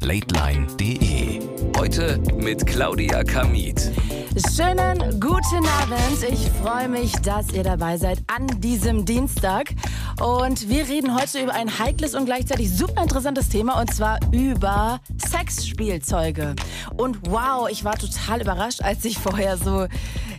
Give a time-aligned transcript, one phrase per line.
[0.00, 1.40] Lateline.de.
[1.76, 3.90] Heute mit Claudia Kamit.
[4.54, 6.22] Schönen guten Abend.
[6.28, 9.70] Ich freue mich, dass ihr dabei seid an diesem Dienstag.
[10.20, 15.00] Und wir reden heute über ein heikles und gleichzeitig super interessantes Thema und zwar über
[15.18, 16.54] Sexspielzeuge.
[16.96, 19.86] Und wow, ich war total überrascht, als ich vorher so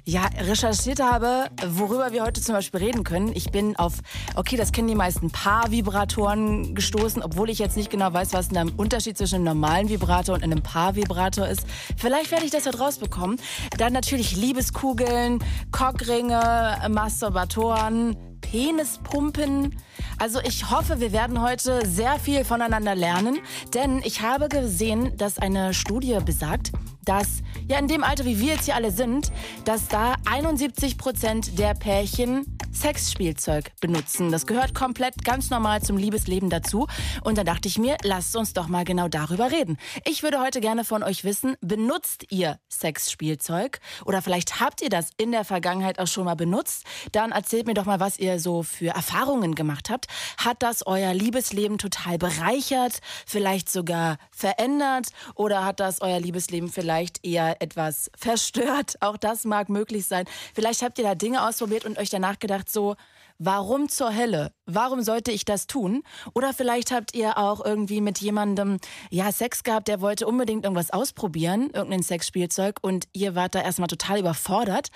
[0.08, 3.34] ja, recherchiert habe, worüber wir heute zum Beispiel reden können.
[3.36, 3.96] Ich bin auf,
[4.36, 8.66] okay, das kennen die meisten Paar-Vibratoren gestoßen, obwohl ich jetzt nicht genau weiß, was der
[8.78, 11.66] Unterschied zwischen einem normalen Vibrator und einem Paar-Vibrator ist.
[11.98, 13.38] Vielleicht werde ich das heute rausbekommen.
[13.78, 15.40] Dann natürlich Liebeskugeln,
[15.74, 18.16] Cockringe, Masturbatoren,
[18.52, 19.76] Penispumpen.
[20.20, 23.40] Also ich hoffe, wir werden heute sehr viel voneinander lernen,
[23.74, 26.72] denn ich habe gesehen, dass eine Studie besagt,
[27.04, 29.32] dass ja in dem Alter, wie wir jetzt hier alle sind,
[29.66, 34.32] dass da 71 Prozent der Pärchen Sexspielzeug benutzen.
[34.32, 36.88] Das gehört komplett ganz normal zum Liebesleben dazu.
[37.24, 39.78] Und dann dachte ich mir, lasst uns doch mal genau darüber reden.
[40.06, 43.80] Ich würde heute gerne von euch wissen, benutzt ihr Sexspielzeug?
[44.06, 46.84] Oder vielleicht habt ihr das in der Vergangenheit auch schon mal benutzt?
[47.12, 50.06] Dann erzählt mir doch mal, was ihr so für Erfahrungen gemacht habt.
[50.38, 53.00] Hat das euer Liebesleben total bereichert?
[53.26, 55.08] Vielleicht sogar verändert?
[55.34, 58.98] Oder hat das euer Liebesleben vielleicht eher etwas verstört?
[59.02, 60.26] Auch das mag möglich sein.
[60.54, 62.96] Vielleicht habt ihr da Dinge ausprobiert und euch danach gedacht, so,
[63.40, 64.52] warum zur Hölle?
[64.66, 66.04] Warum sollte ich das tun?
[66.34, 68.78] Oder vielleicht habt ihr auch irgendwie mit jemandem,
[69.10, 73.88] ja, Sex gehabt, der wollte unbedingt irgendwas ausprobieren, irgendein Sexspielzeug und ihr wart da erstmal
[73.88, 74.90] total überfordert,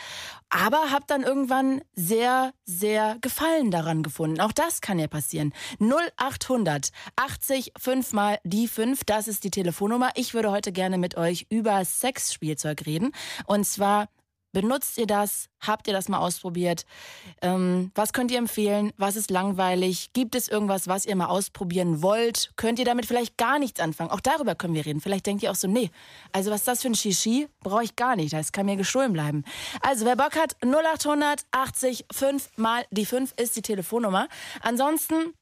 [0.50, 4.42] aber habt dann irgendwann sehr, sehr Gefallen daran gefunden.
[4.42, 5.54] Auch das kann ja passieren.
[5.80, 10.10] 0800 80 5 mal die 5, das ist die Telefonnummer.
[10.16, 13.12] Ich würde heute gerne mit euch über Sexspielzeug reden
[13.46, 14.08] und zwar
[14.54, 15.48] Benutzt ihr das?
[15.60, 16.86] Habt ihr das mal ausprobiert?
[17.42, 18.92] Ähm, was könnt ihr empfehlen?
[18.98, 20.12] Was ist langweilig?
[20.14, 22.52] Gibt es irgendwas, was ihr mal ausprobieren wollt?
[22.56, 24.10] Könnt ihr damit vielleicht gar nichts anfangen?
[24.10, 25.00] Auch darüber können wir reden.
[25.00, 25.90] Vielleicht denkt ihr auch so, nee,
[26.32, 27.48] also was ist das für ein Shishi?
[27.62, 28.34] Brauche ich gar nicht.
[28.34, 29.44] Das kann mir gestohlen bleiben.
[29.82, 34.28] Also wer Bock hat, 0800 80 5 mal die 5 ist die Telefonnummer.
[34.62, 35.34] Ansonsten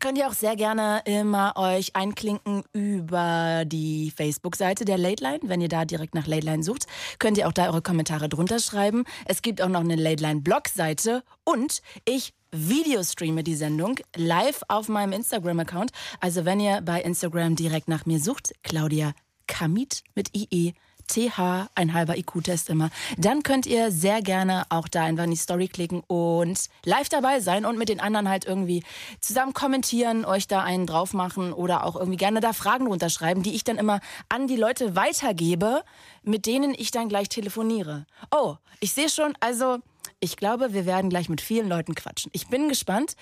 [0.00, 5.40] könnt ihr auch sehr gerne immer euch einklinken über die Facebook-Seite der Late Line.
[5.42, 6.86] Wenn ihr da direkt nach Late Line sucht,
[7.18, 9.04] könnt ihr auch da eure Kommentare drunter schreiben.
[9.24, 14.88] Es gibt auch noch eine Late Line Blog-Seite und ich Videostreame die Sendung live auf
[14.88, 15.90] meinem Instagram-Account.
[16.20, 19.12] Also wenn ihr bei Instagram direkt nach mir sucht, Claudia
[19.46, 20.72] Kamit mit IE
[21.06, 22.90] TH, ein halber IQ-Test immer.
[23.16, 27.40] Dann könnt ihr sehr gerne auch da einfach in die Story klicken und live dabei
[27.40, 28.82] sein und mit den anderen halt irgendwie
[29.20, 33.54] zusammen kommentieren, euch da einen drauf machen oder auch irgendwie gerne da Fragen runterschreiben, die
[33.54, 35.82] ich dann immer an die Leute weitergebe,
[36.22, 38.06] mit denen ich dann gleich telefoniere.
[38.30, 39.78] Oh, ich sehe schon, also
[40.20, 42.30] ich glaube, wir werden gleich mit vielen Leuten quatschen.
[42.34, 43.16] Ich bin gespannt.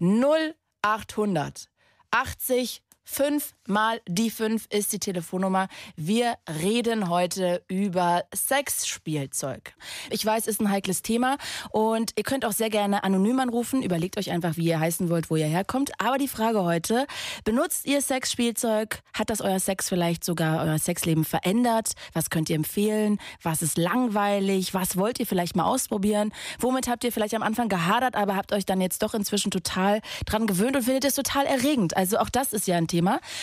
[0.00, 1.68] 0800
[2.14, 5.68] 80 5 mal die 5 ist die Telefonnummer.
[5.96, 9.74] Wir reden heute über Sexspielzeug.
[10.10, 11.36] Ich weiß, ist ein heikles Thema
[11.70, 13.82] und ihr könnt auch sehr gerne anonym anrufen.
[13.82, 15.92] Überlegt euch einfach, wie ihr heißen wollt, wo ihr herkommt.
[15.98, 17.06] Aber die Frage heute,
[17.44, 19.00] benutzt ihr Sexspielzeug?
[19.12, 21.92] Hat das euer Sex vielleicht sogar euer Sexleben verändert?
[22.12, 23.18] Was könnt ihr empfehlen?
[23.42, 24.74] Was ist langweilig?
[24.74, 26.32] Was wollt ihr vielleicht mal ausprobieren?
[26.58, 30.00] Womit habt ihr vielleicht am Anfang gehadert, aber habt euch dann jetzt doch inzwischen total
[30.26, 31.96] dran gewöhnt und findet es total erregend?
[31.96, 32.93] Also auch das ist ja ein Thema.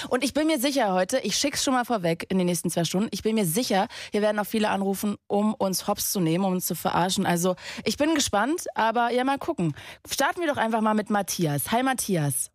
[0.09, 2.84] Und ich bin mir sicher heute, ich schick's schon mal vorweg in den nächsten zwei
[2.84, 6.45] Stunden, ich bin mir sicher, hier werden auch viele anrufen, um uns hops zu nehmen,
[6.45, 7.25] um uns zu verarschen.
[7.25, 9.75] Also ich bin gespannt, aber ja, mal gucken.
[10.09, 11.72] Starten wir doch einfach mal mit Matthias.
[11.72, 12.51] Hi Matthias.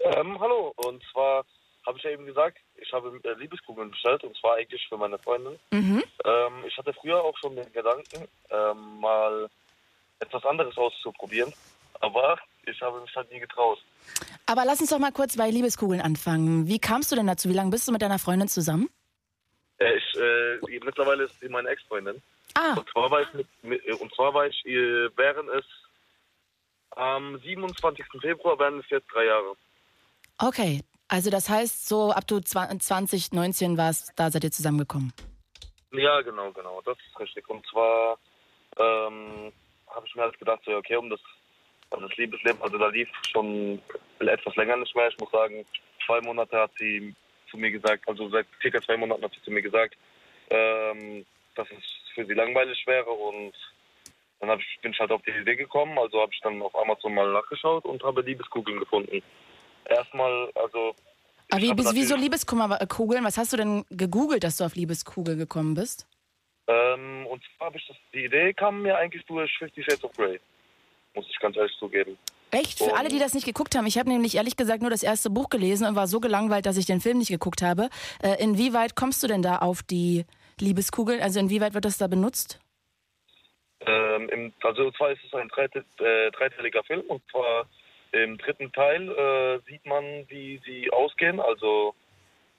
[0.00, 1.44] Ähm, hallo, und zwar
[1.86, 5.18] habe ich ja eben gesagt, ich habe äh, Liebeskugeln bestellt und zwar eigentlich für meine
[5.18, 5.58] Freundin.
[5.70, 6.04] Mhm.
[6.24, 9.48] Ähm, ich hatte früher auch schon den Gedanken, ähm, mal
[10.20, 11.52] etwas anderes auszuprobieren,
[12.00, 12.38] aber
[12.68, 13.78] ich habe mich halt nie getraut.
[14.46, 16.66] Aber lass uns doch mal kurz bei Liebeskugeln anfangen.
[16.66, 17.48] Wie kamst du denn dazu?
[17.48, 18.88] Wie lange bist du mit deiner Freundin zusammen?
[19.78, 22.20] Äh, ich, äh, mittlerweile ist sie meine Ex-Freundin.
[22.54, 25.64] Ah, Und zwar war ich, mit, mit, äh, und zwar war ich äh, während es
[26.92, 28.04] am 27.
[28.20, 29.54] Februar wären es jetzt drei Jahre.
[30.38, 30.82] okay.
[31.10, 35.10] Also das heißt, so ab du 2019 warst, da seid ihr zusammengekommen.
[35.92, 37.48] Ja, genau, genau, das ist richtig.
[37.48, 38.18] Und zwar
[38.76, 39.50] ähm,
[39.86, 41.20] habe ich mir halt gedacht, so, okay, um das,
[41.90, 43.80] um das Liebesleben, also da lief schon
[44.18, 45.08] etwas länger nicht mehr.
[45.08, 45.64] Ich muss sagen,
[46.04, 47.14] zwei Monate hat sie
[47.50, 49.96] zu mir gesagt, also seit circa zwei Monaten hat sie zu mir gesagt,
[50.50, 51.24] ähm,
[51.54, 53.52] dass es für sie langweilig wäre und
[54.40, 57.14] dann ich, bin ich halt auf die Idee gekommen, also habe ich dann auf Amazon
[57.14, 59.22] mal nachgeschaut und habe Liebeskugeln gefunden.
[59.86, 60.94] Erstmal, also
[61.50, 63.24] Aber wie, wieso Liebeskummerkugeln?
[63.24, 66.06] Was hast du denn gegoogelt, dass du auf Liebeskugeln gekommen bist?
[66.68, 70.12] Ähm, und zwar habe ich das, die Idee kam mir eigentlich durch Fifty Shades of
[70.12, 70.38] Grey.
[71.18, 72.16] Muss ich ganz ehrlich zugeben.
[72.52, 72.78] Echt?
[72.78, 73.86] Für alle, die das nicht geguckt haben.
[73.86, 76.76] Ich habe nämlich ehrlich gesagt nur das erste Buch gelesen und war so gelangweilt, dass
[76.76, 77.90] ich den Film nicht geguckt habe.
[78.22, 80.24] Äh, inwieweit kommst du denn da auf die
[80.60, 81.20] Liebeskugeln?
[81.20, 82.60] Also inwieweit wird das da benutzt?
[83.80, 87.66] Ähm, im, also zwar ist es ein dreite, äh, dreiteiliger Film und zwar
[88.12, 91.40] im dritten Teil äh, sieht man, wie sie ausgehen.
[91.40, 91.96] Also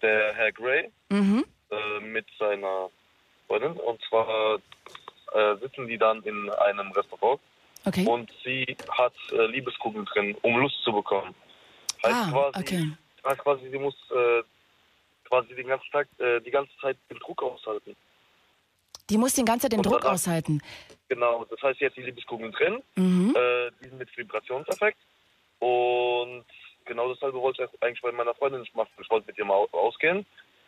[0.01, 1.45] der Herr Grey Mhm.
[1.71, 2.89] äh, mit seiner
[3.47, 4.59] Freundin und zwar
[5.33, 7.39] äh, sitzen die dann in einem Restaurant
[7.85, 8.05] Okay.
[8.05, 11.33] und sie hat äh, Liebeskugeln drin, um Lust zu bekommen.
[12.03, 12.91] Heißt Ah, quasi, okay.
[13.25, 14.43] heißt quasi, sie muss äh,
[15.27, 17.95] quasi den ganzen Tag, äh, die ganze Zeit den Druck aushalten.
[19.09, 20.61] Die muss den ganzen Zeit den Und Druck danach- aushalten.
[21.07, 23.33] Genau, das heißt, sie hat die Liebeskugeln drin, Mhm.
[23.35, 24.99] äh, die sind mit Vibrationseffekt
[25.59, 26.45] und
[26.85, 28.91] genau dasselbe wollte ich eigentlich bei meiner Freundin nicht machen.
[29.01, 30.25] Ich wollte mit ihr mal au- ausgehen,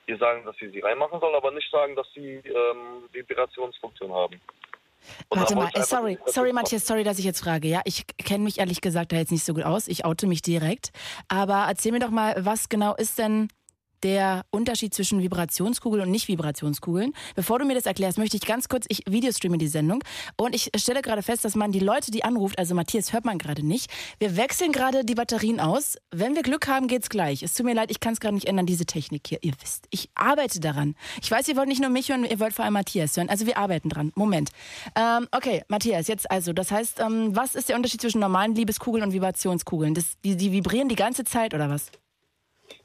[0.07, 4.41] ihr sagen, dass sie sie reinmachen soll, aber nicht sagen, dass sie ähm, Vibrationsfunktion haben.
[5.29, 7.67] Und Warte mal, äh, sorry, sorry Matthias, sorry, dass ich jetzt frage.
[7.67, 9.87] Ja, ich kenne mich ehrlich gesagt da jetzt nicht so gut aus.
[9.87, 10.91] Ich oute mich direkt.
[11.27, 13.47] Aber erzähl mir doch mal, was genau ist denn
[14.03, 17.13] der Unterschied zwischen Vibrationskugeln und Nicht-Vibrationskugeln?
[17.35, 20.03] Bevor du mir das erklärst, möchte ich ganz kurz, ich videostreame die Sendung
[20.37, 23.37] und ich stelle gerade fest, dass man die Leute, die anruft, also Matthias hört man
[23.37, 25.97] gerade nicht, wir wechseln gerade die Batterien aus.
[26.11, 27.43] Wenn wir Glück haben, geht's gleich.
[27.43, 29.39] Es tut mir leid, ich kann es gerade nicht ändern, diese Technik hier.
[29.41, 30.95] Ihr wisst, ich arbeite daran.
[31.21, 33.29] Ich weiß, ihr wollt nicht nur mich hören, ihr wollt vor allem Matthias hören.
[33.29, 34.11] Also wir arbeiten dran.
[34.15, 34.49] Moment.
[34.95, 39.03] Ähm, okay, Matthias, jetzt also, das heißt, ähm, was ist der Unterschied zwischen normalen Liebeskugeln
[39.03, 39.93] und Vibrationskugeln?
[39.93, 41.91] Das, die, die vibrieren die ganze Zeit oder was?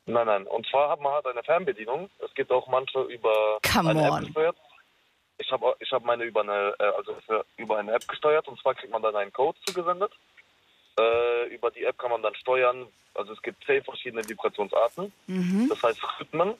[0.06, 0.46] Nein, nein.
[0.46, 2.08] Und zwar hat man halt eine Fernbedienung.
[2.24, 4.18] Es gibt auch manche über Come eine on.
[4.18, 4.56] App gesteuert.
[5.38, 8.58] Ich habe ich hab meine über eine, äh, also für, über eine App gesteuert und
[8.60, 10.12] zwar kriegt man dann einen Code zugesendet.
[10.98, 12.86] Äh, über die App kann man dann steuern.
[13.14, 15.12] Also es gibt zehn verschiedene Vibrationsarten.
[15.26, 15.66] Mhm.
[15.68, 16.54] Das heißt Rhythmen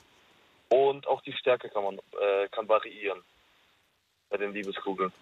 [0.69, 3.23] und auch die Stärke kann man äh, kann variieren
[4.29, 5.13] bei den Liebeskugeln.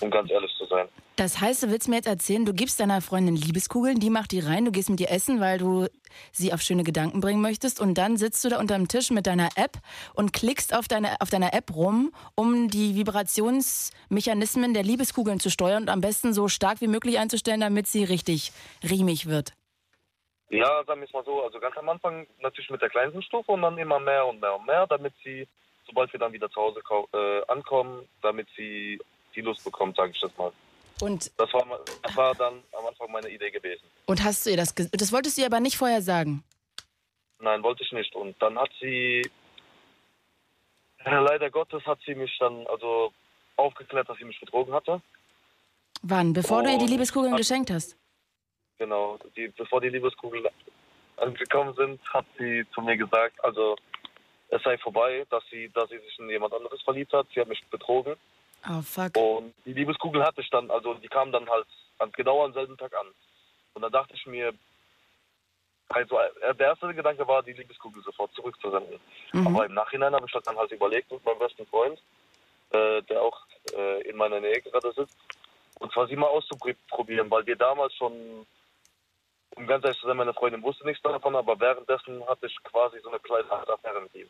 [0.00, 0.88] Um ganz ehrlich zu sein.
[1.16, 4.40] Das heißt, du willst mir jetzt erzählen, du gibst deiner Freundin Liebeskugeln, die macht die
[4.40, 5.86] rein, du gehst mit ihr essen, weil du
[6.32, 9.50] sie auf schöne Gedanken bringen möchtest und dann sitzt du da unterm Tisch mit deiner
[9.56, 9.78] App
[10.14, 15.84] und klickst auf, deine, auf deiner App rum, um die Vibrationsmechanismen der Liebeskugeln zu steuern
[15.84, 18.52] und am besten so stark wie möglich einzustellen, damit sie richtig
[18.82, 19.52] riemig wird.
[20.52, 21.42] Ja, sagen wir es mal so.
[21.42, 24.54] Also ganz am Anfang natürlich mit der kleinsten Stufe und dann immer mehr und mehr
[24.54, 25.48] und mehr, damit sie,
[25.92, 26.80] sobald wir dann wieder zu Hause
[27.12, 28.98] äh, ankommen, damit sie
[29.34, 30.50] die Lust bekommt, sage ich das mal.
[31.00, 31.64] Und, Das war,
[32.02, 33.82] das war dann am Anfang meine Idee gewesen.
[34.06, 36.44] und hast du ihr das, ge- das wolltest du ihr aber nicht vorher sagen.
[37.40, 38.14] Nein, wollte ich nicht.
[38.14, 39.22] Und dann hat sie,
[41.04, 43.12] ja, leider Gottes, hat sie mich dann also
[43.56, 45.00] aufgeklärt, dass sie mich betrogen hatte.
[46.02, 46.32] Wann?
[46.32, 47.96] Bevor du ihr die Und- Liebeskugeln geschenkt hast?
[48.78, 50.44] Genau, die, bevor die Liebeskugeln
[51.16, 53.76] angekommen sind, hat sie zu mir gesagt, also
[54.52, 57.26] es sei vorbei, dass sie, dass sie sich in jemand anderes verliebt hat.
[57.34, 58.16] Sie hat mich betrogen.
[58.68, 59.16] Oh, fuck.
[59.16, 61.66] Und die Liebeskugel hatte ich dann, also die kam dann halt
[62.12, 63.06] genau am selben Tag an.
[63.74, 64.52] Und da dachte ich mir,
[65.88, 69.00] also äh, der erste Gedanke war, die Liebeskugel sofort zurückzusenden.
[69.32, 69.46] Mhm.
[69.46, 71.98] Aber im Nachhinein habe ich das dann halt überlegt mit meinem besten Freund,
[72.70, 73.40] äh, der auch
[73.74, 75.16] äh, in meiner Nähe gerade sitzt.
[75.80, 78.46] Und zwar sie mal auszuprobieren, weil wir damals schon,
[79.56, 83.00] um ganz ehrlich zu sein, meine Freundin wusste nichts davon, aber währenddessen hatte ich quasi
[83.00, 84.28] so eine kleine Affäre mit ihm.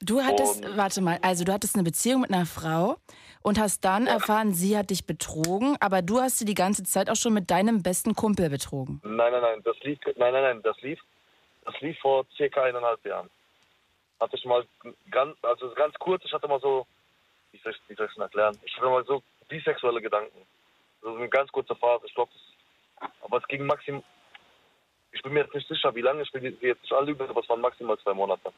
[0.00, 2.96] Du hattest, Und- warte mal, also du hattest eine Beziehung mit einer Frau
[3.42, 7.10] und hast dann erfahren, sie hat dich betrogen, aber du hast sie die ganze Zeit
[7.10, 9.00] auch schon mit deinem besten Kumpel betrogen.
[9.04, 11.00] Nein, nein, nein, das lief, nein, nein, nein, das lief,
[11.64, 13.28] das lief vor circa eineinhalb Jahren.
[14.20, 14.64] Hatte ich mal
[15.10, 16.86] ganz, also ganz kurz, ich hatte mal so,
[17.52, 18.58] wie soll ich, wie soll ich das erklären?
[18.64, 20.46] Ich hatte mal so bisexuelle Gedanken.
[21.02, 22.32] So eine ganz kurze Phase, ich glaube,
[23.22, 24.02] aber es ging maximal,
[25.12, 27.48] ich bin mir jetzt nicht sicher, wie lange, ich will jetzt nicht alle aber es
[27.48, 28.52] waren maximal zwei Monate.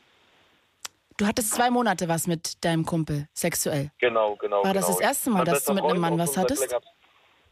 [1.19, 3.91] Du hattest zwei Monate was mit deinem Kumpel, sexuell.
[3.99, 4.63] Genau, genau.
[4.63, 4.99] War das genau.
[4.99, 6.63] das erste Mal, Mein dass du mit einem Mann was hattest?
[6.63, 6.81] länger-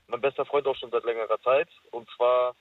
[0.06, 1.68] mein bester Freund auch schon seit längerer Zeit.
[1.90, 2.54] Und zwar,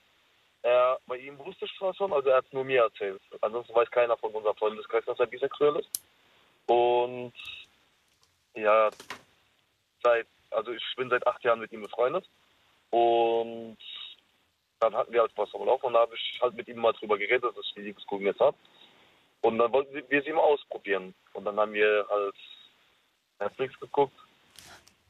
[0.62, 3.22] er, bei ihm wusste ich zwar schon, also er hat es nur mir erzählt.
[3.40, 5.88] Ansonsten weiß keiner von unserem Freundeskreis, dass er bisexuell ist.
[6.66, 7.32] Und
[8.54, 8.90] ja,
[10.02, 12.28] seit, also ich bin seit acht Jahren mit ihm befreundet.
[12.90, 13.76] Und
[14.80, 16.92] dann hatten wir halt was am Laufen und da habe ich halt mit ihm mal
[16.94, 18.56] drüber geredet, dass ich die Liebeskugeln jetzt habe.
[19.42, 21.14] Und dann wollten wir sie mal ausprobieren.
[21.32, 22.34] Und dann haben wir halt
[23.38, 24.16] Netflix geguckt.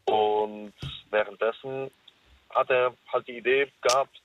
[0.04, 0.73] Und
[1.11, 1.90] währenddessen
[2.50, 4.21] hat er halt die Idee gehabt,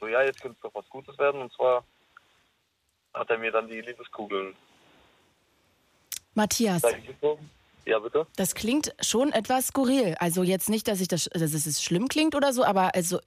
[0.00, 1.40] so ja, jetzt könnte es doch was Gutes werden.
[1.40, 1.84] Und zwar
[3.14, 4.54] hat er mir dann die Liebeskugeln
[6.34, 6.82] Matthias.
[7.86, 8.26] Ja, bitte?
[8.36, 10.16] das klingt schon etwas skurril.
[10.18, 13.20] Also jetzt nicht, dass ich das, dass es schlimm klingt oder so, aber also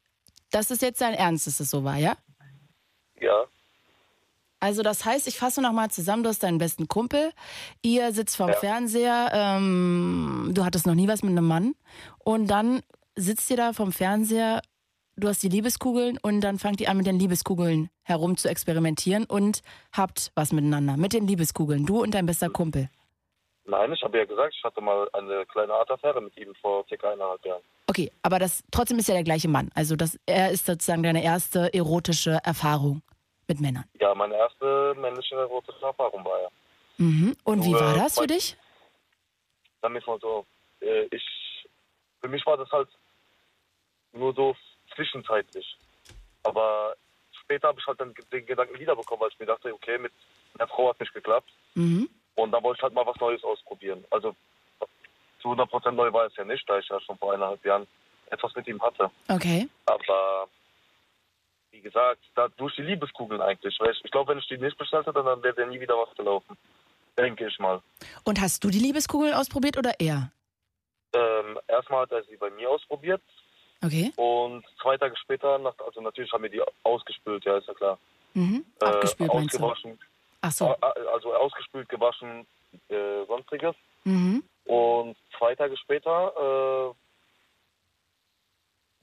[0.52, 2.18] das ist jetzt dein Ernst, dass es so war, ja?
[3.20, 3.46] Ja.
[4.60, 7.32] Also das heißt, ich fasse nochmal zusammen, du hast deinen besten Kumpel,
[7.84, 8.56] ihr sitzt vorm Ja.
[8.58, 11.76] Fernseher, ähm, du hattest noch nie was mit einem Mann
[12.24, 12.82] und dann
[13.16, 14.62] sitzt ihr da vom Fernseher,
[15.16, 19.26] du hast die Liebeskugeln und dann fangt ihr an mit den Liebeskugeln herum zu experimentieren
[19.26, 19.62] und
[19.96, 22.90] habt was miteinander, mit den Liebeskugeln, du und dein bester Kumpel.
[23.66, 26.86] Nein, ich habe ja gesagt, ich hatte mal eine kleine Art Affäre mit ihm vor
[26.88, 27.62] circa eineinhalb Jahren.
[27.88, 29.70] Okay, aber das trotzdem ist ja der gleiche Mann.
[29.76, 33.02] Also das, er ist sozusagen deine erste erotische Erfahrung
[33.48, 33.86] mit Männern.
[34.00, 36.52] Ja, meine erste männliche erotische Erfahrung war er.
[36.98, 37.36] Mhm.
[37.44, 38.58] Und wie war das für dich?
[39.82, 40.46] Wir es mal so,
[40.82, 41.24] äh, ich,
[42.22, 42.90] für mich war das halt
[44.12, 44.56] nur so
[44.96, 45.78] zwischenzeitlich.
[46.44, 46.96] Aber
[47.44, 50.12] später habe ich halt dann den Gedanken wiederbekommen, weil ich mir dachte, okay, mit
[50.58, 51.50] einer Frau hat nicht geklappt.
[51.76, 52.10] Mhm.
[52.36, 54.04] Und da wollte ich halt mal was Neues ausprobieren.
[54.12, 54.36] Also
[55.42, 57.88] zu 100% neu war es ja nicht, da ich ja schon vor eineinhalb Jahren
[58.30, 59.10] etwas mit ihm hatte.
[59.30, 59.68] Okay.
[59.86, 60.48] Aber
[61.78, 63.80] wie gesagt, da, durch die Liebeskugeln eigentlich.
[63.80, 66.58] Weil ich, glaube, wenn ich die nicht bestellt hätte, dann wäre nie wieder was gelaufen.
[67.18, 67.82] Denke ich mal.
[68.24, 70.32] Und hast du die Liebeskugeln ausprobiert oder er?
[71.14, 73.22] Ähm, erstmal hat er sie bei mir ausprobiert
[73.84, 74.12] Okay.
[74.16, 78.00] und zwei Tage später, nach, also natürlich haben wir die ausgespült, ja, ist ja klar.
[78.34, 78.66] Mhm.
[78.82, 79.38] Äh, Abgespült du?
[79.38, 80.00] ausgewaschen,
[80.42, 80.76] Ach so.
[81.14, 82.48] also ausgespült, gewaschen,
[82.90, 83.76] äh, sonstiges.
[84.04, 84.44] Mhm.
[84.66, 86.94] Und zwei Tage später äh,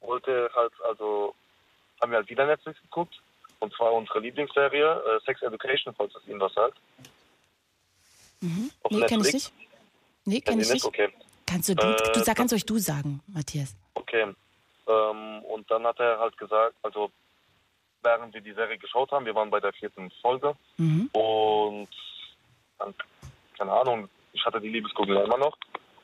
[0.06, 1.34] wollte halt, also
[2.04, 3.14] haben wir halt wieder Netflix geguckt.
[3.60, 6.76] Und zwar unsere Lieblingsserie, äh, Sex Education, falls es Ihnen was sagt.
[8.40, 8.70] Mhm.
[8.82, 9.52] Auf Nee, kenn ich nicht.
[10.26, 10.84] Nee, kenn Kennen ich nicht.
[10.84, 11.08] Okay,
[11.46, 13.74] Kannst du, du, Äh, du sag, kannst euch du sagen, Matthias.
[13.94, 14.34] okay.
[14.86, 17.10] Ähm, und dann hat er halt gesagt, also
[18.02, 21.08] während wir die Serie geschaut haben, wir waren bei der vierten Folge Mhm.
[21.12, 21.88] und
[22.78, 22.94] dann,
[23.56, 25.56] keine Ahnung, ich hatte die Liebeskugel ja immer noch.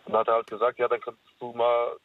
[0.06, 1.96] Und dann hat er halt gesagt, ja, dann kannst du mal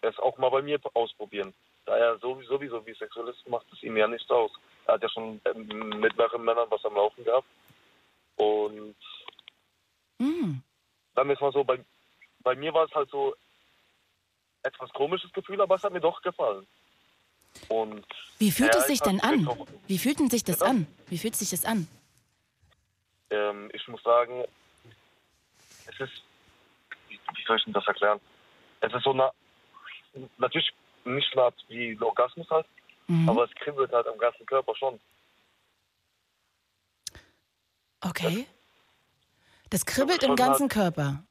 [0.00, 1.52] es auch mal bei mir ausprobieren.
[1.86, 4.50] Da er sowieso, bisexuell ist, macht es ihm ja nichts aus.
[4.86, 5.66] Er hat ja schon ähm,
[6.00, 7.46] mit mehreren Männern was am Laufen gehabt.
[8.36, 8.96] Und
[10.18, 10.62] Mhm.
[11.14, 11.84] dann ist mal so, bei,
[12.40, 13.34] bei mir war es halt so
[14.62, 16.66] etwas komisches Gefühl, aber es hat mir doch gefallen.
[17.68, 18.06] Und
[18.38, 19.46] Wie fühlt es sich ich denn an?
[19.46, 20.70] auch- Wie fühlt denn sich das Bitte?
[20.70, 20.86] an?
[21.08, 21.86] Wie fühlt sich das an?
[23.30, 24.44] ähm, ich muss sagen,
[25.86, 26.22] es ist,
[27.08, 28.20] wie, wie soll ich denn das erklären?
[28.80, 29.30] Es ist so eine,
[30.38, 30.72] natürlich
[31.04, 32.66] nicht Art wie ein Orgasmus halt,
[33.06, 33.28] Mhm.
[33.28, 34.98] aber es kribbelt halt am ganzen Körper schon.
[38.00, 38.46] Okay.
[39.70, 41.24] Das kribbelt im ganzen Körper.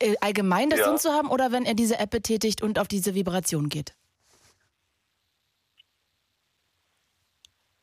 [0.00, 0.86] Äh, Allgemein das Ja.
[0.88, 3.94] drin zu haben oder wenn er diese App betätigt und auf diese Vibration geht?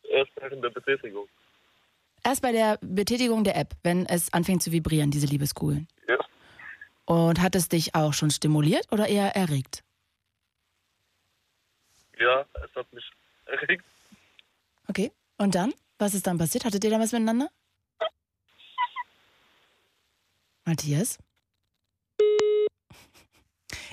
[0.03, 1.27] Erst während der Betätigung.
[2.23, 5.87] Erst bei der Betätigung der App, wenn es anfängt zu vibrieren, diese Liebeskugeln.
[6.07, 6.17] Ja.
[7.05, 9.83] Und hat es dich auch schon stimuliert oder eher erregt?
[12.19, 13.09] Ja, es hat mich
[13.45, 13.85] erregt.
[14.87, 15.11] Okay.
[15.37, 15.73] Und dann?
[15.97, 16.65] Was ist dann passiert?
[16.65, 17.49] Hattet ihr da was miteinander?
[20.65, 21.17] Matthias?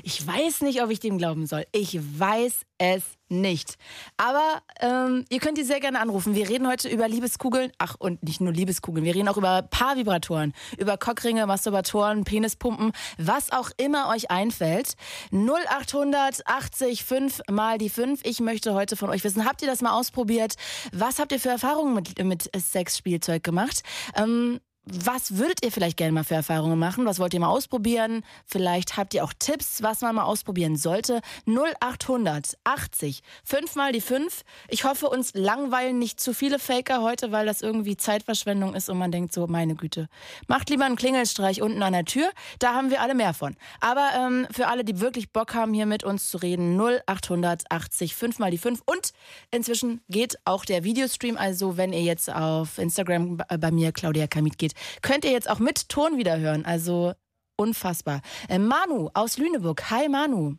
[0.03, 1.65] Ich weiß nicht, ob ich dem glauben soll.
[1.73, 3.77] Ich weiß es nicht.
[4.17, 6.35] Aber ähm, ihr könnt die sehr gerne anrufen.
[6.35, 7.71] Wir reden heute über Liebeskugeln.
[7.79, 9.05] Ach, und nicht nur Liebeskugeln.
[9.05, 14.95] Wir reden auch über Paarvibratoren, über Cockringe, Masturbatoren, Penispumpen, was auch immer euch einfällt.
[15.31, 18.21] 0800 80 5 mal die 5.
[18.25, 20.55] Ich möchte heute von euch wissen, habt ihr das mal ausprobiert?
[20.93, 23.83] Was habt ihr für Erfahrungen mit, mit Sexspielzeug gemacht?
[24.17, 27.07] Ähm, was würdet ihr vielleicht gerne mal für Erfahrungen machen?
[27.07, 28.25] Was wollt ihr mal ausprobieren?
[28.47, 31.21] Vielleicht habt ihr auch Tipps, was man mal ausprobieren sollte.
[31.47, 34.43] 0800 80 5 mal die 5.
[34.69, 38.99] Ich hoffe, uns langweilen nicht zu viele Faker heute, weil das irgendwie Zeitverschwendung ist und
[38.99, 40.09] man denkt so, meine Güte.
[40.49, 43.57] Macht lieber einen Klingelstreich unten an der Tür, da haben wir alle mehr von.
[43.81, 48.15] Aber ähm, für alle, die wirklich Bock haben, hier mit uns zu reden, 0800 80
[48.17, 48.83] 5 mal die 5.
[48.85, 49.13] Und
[49.53, 54.27] inzwischen geht auch der Videostream, also wenn ihr jetzt auf Instagram bei bei mir, Claudia
[54.27, 54.72] Kamit, geht,
[55.03, 56.65] könnt ihr jetzt auch mit Ton wieder hören.
[56.65, 57.15] Also
[57.57, 58.23] unfassbar.
[58.49, 59.91] Äh, Manu aus Lüneburg.
[59.91, 60.57] Hi Manu.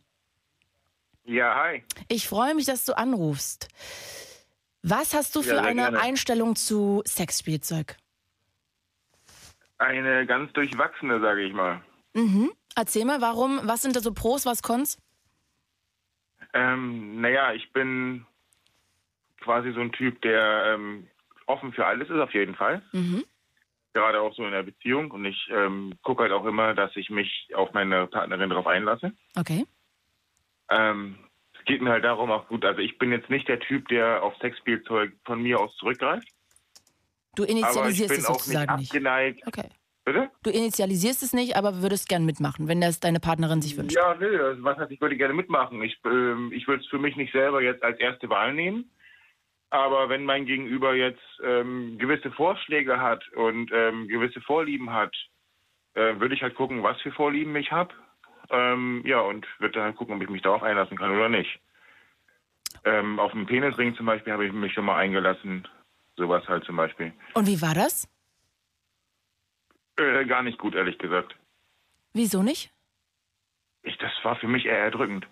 [1.24, 1.82] Ja, hi.
[2.08, 3.68] Ich freue mich, dass du anrufst.
[4.82, 6.00] Was hast du für Ja, eine gerne.
[6.00, 7.96] Einstellung zu Sexspielzeug?
[9.78, 11.82] Eine ganz durchwachsene, sage ich mal.
[12.12, 12.52] Mhm.
[12.76, 14.98] Erzähl mal, warum, was sind da so Pros, was Cons?
[16.52, 18.26] Ähm, naja, ich bin
[19.40, 21.08] quasi so ein Typ, der ähm,
[21.46, 22.82] offen für alles ist, auf jeden Fall.
[22.92, 23.24] Mhm.
[23.94, 25.10] Gerade auch so in der Beziehung.
[25.12, 29.12] Und ich ähm, gucke halt auch immer, dass ich mich auf meine Partnerin darauf einlasse.
[29.38, 29.64] Okay.
[30.68, 31.16] Ähm,
[31.58, 34.22] es geht mir halt darum, auch gut, also ich bin jetzt nicht der Typ, der
[34.22, 36.28] auf Sexspielzeug von mir aus zurückgreift.
[37.36, 38.90] Du initialisierst es auch nicht sozusagen nicht.
[38.90, 39.46] abgeneigt.
[39.46, 39.68] Okay.
[40.04, 40.30] Bitte?
[40.42, 43.96] Du initialisierst es nicht, aber würdest gern mitmachen, wenn das deine Partnerin sich wünscht.
[43.96, 45.80] Ja, nee, also was heißt, ich würde gerne mitmachen.
[45.82, 48.90] Ich, ähm, ich würde es für mich nicht selber jetzt als erste Wahl nehmen.
[49.70, 55.14] Aber wenn mein Gegenüber jetzt ähm, gewisse Vorschläge hat und ähm, gewisse Vorlieben hat,
[55.94, 57.92] äh, würde ich halt gucken, was für Vorlieben ich habe.
[58.50, 61.60] Ähm, ja, und würde dann halt gucken, ob ich mich darauf einlassen kann oder nicht.
[62.84, 65.66] Ähm, auf dem Penisring zum Beispiel habe ich mich schon mal eingelassen.
[66.16, 67.12] Sowas halt zum Beispiel.
[67.34, 68.08] Und wie war das?
[69.96, 71.34] Äh, gar nicht gut, ehrlich gesagt.
[72.12, 72.70] Wieso nicht?
[73.82, 75.26] Ich, das war für mich eher erdrückend.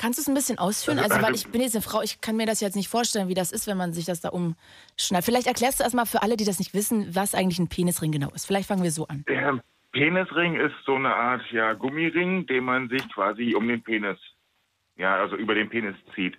[0.00, 0.98] Kannst du es ein bisschen ausführen?
[0.98, 2.88] Also, Also, weil also- ich bin jetzt eine Frau, ich kann mir das jetzt nicht
[2.88, 5.26] vorstellen, wie das ist, wenn man sich das da umschneidet.
[5.26, 8.30] Vielleicht erklärst du erstmal für alle, die das nicht wissen, was eigentlich ein Penisring genau
[8.30, 8.46] ist.
[8.46, 9.26] Vielleicht fangen wir so an.
[9.28, 9.60] Der
[9.92, 14.16] Penisring ist so eine Art ja, Gummiring, den man sich quasi um den Penis,
[14.96, 16.38] ja, also über den Penis zieht.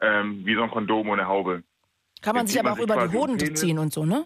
[0.00, 1.64] Ähm, wie so ein Kondom ohne Haube.
[2.22, 4.24] Kann man Jetzt sich aber auch über die Hoden ziehen und so, ne?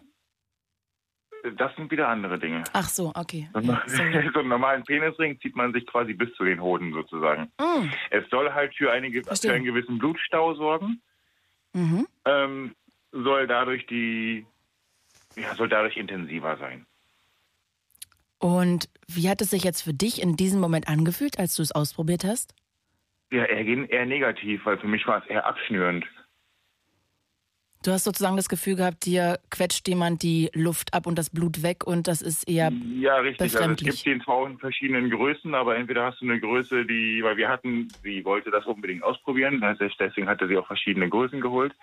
[1.53, 2.65] Das sind wieder andere Dinge.
[2.73, 3.49] Ach so, okay.
[3.53, 4.17] So Ja, sorry.
[4.39, 7.51] einen normalen Penisring zieht man sich quasi bis zu den Hoden sozusagen.
[7.59, 11.01] Mm, Es soll halt für, eine, für einen gewissen Blutstau sorgen,
[11.73, 12.07] mhm.
[12.25, 12.75] ähm,
[13.13, 14.47] soll dadurch die,
[15.37, 16.87] ja, soll dadurch intensiver sein.
[18.39, 21.73] Und wie hat es sich jetzt für dich in diesem Moment angefühlt, als du es
[21.73, 22.55] ausprobiert hast?
[23.31, 26.05] Ja, eher, eher negativ, weil für mich war es eher abschnürend.
[27.87, 31.63] Du hast sozusagen das Gefühl gehabt, dir quetscht jemand die Luft ab und das Blut
[31.63, 32.73] weg und das ist eher.
[32.73, 33.57] Ja, richtig.
[33.57, 37.23] Also es gibt den auch in verschiedenen Größen, aber entweder hast du eine Größe, die,
[37.23, 41.75] weil wir hatten, sie wollte das unbedingt ausprobieren, deswegen hatte sie auch verschiedene Größen geholt.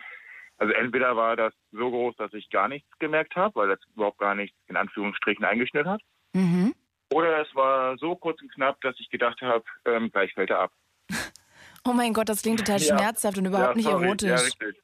[0.58, 4.18] Also entweder war das so groß, dass ich gar nichts gemerkt habe, weil das überhaupt
[4.18, 6.02] gar nichts in Anführungsstrichen eingeschnürt hat.
[6.34, 6.74] Mhm.
[7.14, 10.60] Oder es war so kurz und knapp, dass ich gedacht habe, ähm, gleich fällt er
[10.60, 10.72] ab.
[11.86, 12.98] Oh mein Gott, das klingt total Ja.
[12.98, 14.06] schmerzhaft und überhaupt ja, nicht sorry.
[14.06, 14.30] erotisch.
[14.30, 14.82] Ja, richtig.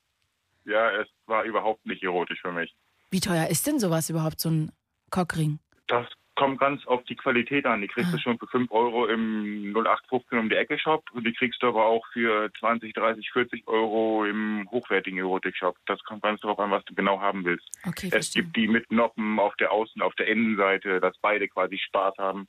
[0.69, 2.73] Ja, es war überhaupt nicht erotisch für mich.
[3.09, 4.71] Wie teuer ist denn sowas überhaupt, so ein
[5.09, 5.59] Cockring?
[5.87, 7.81] Das kommt ganz auf die Qualität an.
[7.81, 11.33] Die kriegst du schon für 5 Euro im 0815 um die Ecke Shop und die
[11.33, 15.75] kriegst du aber auch für 20, 30, 40 Euro im hochwertigen Erotik-Shop.
[15.87, 17.67] Das kommt ganz darauf an, was du genau haben willst.
[17.85, 18.43] Okay, Es verstehe.
[18.43, 22.47] gibt die mit Noppen auf der Außen-, auf der Innenseite, dass beide quasi Spaß haben.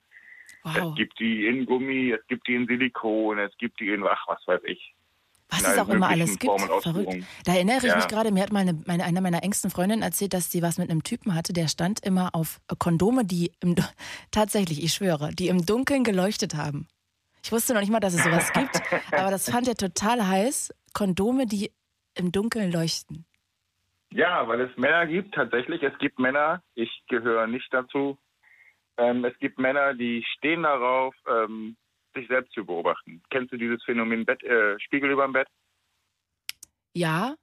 [0.62, 0.76] Wow.
[0.76, 4.24] Es gibt die in Gummi, es gibt die in Silikon, es gibt die in, ach,
[4.28, 4.94] was weiß ich.
[5.50, 6.60] Was es auch immer alles gibt.
[6.82, 7.14] Verrückt.
[7.44, 7.96] Da erinnere ich Ja.
[7.96, 10.78] mich gerade, mir hat mal eine, meine, eine meiner engsten Freundinnen erzählt, dass sie was
[10.78, 13.74] mit einem Typen hatte, der stand immer auf Kondome, die im,
[14.30, 16.86] tatsächlich, ich schwöre, die im Dunkeln geleuchtet haben.
[17.42, 18.80] Ich wusste noch nicht mal, dass es sowas gibt,
[19.12, 20.74] aber das fand er total heiß.
[20.92, 21.72] Kondome, die
[22.14, 23.24] im Dunkeln leuchten.
[24.12, 25.82] Ja, weil es Männer gibt, tatsächlich.
[25.82, 28.18] Es gibt Männer, ich gehöre nicht dazu.
[28.96, 31.76] Ähm, es gibt Männer, die stehen darauf, ähm,
[32.14, 33.22] sich selbst zu beobachten.
[33.30, 35.48] Kennst du dieses Phänomen Bett, äh, Spiegel über dem Bett?
[36.94, 37.34] Ja.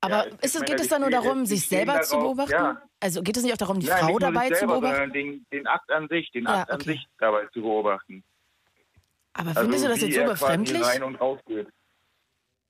[0.00, 2.52] Aber Ja, es geht es die da nur darum, sich selber zu darauf, beobachten?
[2.52, 2.82] ja.
[3.00, 4.94] Also geht es nicht auch darum, die Nein, Frau dabei zu selber, beobachten?
[4.96, 6.92] sondern Den, den Akt an sich, den Ja, Akt an okay.
[6.92, 8.24] sich dabei zu beobachten.
[9.34, 10.82] Aber Also findest du das jetzt so befremdlich?
[10.82, 11.68] rein und raus geht.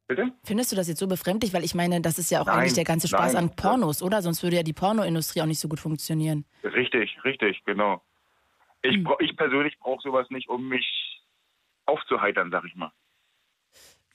[0.09, 0.33] Bitte?
[0.45, 1.55] Findest du das jetzt so befremdlich?
[1.55, 3.45] Weil ich meine, das ist ja auch Nein, eigentlich der ganze Spaß nein.
[3.51, 4.23] an Pornos, oder?
[4.23, 6.45] Sonst würde ja die Pornoindustrie auch nicht so gut funktionieren.
[6.65, 8.03] Richtig, richtig, genau.
[8.83, 9.05] Ich, Hm.
[9.05, 11.23] bra- ich persönlich brauche sowas nicht, um mich
[11.87, 12.93] aufzuheitern, sag ich mal.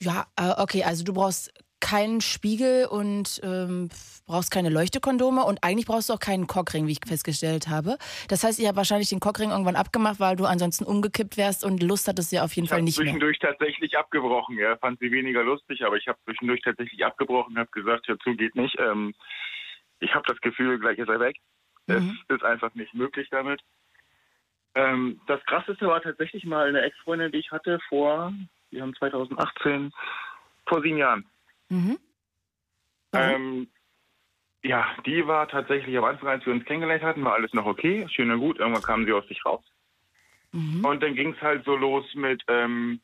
[0.00, 3.90] Ja, äh, okay, also du brauchst keinen Spiegel und ähm,
[4.26, 7.96] brauchst keine Leuchtekondome und eigentlich brauchst du auch keinen Cockring, wie ich festgestellt habe.
[8.28, 11.82] Das heißt, ihr habt wahrscheinlich den Cockring irgendwann abgemacht, weil du ansonsten umgekippt wärst und
[11.82, 13.04] Lust hattest ja auf jeden Ich Fall habe nicht mehr.
[13.06, 14.58] zwischendurch tatsächlich abgebrochen.
[14.58, 18.34] Ja, fand sie weniger lustig, aber ich habe zwischendurch tatsächlich abgebrochen, habe gesagt, hör zu,
[18.34, 18.76] geht nicht.
[18.80, 19.14] Ähm,
[20.00, 21.36] ich habe das Gefühl, gleich ist er weg.
[21.86, 22.18] Mhm.
[22.28, 23.60] Es ist einfach nicht möglich damit.
[24.76, 28.32] Ähm, das Krasseste war tatsächlich mal eine Ex-Freundin, die ich hatte vor,
[28.70, 29.90] wir haben 2018,
[30.66, 31.24] vor sieben Jahren.
[31.70, 31.98] Mhm.
[33.14, 33.68] Ähm,
[34.62, 38.06] ja, die war tatsächlich am Anfang, als wir uns kennengelernt hatten, war alles noch okay,
[38.10, 38.58] schön und gut.
[38.58, 39.64] Irgendwann kam sie aus sich raus.
[40.52, 40.84] Mhm.
[40.84, 43.00] Und dann ging es halt so los mit, ähm,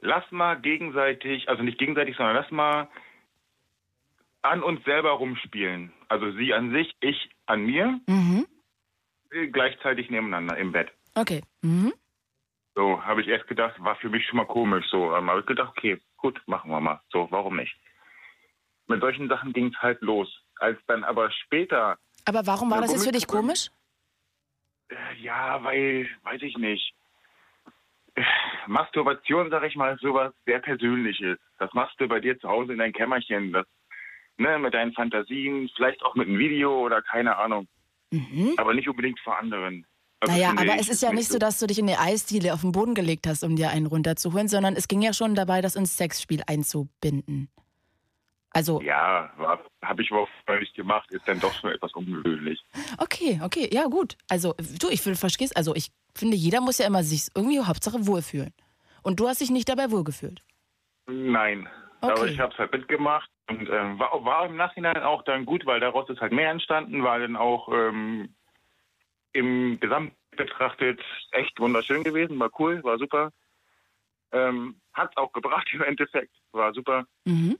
[0.00, 2.88] lass mal gegenseitig, also nicht gegenseitig, sondern lass mal
[4.42, 5.90] an uns selber rumspielen.
[6.08, 8.46] Also sie an sich, ich an mir, Mhm.
[9.52, 10.90] Gleichzeitig nebeneinander im Bett.
[11.14, 11.42] Okay.
[11.62, 11.92] Mhm.
[12.74, 14.86] So, habe ich erst gedacht, war für mich schon mal komisch.
[14.90, 17.00] So, ähm, habe ich gedacht, okay, gut, machen wir mal.
[17.10, 17.74] So, warum nicht?
[18.86, 20.28] Mit solchen Sachen ging es halt los.
[20.58, 23.70] Als dann aber später, Aber warum war das jetzt für dich komisch?
[24.88, 26.94] äh, ja, weil, weiß ich nicht.
[28.14, 28.22] Äh,
[28.66, 31.38] Masturbation, sag ich mal, ist sowas sehr Persönliches.
[31.58, 33.52] Das machst du bei dir zu Hause in dein Kämmerchen.
[33.52, 33.66] Das,
[34.36, 37.68] ne, mit deinen Fantasien, vielleicht auch mit einem Video oder keine Ahnung.
[38.30, 38.54] Mhm.
[38.56, 39.86] Aber nicht unbedingt vor anderen.
[40.20, 42.62] Also Naja, aber es ist ja nicht so, dass du dich in die Eisdiele auf
[42.62, 45.76] den Boden gelegt hast, um dir einen runterzuholen, sondern es ging ja schon dabei, das
[45.76, 47.48] ins Sexspiel einzubinden.
[48.50, 49.30] Also, Ja,
[49.82, 52.58] habe ich überhaupt nicht gemacht, ist dann doch schon etwas ungewöhnlich.
[52.96, 54.16] okay, okay, ja gut.
[54.30, 58.06] Also, du, ich will, verstehst, also ich finde, jeder muss ja immer sich irgendwie Hauptsache
[58.06, 58.54] wohlfühlen.
[59.02, 60.42] Und du hast dich nicht dabei wohlgefühlt.
[61.06, 61.68] Nein.
[62.10, 62.32] Aber Okay.
[62.32, 65.80] ich habe es halt mitgemacht und ähm, war, war im Nachhinein auch dann gut, weil
[65.80, 68.34] daraus ist halt mehr entstanden, war dann auch ähm,
[69.32, 71.00] im Gesamt betrachtet
[71.32, 73.32] echt wunderschön gewesen, war cool, war super.
[74.32, 77.06] Ähm, Hat auch gebracht im Endeffekt, war super.
[77.24, 77.58] Mhm.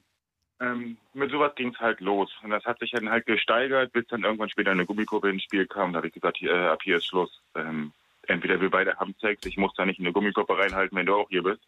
[0.58, 2.32] Ähm, mit sowas ging es halt los.
[2.42, 5.66] Und das hat sich dann halt gesteigert, bis dann irgendwann später eine Gummikuppe ins Spiel
[5.66, 5.92] kam.
[5.92, 7.42] Da habe ich gesagt, hier, äh, ab hier ist Schluss.
[7.54, 7.92] Ähm,
[8.26, 11.14] entweder wir beide haben Sex, ich muss da nicht in eine Gummikuppe reinhalten, wenn du
[11.14, 11.60] auch hier bist.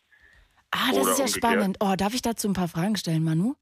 [0.71, 1.31] Ah, das ist ja umgekehrt.
[1.31, 1.77] spannend.
[1.81, 3.55] Oh, darf ich dazu ein paar Fragen stellen, Manu?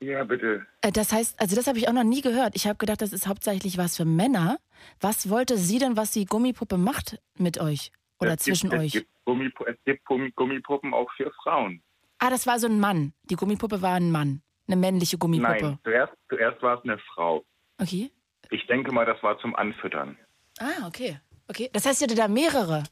[0.00, 0.66] Ja, bitte.
[0.80, 2.54] Äh, Das heißt, also das habe ich auch noch nie gehört.
[2.56, 4.58] Ich habe gedacht, das ist hauptsächlich was für Männer.
[5.00, 8.86] Was wollte sie denn, was die Gummipuppe macht mit euch oder es zwischen gibt, euch?
[8.94, 11.82] Es gibt, Gummipu es gibt Gummi Gummipuppen auch für Frauen.
[12.18, 13.12] Ah, das war so ein Mann.
[13.30, 14.42] Die Gummipuppe war ein Mann.
[14.66, 15.52] Eine männliche Gummipuppe.
[15.62, 17.44] Nein, zuerst, zuerst war es eine Frau.
[17.78, 18.10] Okay.
[18.50, 20.16] Ich denke mal, das war zum Anfüttern.
[20.58, 21.18] Ah, okay.
[21.48, 21.70] Okay.
[21.72, 22.84] Das heißt, ihr hattet da mehrere.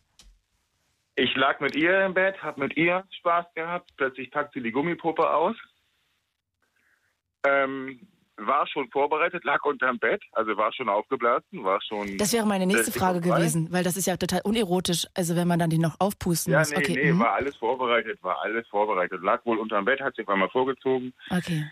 [1.17, 3.91] Ich lag mit ihr im Bett, hab mit ihr Spaß gehabt.
[3.97, 5.57] Plötzlich packt sie die Gummipuppe aus.
[7.45, 12.17] Ähm, war schon vorbereitet, lag unterm Bett, also war schon aufgeblasen, war schon.
[12.19, 15.59] Das wäre meine nächste Frage gewesen, weil das ist ja total unerotisch, also wenn man
[15.59, 16.71] dann den noch aufpusten ja, muss.
[16.71, 16.95] nee, okay.
[16.95, 17.21] nee, mhm.
[17.21, 19.23] war alles vorbereitet, war alles vorbereitet.
[19.23, 21.13] Lag wohl unterm Bett, hat sich auf einmal vorgezogen.
[21.31, 21.65] okay.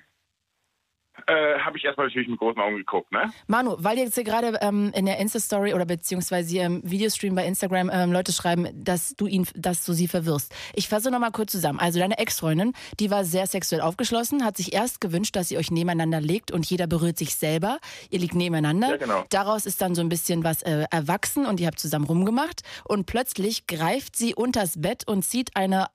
[1.28, 3.30] Äh, habe ich erstmal natürlich mit großen Augen geguckt, ne?
[3.48, 7.90] Manu, weil jetzt hier gerade ähm, in der Insta-Story oder beziehungsweise im Videostream bei Instagram
[7.92, 10.54] ähm, Leute schreiben, dass du ihn, dass du sie verwirrst.
[10.72, 11.80] Ich fasse noch mal kurz zusammen.
[11.80, 15.70] Also deine Ex-Freundin, die war sehr sexuell aufgeschlossen, hat sich erst gewünscht, dass ihr euch
[15.70, 17.76] nebeneinander legt und jeder berührt sich selber.
[18.08, 18.88] Ihr liegt nebeneinander.
[18.88, 19.24] Ja, genau.
[19.28, 22.62] Daraus ist dann so ein bisschen was äh, erwachsen und ihr habt zusammen rumgemacht.
[22.84, 25.88] Und plötzlich greift sie unters Bett und zieht eine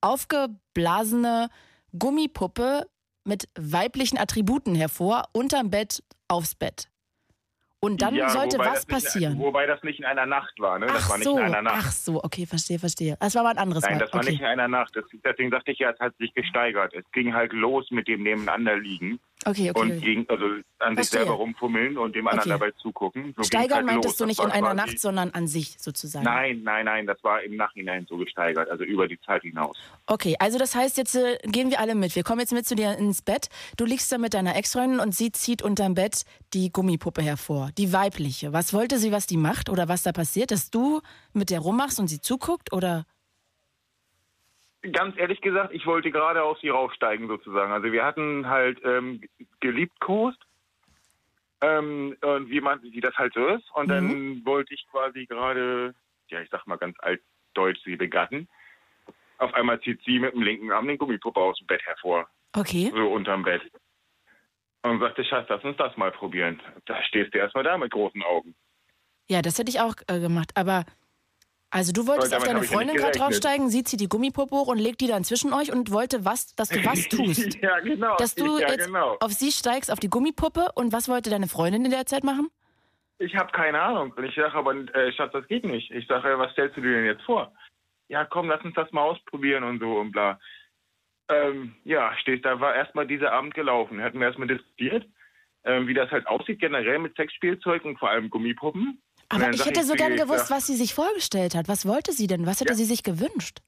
[0.00, 1.48] aufgeblasene
[1.96, 2.88] Gummipuppe
[3.24, 6.88] mit weiblichen Attributen hervor, unterm Bett, aufs Bett.
[7.84, 9.38] Und dann ja, sollte was das nicht, passieren.
[9.38, 10.86] Wobei das nicht in einer Nacht war, ne?
[10.86, 11.84] Das ach war nicht so, in einer Nacht.
[11.86, 13.18] ach so, okay, verstehe, verstehe.
[13.20, 13.98] Das war aber ein anderes Nein, Mal.
[13.98, 14.30] das war okay.
[14.30, 14.96] nicht in einer Nacht.
[14.96, 16.94] Das, deswegen sagte ich ja, es hat sich gesteigert.
[16.94, 18.78] Es ging halt los mit dem Nebeneinander
[19.46, 20.00] liegen okay, und okay.
[20.00, 20.44] ging, also
[20.78, 22.58] an sich selber rumfummeln und dem anderen Okay.
[22.60, 23.34] dabei zugucken.
[23.36, 24.16] So Steigern halt meintest los.
[24.18, 26.24] du nicht in einer Nacht, sondern an sich sozusagen.
[26.24, 29.76] Nein, nein, nein, das war im Nachhinein so gesteigert, also über die Zeit hinaus.
[30.06, 32.14] Okay, also das heißt, jetzt äh, gehen wir alle mit.
[32.16, 33.48] Wir kommen jetzt mit zu dir ins Bett.
[33.76, 37.92] Du liegst da mit deiner Ex-Freundin und sie zieht unterm Bett die Gummipuppe hervor, die
[37.92, 38.52] weibliche.
[38.52, 40.50] Was wollte sie, was die macht oder was da passiert?
[40.50, 41.00] Dass du
[41.32, 43.06] mit der rummachst und sie zuguckt oder?
[44.92, 47.72] Ganz ehrlich gesagt, ich wollte gerade auf sie raufsteigen sozusagen.
[47.72, 49.22] Also wir hatten halt ähm,
[49.60, 50.38] geliebt Kost.
[51.60, 53.64] Ähm, und wie man wie das halt so ist.
[53.74, 55.94] Und dann wollte ich quasi gerade,
[56.28, 58.48] ja ich sag mal ganz altdeutsch, sie begatten.
[59.38, 62.28] Auf einmal zieht sie mit dem linken Arm den Gummipuppe aus dem Bett hervor.
[62.54, 62.92] Okay.
[62.94, 63.62] so unterm Bett.
[64.82, 66.60] Und sagte, Schatz, lass uns das mal probieren.
[66.84, 68.54] Da stehst du erstmal da mit großen Augen.
[69.28, 70.50] Ja, das hätte ich auch äh, gemacht.
[70.54, 70.84] Aber
[71.74, 75.00] also du wolltest auf deine Freundin gerade draufsteigen, sie zieht die Gummipuppe hoch und legt
[75.00, 77.60] die dann zwischen euch und wollte was, dass du was tust.
[77.60, 78.16] ja, genau.
[78.16, 79.16] Dass du ja, jetzt genau.
[79.18, 82.48] auf sie steigst, auf die Gummipuppe und was wollte deine Freundin in der Zeit machen?
[83.18, 84.12] Ich habe keine Ahnung.
[84.14, 85.90] Und ich sage aber, äh, Schatz, das geht nicht.
[85.90, 87.52] Ich sage, äh, was stellst du dir denn jetzt vor?
[88.06, 90.38] Ja, komm, lass uns das mal ausprobieren und so und bla.
[91.28, 94.00] Ähm, ja, stehst da, war erstmal dieser Abend gelaufen.
[94.00, 95.06] Hatten wir erstmal diskutiert,
[95.64, 99.02] ähm, wie das halt aussieht, generell mit Sexspielzeug und vor allem Gummipuppen.
[99.28, 101.68] Aber dann ich hätte so zu gern ich gewusst, was sie sich vorgestellt hat.
[101.68, 102.46] Was wollte sie denn?
[102.46, 102.76] Was hätte Ja.
[102.76, 103.60] sie sich gewünscht?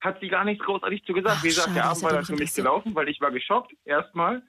[0.00, 1.38] hat sie gar nichts großartig zu gesagt.
[1.40, 3.74] Ach, Wie gesagt, schade, der Abend war dann für mich gelaufen, weil ich war geschockt
[3.84, 4.42] erstmal.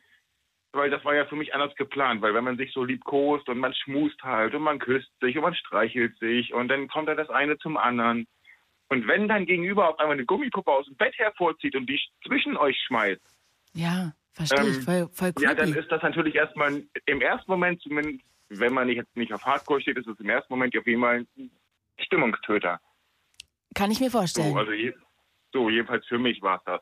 [0.73, 3.57] Weil das war ja für mich anders geplant, weil wenn man sich so liebkost und
[3.57, 7.15] man schmust halt und man küsst sich und man streichelt sich und dann kommt da
[7.15, 8.27] das eine zum anderen.
[8.89, 12.55] Und wenn dann gegenüber auf einmal eine Gummipuppe aus dem Bett hervorzieht und die zwischen
[12.55, 13.19] euch schmeißt,
[13.73, 14.77] Ja, verstehe ich.
[14.77, 18.87] Ähm, Voll, voll ja, dann ist das natürlich erstmal im ersten Moment zumindest, wenn man
[18.87, 21.51] nicht, jetzt nicht auf Hardcore steht, ist es im ersten Moment auf jeden Fall ein
[21.97, 22.79] Stimmungstöter.
[23.75, 24.51] Kann ich mir vorstellen.
[24.51, 24.93] So, also je,
[25.53, 26.81] so jedenfalls für mich war es das.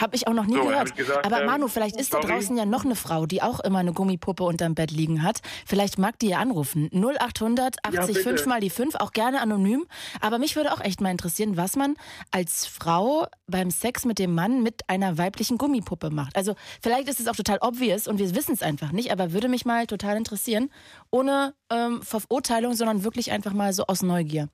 [0.00, 0.96] Habe ich auch noch nie So, gehört.
[0.96, 2.32] gesagt, Aber ähm, Manu, vielleicht ist da sorry.
[2.34, 5.40] draußen ja noch eine Frau, die auch immer eine Gummipuppe unterm Bett liegen hat.
[5.66, 6.88] Vielleicht mag die ja anrufen.
[6.92, 8.20] 0800 80 bitte.
[8.28, 9.86] 5 mal die 5, auch gerne anonym.
[10.20, 11.96] Aber mich würde auch echt mal interessieren, was man
[12.30, 16.36] als Frau beim Sex mit dem Mann mit einer weiblichen Gummipuppe macht.
[16.36, 19.48] Also vielleicht ist es auch total obvious und wir wissen es einfach nicht, aber würde
[19.48, 20.70] mich mal total interessieren.
[21.10, 24.48] Ohne ähm, Verurteilung, sondern wirklich einfach mal so aus Neugier.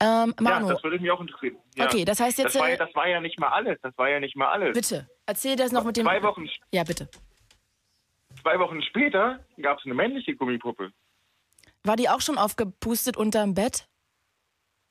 [0.00, 1.56] Ähm, Manu, Ja, das würde mich auch interessieren.
[1.76, 1.84] Ja.
[1.84, 3.78] Okay, das heißt jetzt, Das war, äh, ja, das war ja nicht mal alles.
[3.82, 4.74] Das war ja nicht mal alles.
[4.74, 4.89] bitte,
[5.26, 6.04] erzähl das noch mit dem...
[6.06, 7.08] Zwei Wochen, Ja, bitte.
[8.42, 10.92] zwei Wochen später gab es eine männliche Gummipuppe.
[11.84, 13.86] War die auch schon aufgepustet unterm Bett?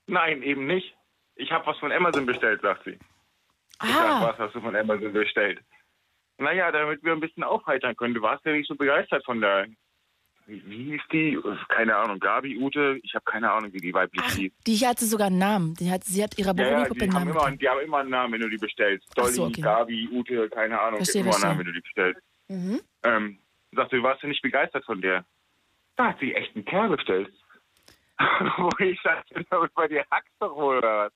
[0.07, 0.95] Nein, eben nicht.
[1.35, 2.97] Ich habe was von Amazon bestellt, sagt sie.
[3.81, 5.59] Ich sag, Ah, was hast du von Amazon bestellt?
[6.37, 8.13] Naja, damit wir ein bisschen aufheitern können.
[8.13, 9.67] Du warst ja nicht so begeistert von der
[10.49, 11.39] wie, wie hieß die?
[11.69, 14.51] Keine Ahnung, Gabi, Ute, ich habe keine Ahnung, wie die weiblich Ach, hieß.
[14.65, 15.75] die hier hat sie sogar einen Namen.
[15.75, 18.09] Die hat, sie hat ihrer Ja, ja, die einen Namen immer, die haben immer einen
[18.09, 19.07] Namen, wenn du die bestellst.
[19.15, 19.61] Dolly, so, okay.
[19.61, 21.43] Gabi, Ute, keine Ahnung, Verstehe, immer einen.
[21.43, 22.21] Namen, wenn du die bestellst.
[22.47, 22.81] Mhm.
[23.03, 23.39] Ähm,
[23.73, 25.23] sagst du, warst du nicht begeistert von der?
[25.95, 27.31] Da hat sie echt einen Kerl bestellt.
[28.57, 31.13] Wo ich sagte, bei dir hackst doch wohl oder was?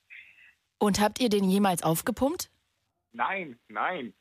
[0.78, 2.50] Und habt ihr den jemals aufgepumpt?
[3.14, 4.14] Nein, nein.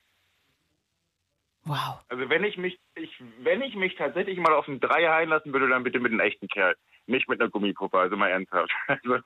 [1.65, 2.01] Wow.
[2.09, 5.69] Also wenn ich mich, ich, wenn ich mich tatsächlich mal auf einen Dreier einlassen würde,
[5.69, 6.75] dann bitte mit einem echten Kerl.
[7.07, 8.71] Nicht mit einer Gummipuppe, also mal ernsthaft.
[8.89, 9.19] Also,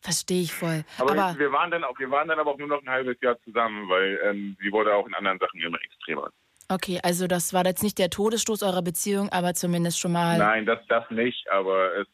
[0.00, 0.82] Verstehe ich voll.
[0.98, 3.16] aber Aber wir waren dann auch, wir waren dann aber auch nur noch ein halbes
[3.20, 6.28] Jahr zusammen, weil ähm, sie wurde auch in anderen Sachen immer extremer.
[6.68, 10.66] okay, also das war jetzt nicht der Todesstoß eurer Beziehung, aber zumindest schon mal Nein,
[10.66, 12.08] das, das nicht, aber es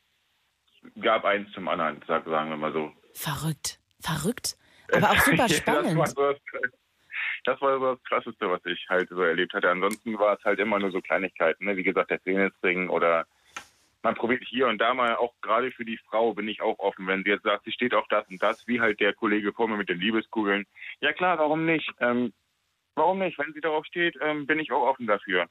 [1.01, 2.92] gab eins zum anderen, sag- sagen wir mal so.
[3.14, 3.79] verrückt.
[4.01, 4.59] Verrückt.
[4.92, 5.98] Aber auch super Ja, spannend.
[5.98, 6.70] Das war, so das,
[7.44, 9.70] das war so das Krasseste, was ich halt so erlebt hatte.
[9.70, 11.64] Ansonsten war es halt immer nur so Kleinigkeiten.
[11.64, 11.77] Ne?
[11.77, 13.27] Wie gesagt, der Penisring oder
[14.03, 17.07] man probiert hier und da mal, auch gerade für die Frau bin ich auch offen.
[17.07, 19.68] Wenn sie jetzt sagt, sie steht auf das und das, wie halt der Kollege vor
[19.68, 20.66] mir mit den Liebeskugeln.
[21.01, 21.90] Ja klar, warum nicht?
[22.01, 22.33] Ähm,
[22.94, 23.38] warum nicht?
[23.38, 25.46] Wenn sie darauf steht, ähm, bin ich auch offen dafür.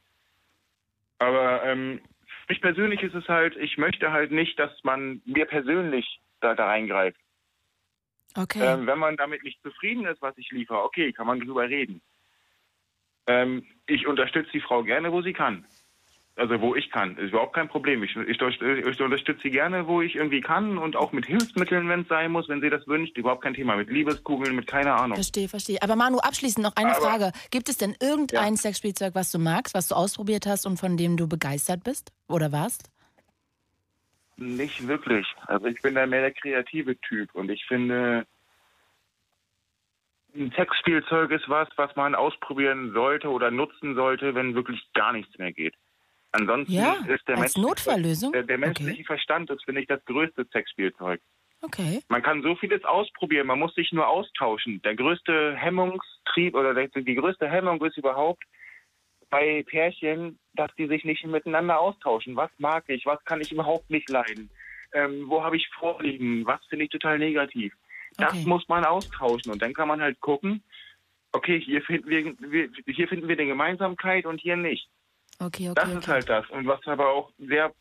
[1.19, 2.01] Aber ähm,
[2.47, 6.67] mich persönlich ist es halt, ich möchte halt nicht, dass man mir persönlich da, da
[6.67, 7.19] reingreift.
[8.37, 8.59] Okay.
[8.63, 12.01] Ähm, wenn man damit nicht zufrieden ist, was ich liefere, okay, kann man drüber reden.
[13.27, 15.65] Ähm, ich unterstütze die Frau gerne, wo sie kann.
[16.35, 17.17] Also wo ich kann.
[17.17, 18.03] Ist überhaupt kein Problem.
[18.03, 22.01] Ich, ich, ich unterstütze sie gerne, wo ich irgendwie kann und auch mit Hilfsmitteln, wenn
[22.01, 23.17] es sein muss, wenn sie das wünscht.
[23.17, 23.75] Überhaupt kein Thema.
[23.75, 25.15] Mit Liebeskugeln, mit keine Ahnung.
[25.15, 25.81] Verstehe, verstehe.
[25.81, 27.31] Aber Manu, abschließend noch eine Aber- Frage.
[27.49, 28.57] Gibt es denn irgendein Ja.
[28.57, 32.51] Sexspielzeug, was du magst, was du ausprobiert hast und von dem du begeistert bist oder
[32.51, 32.91] warst?
[34.37, 35.25] Nicht wirklich.
[35.47, 38.25] Also ich bin da mehr der kreative Typ und ich finde,
[40.35, 45.35] ein Sexspielzeug ist was, was man ausprobieren sollte oder nutzen sollte, wenn wirklich gar nichts
[45.39, 45.73] mehr geht.
[46.33, 48.31] Ansonsten Ja, ist der als menschliche- Notfalllösung?
[48.33, 48.65] Der, der Okay.
[48.67, 51.19] menschliche Verstand ist, finde ich, das größte Sexspielzeug.
[51.61, 52.03] Okay.
[52.09, 54.79] Man kann so vieles ausprobieren, man muss sich nur austauschen.
[54.83, 58.43] Der größte Hemmungstrieb oder der, die größte Hemmung ist überhaupt
[59.29, 62.35] bei Pärchen, dass die sich nicht miteinander austauschen.
[62.35, 64.49] Was mag ich, was kann ich überhaupt nicht leiden?
[64.93, 66.45] Ähm, wo habe ich Vorlieben?
[66.45, 67.73] Was finde ich total negativ?
[68.17, 68.45] Das Okay.
[68.45, 70.63] muss man austauschen und dann kann man halt gucken,
[71.33, 74.89] okay, hier finden wir, hier finden wir eine Gemeinsamkeit und hier nicht.
[75.39, 75.73] Okay, okay.
[75.75, 75.97] Das okay.
[75.99, 76.49] ist halt das.
[76.49, 77.71] Und was aber auch sehr,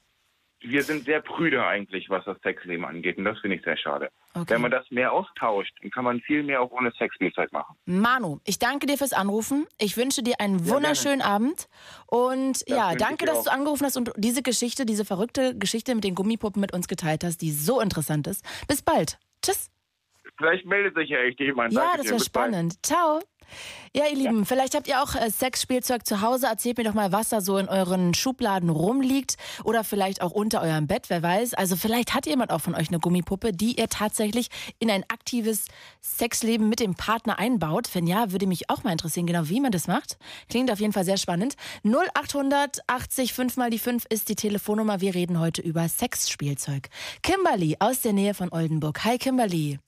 [0.60, 3.16] wir sind sehr prüde eigentlich, was das Sexleben angeht.
[3.16, 4.10] Und das finde ich sehr schade.
[4.36, 4.54] Okay.
[4.54, 7.76] Wenn man das mehr austauscht, dann kann man viel mehr auch ohne Sexspielzeug machen.
[7.84, 9.66] Manu, ich danke dir fürs Anrufen.
[9.78, 11.68] Ich wünsche dir einen wunderschönen Abend.
[12.06, 13.44] Und ja, wünsche danke, dass auch.
[13.44, 17.24] du angerufen hast und diese Geschichte, diese verrückte Geschichte mit den Gummipuppen mit uns geteilt
[17.24, 18.44] hast, die so interessant ist.
[18.68, 19.18] Bis bald.
[19.42, 19.70] Tschüss.
[20.38, 21.72] Vielleicht meldet sich ja echt jemand.
[21.72, 22.48] Ja, Danke das wäre Bis bald.
[22.48, 22.86] spannend.
[22.86, 23.20] Ciao.
[23.94, 26.46] Ja, ihr Lieben, vielleicht habt ihr auch äh, Sexspielzeug zu Hause.
[26.46, 30.60] Erzählt mir doch mal, was da so in euren Schubladen rumliegt oder vielleicht auch unter
[30.60, 31.54] eurem Bett, wer weiß.
[31.54, 35.64] Also vielleicht hat jemand auch von euch eine Gummipuppe, die ihr tatsächlich in ein aktives
[36.02, 37.88] Sexleben mit dem Partner einbaut.
[37.94, 40.18] Wenn ja, würde mich auch mal interessieren, genau wie man das macht.
[40.50, 41.56] Klingt auf jeden Fall sehr spannend.
[41.84, 45.00] 0800 80 5 mal die 5 ist die Telefonnummer.
[45.00, 46.88] Wir reden heute über Sexspielzeug.
[47.22, 49.04] Kimberly aus der Nähe von Oldenburg.
[49.04, 49.78] Hi Kimberly.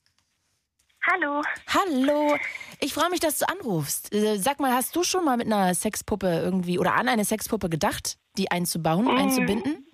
[1.11, 1.43] Hallo.
[1.69, 2.37] Hallo,
[2.81, 4.13] ich freue mich, dass du anrufst.
[4.13, 7.71] Äh, Sag mal, hast du schon mal mit einer Sexpuppe irgendwie oder an eine Sexpuppe
[7.71, 9.87] gedacht, die einzubauen, einzubinden?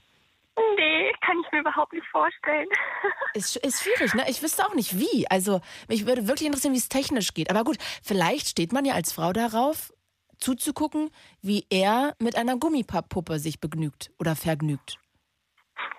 [0.77, 2.69] Nee, kann ich mir überhaupt nicht vorstellen.
[3.35, 4.25] Ist, ist schwierig, ne?
[4.29, 5.27] Ich wüsste auch nicht wie.
[5.29, 7.51] Also, mich würde wirklich interessieren, wie es technisch geht.
[7.51, 9.93] Aber gut, vielleicht steht man ja als Frau darauf,
[10.39, 11.11] zuzugucken,
[11.43, 14.99] wie er mit einer Gummipuppe sich begnügt oder vergnügt.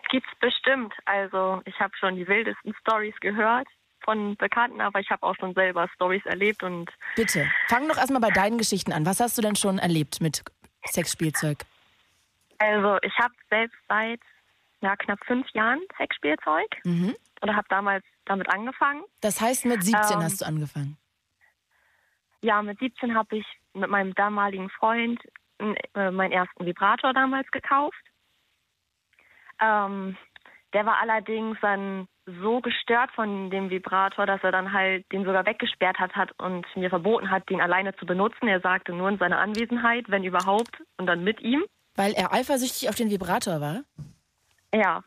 [0.10, 0.94] Gibt's bestimmt.
[1.04, 3.68] Also, ich habe schon die wildesten Stories gehört
[4.06, 8.22] von Bekannten, aber ich habe auch schon selber Stories erlebt und Bitte, fang doch erstmal
[8.22, 9.06] bei deinen Geschichten an.
[9.06, 10.44] Was hast du denn schon erlebt mit
[10.86, 11.58] Sexspielzeug?
[12.58, 14.22] also ich habe selbst seit
[14.82, 17.14] ja, knapp fünf Jahren Sexspielzeug Mhm.
[17.42, 19.04] oder habe damals damit angefangen.
[19.22, 20.98] Das heißt, mit 17 Ähm, hast du angefangen.
[22.42, 25.20] Ja, mit 17 habe ich mit meinem damaligen Freund
[25.60, 27.98] äh, meinen ersten Vibrator damals gekauft.
[29.60, 30.16] Ähm,
[30.74, 35.46] der war allerdings dann so gestört von dem Vibrator, dass er dann halt den sogar
[35.46, 38.48] weggesperrt hat, hat und mir verboten hat, den alleine zu benutzen.
[38.48, 41.64] Er sagte nur in seiner Anwesenheit, wenn überhaupt, und dann mit ihm.
[41.96, 43.84] Weil er eifersüchtig auf den Vibrator war?
[44.74, 45.04] Ja,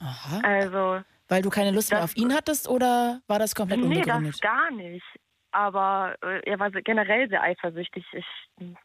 [0.00, 0.40] Aha.
[0.42, 3.86] also Weil du keine Lust mehr Das- auf ihn hattest oder war das komplett nee,
[3.86, 4.34] unbegründet?
[4.34, 5.04] das gar nicht.
[5.50, 8.04] aber äh, er war generell sehr eifersüchtig.
[8.12, 8.26] Ich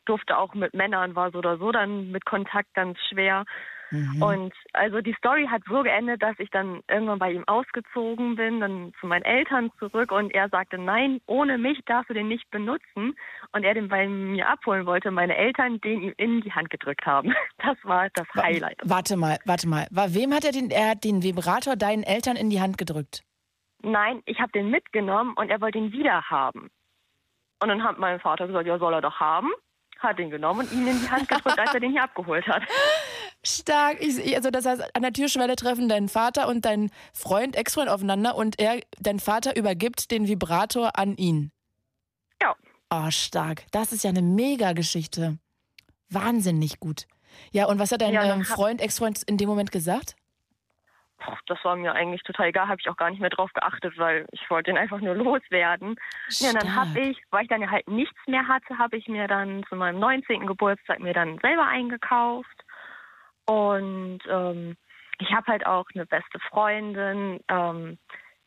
[0.05, 3.43] durfte auch mit Männern, war so oder so dann mit Kontakt ganz schwer.
[3.91, 4.21] Mhm.
[4.21, 8.59] Und also die Story hat so geendet, dass ich dann irgendwann bei ihm ausgezogen bin,
[8.59, 12.49] dann zu meinen Eltern zurück und er sagte, nein, ohne mich darfst du den nicht
[12.51, 13.15] benutzen.
[13.51, 17.05] Und er den bei mir abholen wollte, meine Eltern den ihm in die Hand gedrückt
[17.05, 17.33] haben.
[17.61, 18.77] Das war das Highlight.
[18.83, 19.85] Warte mal, warte mal.
[19.91, 23.23] Wem hat er den, er hat den Vibrator deinen Eltern in die Hand gedrückt?
[23.81, 26.69] Nein, ich habe den mitgenommen und er wollte ihn wieder haben.
[27.61, 29.49] Und dann hat mein Vater gesagt, ja, soll er doch haben.
[29.99, 32.63] Hat den genommen und ihn in die Hand gedrückt, als er den hier abgeholt hat.
[33.43, 34.01] Stark.
[34.01, 38.35] Ich, also das heißt, an der Türschwelle treffen dein Vater und dein Freund, Ex-Freund aufeinander
[38.35, 41.51] und er, dein Vater übergibt den Vibrator an ihn.
[42.41, 42.55] Ja.
[42.89, 43.65] Oh, stark.
[43.71, 45.37] Das ist ja eine Mega-Geschichte.
[46.09, 47.05] Wahnsinnig gut.
[47.51, 50.15] Ja, und was hat dein ja, ähm, Freund, Ex-Freund in dem Moment gesagt?
[51.47, 54.25] Das war mir eigentlich total egal, habe ich auch gar nicht mehr drauf geachtet, weil
[54.31, 55.95] ich wollte ihn einfach nur loswerden.
[56.29, 56.53] Stark.
[56.53, 59.63] Ja, dann habe ich, weil ich dann halt nichts mehr hatte, habe ich mir dann
[59.69, 60.47] zu meinem 19.
[60.47, 62.63] Geburtstag mir dann selber eingekauft.
[63.45, 64.77] Und ähm,
[65.19, 67.97] ich habe halt auch eine beste Freundin, ähm,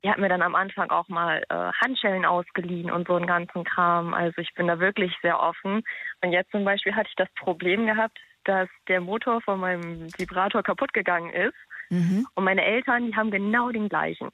[0.03, 3.65] die hat mir dann am Anfang auch mal äh, Handschellen ausgeliehen und so einen ganzen
[3.65, 4.15] Kram.
[4.15, 5.83] Also ich bin da wirklich sehr offen.
[6.23, 10.63] Und jetzt zum Beispiel hatte ich das Problem gehabt, dass der Motor von meinem Vibrator
[10.63, 11.55] kaputt gegangen ist.
[11.93, 12.27] Mhm.
[12.35, 14.31] Und meine Eltern, die haben genau den gleichen.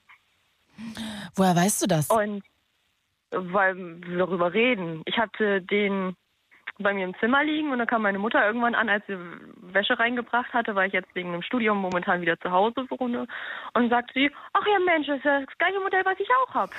[1.35, 2.09] Woher weißt du das?
[2.09, 2.45] Und
[3.33, 5.03] weil wir darüber reden.
[5.07, 6.15] Ich hatte den
[6.79, 9.19] bei mir im Zimmer liegen und dann kam meine Mutter irgendwann an, als sie
[9.73, 13.27] Wäsche reingebracht hatte, weil ich jetzt wegen dem Studium momentan wieder zu Hause wohne.
[13.75, 16.55] Und sagt sie, ach ja Mensch, das ist ja das gleiche Modell, was ich auch
[16.55, 16.73] habe.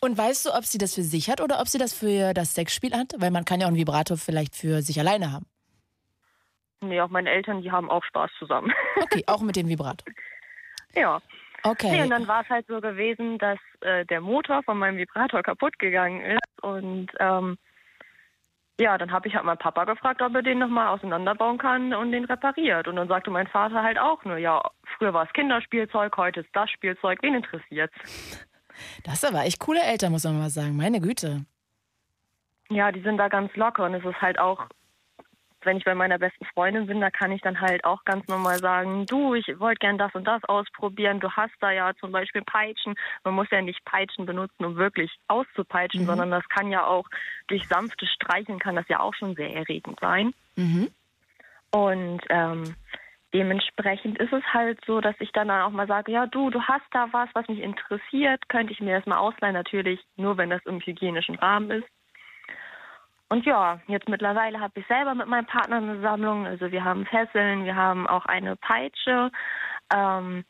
[0.00, 2.54] Und weißt du, ob sie das für sich hat oder ob sie das für das
[2.54, 3.14] Sexspiel hat?
[3.16, 5.46] Weil man kann ja auch einen Vibrator vielleicht für sich alleine haben.
[6.82, 8.72] Nee, auch meine Eltern, die haben auch Spaß zusammen.
[9.02, 10.06] Okay, auch mit dem Vibrator.
[10.94, 11.20] ja.
[11.64, 11.92] Okay.
[11.92, 15.42] Nee, und dann war es halt so gewesen, dass äh, der Motor von meinem Vibrator
[15.42, 17.56] kaputt gegangen ist und ähm,
[18.80, 22.10] ja, dann habe ich halt meinen Papa gefragt, ob er den nochmal auseinanderbauen kann und
[22.10, 22.88] den repariert.
[22.88, 24.60] Und dann sagte mein Vater halt auch nur, ja,
[24.96, 27.94] früher war es Kinderspielzeug, heute ist das Spielzeug, wen interessiert's?
[29.04, 31.44] Das ist aber echt coole Eltern, muss man mal sagen, meine Güte.
[32.70, 34.66] Ja, die sind da ganz locker und es ist halt auch
[35.64, 38.58] wenn ich bei meiner besten Freundin bin, da kann ich dann halt auch ganz normal
[38.58, 41.20] sagen, du, ich wollte gern das und das ausprobieren.
[41.20, 42.94] Du hast da ja zum Beispiel Peitschen.
[43.24, 46.06] Man muss ja nicht Peitschen benutzen, um wirklich auszupeitschen, mhm.
[46.06, 47.06] sondern das kann ja auch
[47.48, 50.32] durch sanftes Streicheln kann das ja auch schon sehr erregend sein.
[50.56, 50.90] Mhm.
[51.70, 52.76] Und ähm,
[53.32, 56.84] dementsprechend ist es halt so, dass ich dann auch mal sage, ja du, du hast
[56.90, 60.64] da was, was mich interessiert, könnte ich mir das mal ausleihen, natürlich nur, wenn das
[60.66, 61.88] im hygienischen Rahmen ist.
[63.32, 66.46] Und ja, jetzt mittlerweile habe ich selber mit meinem Partner eine Sammlung.
[66.46, 69.30] Also wir haben Fesseln, wir haben auch eine Peitsche.
[69.90, 70.44] Ähm,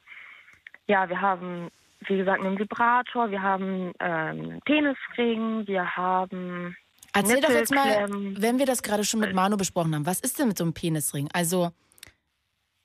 [0.88, 1.68] ja, wir haben,
[2.08, 6.76] wie gesagt, einen Vibrator, wir haben ähm, Penisring, wir haben.
[7.12, 10.40] Erzähl doch jetzt mal, wenn wir das gerade schon mit Manu besprochen haben, was ist
[10.40, 11.28] denn mit so einem Penisring?
[11.32, 11.70] Also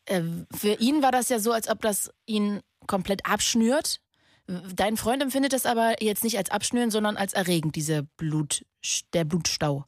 [0.06, 0.22] äh,
[0.56, 4.00] für ihn war das ja so, als ob das ihn komplett abschnürt.
[4.46, 8.64] Dein Freund empfindet das aber jetzt nicht als Abschnüren, sondern als erregend, diese Blut,
[9.13, 9.86] der Blutstau.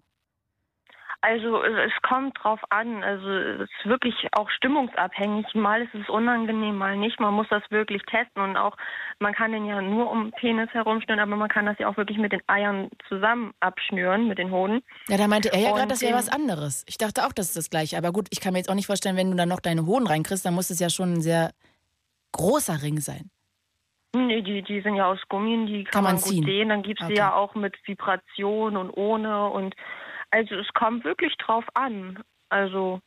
[1.21, 3.03] Also es kommt drauf an.
[3.03, 5.53] Also es ist wirklich auch stimmungsabhängig.
[5.53, 7.19] Mal ist es unangenehm, mal nicht.
[7.19, 8.77] Man muss das wirklich testen und auch
[9.19, 12.17] man kann den ja nur um Penis herumschnüren, aber man kann das ja auch wirklich
[12.17, 14.81] mit den Eiern zusammen abschnüren mit den Hoden.
[15.09, 16.85] Ja, da meinte er ja gerade, das wäre was anderes.
[16.87, 17.97] Ich dachte auch, das ist das Gleiche.
[17.97, 20.07] Aber gut, ich kann mir jetzt auch nicht vorstellen, wenn du dann noch deine Hoden
[20.07, 21.51] reinkriegst, dann muss es ja schon ein sehr
[22.31, 23.29] großer Ring sein.
[24.15, 26.69] Nee, die, die sind ja aus Gummi, die kann, kann man, man gut sehen.
[26.69, 27.17] Dann gibt es okay.
[27.17, 29.49] ja auch mit Vibration und ohne.
[29.49, 29.75] Und
[30.31, 32.23] also es kommt wirklich drauf an.
[32.49, 33.01] Also,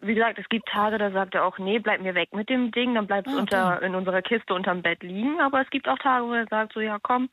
[0.00, 2.72] wie gesagt, es gibt Tage, da sagt er auch, nee, bleib mir weg mit dem
[2.72, 3.86] Ding, dann bleibt es ah, okay.
[3.86, 5.40] in unserer Kiste unterm Bett liegen.
[5.40, 7.28] Aber es gibt auch Tage, wo er sagt so, ja komm,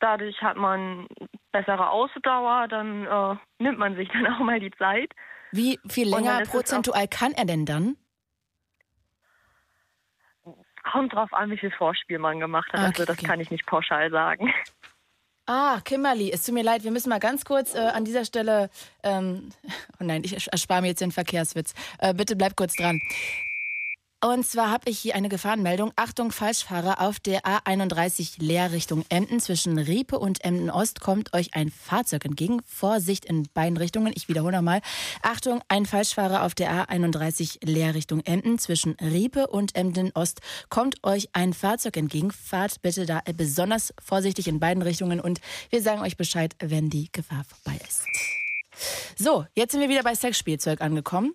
[0.00, 1.06] dadurch hat man
[1.52, 5.12] bessere Ausdauer, dann äh, nimmt man sich dann auch mal die Zeit.
[5.52, 7.96] Wie viel länger prozentual kann er denn dann?
[10.90, 12.80] Kommt drauf an, wie viel Vorspiel man gemacht hat.
[12.80, 13.26] Okay, also das okay.
[13.26, 14.52] kann ich nicht pauschal sagen.
[15.48, 18.68] Ah, Kimberly, es tut mir leid, wir müssen mal ganz kurz äh, an dieser Stelle.
[19.04, 19.50] Ähm,
[20.00, 21.72] oh nein, ich erspare mir jetzt den Verkehrswitz.
[21.98, 23.00] Äh, bitte bleib kurz dran.
[24.24, 25.92] Und zwar habe ich hier eine Gefahrenmeldung.
[25.94, 29.40] Achtung, Falschfahrer auf der A31 Leerrichtung Emden.
[29.40, 32.62] Zwischen Riepe und Emden Ost kommt euch ein Fahrzeug entgegen.
[32.66, 34.12] Vorsicht in beiden Richtungen.
[34.16, 34.80] Ich wiederhole nochmal.
[35.22, 38.58] Achtung, ein Falschfahrer auf der A31 Leerrichtung Emden.
[38.58, 42.30] Zwischen Riepe und Emden Ost kommt euch ein Fahrzeug entgegen.
[42.30, 47.10] Fahrt bitte da besonders vorsichtig in beiden Richtungen und wir sagen euch Bescheid, wenn die
[47.12, 48.06] Gefahr vorbei ist.
[49.16, 51.34] So, jetzt sind wir wieder bei Sexspielzeug angekommen.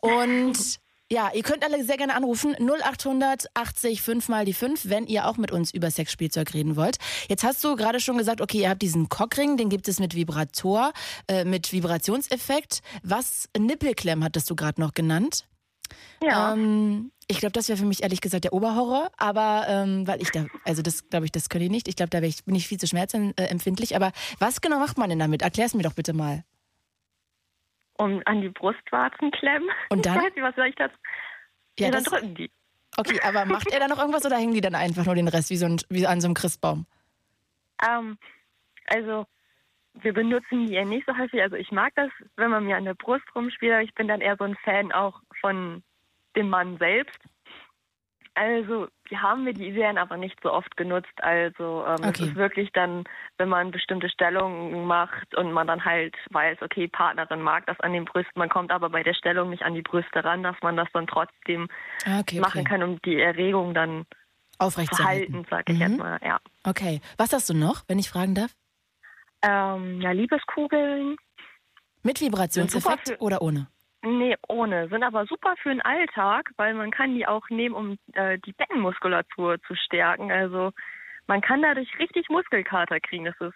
[0.00, 0.80] Und
[1.12, 2.56] Ja, ihr könnt alle sehr gerne anrufen.
[2.58, 6.96] 0800 80 5 mal die 5, wenn ihr auch mit uns über Sexspielzeug reden wollt.
[7.28, 10.14] Jetzt hast du gerade schon gesagt, okay, ihr habt diesen Cockring, den gibt es mit
[10.14, 10.94] Vibrator,
[11.28, 12.80] äh, mit Vibrationseffekt.
[13.02, 15.44] Was Nippelklemm hattest du gerade noch genannt?
[16.22, 16.54] Ja.
[16.54, 20.30] Ähm, ich glaube, das wäre für mich ehrlich gesagt der Oberhorror, aber ähm, weil ich
[20.30, 21.88] da, also das glaube ich, das könnte ich nicht.
[21.88, 23.96] Ich glaube, da ich, bin ich viel zu schmerzempfindlich.
[23.96, 25.42] Aber was genau macht man denn damit?
[25.42, 26.42] Erklär's mir doch bitte mal.
[28.02, 29.68] Um an die Brustwarzen klemmen.
[29.88, 30.16] Und dann?
[30.16, 30.90] Ich weiß nicht, was soll ich das?
[31.78, 32.50] Ja, Ja, dann das, drücken die.
[32.96, 35.50] okay, aber macht er da noch irgendwas oder hängen die dann einfach nur den Rest
[35.50, 36.86] wie, so ein, wie an so einem Christbaum?
[37.86, 38.18] Ähm,
[38.86, 39.26] also,
[39.94, 41.40] wir benutzen die eher nicht so häufig.
[41.40, 44.20] Also, ich mag das, wenn man mir an der Brust rumspielt, aber ich bin dann
[44.20, 45.82] eher so ein Fan auch von
[46.36, 47.18] dem Mann selbst.
[48.34, 51.12] Also, die haben wir, die werden aber nicht so oft genutzt.
[51.22, 52.24] Also, ähm, Okay.
[52.24, 53.04] es ist wirklich dann,
[53.36, 57.92] wenn man bestimmte Stellungen macht und man dann halt weiß, okay, Partnerin mag das an
[57.92, 60.76] den Brüsten, man kommt aber bei der Stellung nicht an die Brüste ran, dass man
[60.76, 61.68] das dann trotzdem
[62.06, 62.68] Ah, Okay, machen okay.
[62.68, 64.06] kann, um die Erregung dann
[64.58, 65.44] Aufrechtzuerhalten.
[65.44, 65.82] verhalten, sag ich Mhm.
[65.82, 66.40] jetzt mal, ja.
[66.64, 67.00] Okay.
[67.18, 68.54] Was hast du noch, wenn ich fragen darf?
[69.42, 71.16] Ähm, ja, Liebeskugeln,
[72.04, 73.68] Mit Vibrationseffekt oder ohne?
[74.04, 74.88] Nee, ohne.
[74.88, 78.52] Sind aber super für den Alltag, weil man kann die auch nehmen, um äh, die
[78.52, 80.32] Beckenmuskulatur zu stärken.
[80.32, 80.72] Also
[81.28, 83.24] man kann dadurch richtig Muskelkater kriegen.
[83.26, 83.54] Das ist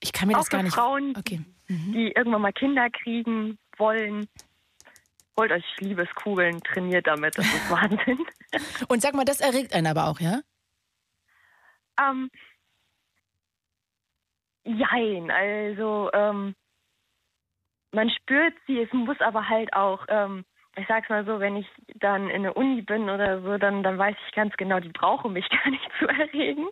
[0.00, 0.74] Ich kann mir das auch gar nicht.
[0.74, 1.40] Frauen, Okay.
[1.68, 4.26] die irgendwann mal Kinder kriegen wollen.
[5.38, 7.36] Holt euch Liebeskugeln, trainiert damit.
[7.36, 8.24] Das ist Wahnsinn.
[8.88, 10.40] Und sag mal, das erregt einen aber auch, ja?
[12.00, 12.30] ähm,
[14.64, 16.54] jein, also ähm,
[17.92, 20.44] man spürt sie, es muss aber halt auch, ähm,
[20.76, 21.66] ich sag's mal so, wenn ich
[22.00, 25.32] dann in der Uni bin oder so, dann, dann weiß ich ganz genau, die brauchen
[25.32, 26.66] mich gar nicht zu erregen.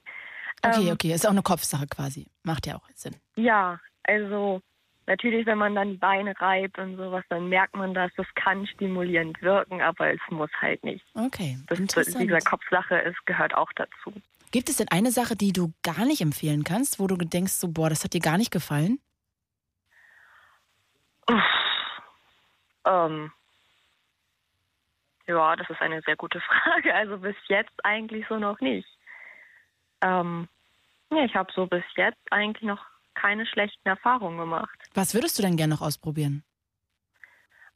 [0.62, 1.12] Okay, Ähm, okay.
[1.12, 2.27] Ist auch eine Kopfsache quasi.
[2.43, 3.16] Macht ja auch Sinn.
[3.37, 4.61] Ja, also
[5.07, 8.66] natürlich, wenn man dann die Beine reibt und sowas, dann merkt man das, das kann
[8.66, 11.05] stimulierend wirken, aber es muss halt nicht.
[11.14, 11.59] Okay.
[11.66, 12.23] Das, Interessant.
[12.23, 14.12] dieser Kopfsache, es gehört auch dazu.
[14.53, 17.68] Gibt es denn eine Sache, die du gar nicht empfehlen kannst, wo du denkst, so,
[17.68, 18.99] boah, das hat dir gar nicht gefallen?
[22.85, 23.33] Ähm,
[25.26, 26.95] ja, das ist eine sehr gute Frage.
[26.95, 28.89] Also bis jetzt eigentlich so noch nicht.
[30.01, 30.49] Ähm,
[31.11, 34.78] ja, ich habe so bis jetzt eigentlich noch keine schlechten Erfahrungen gemacht.
[34.95, 36.43] Was würdest du denn gerne noch ausprobieren?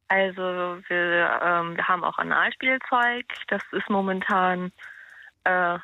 [0.09, 0.43] Also
[0.89, 3.27] wir, ähm, wir haben auch Analspielzeug.
[3.49, 4.73] Das ist momentan
[5.45, 5.79] äh,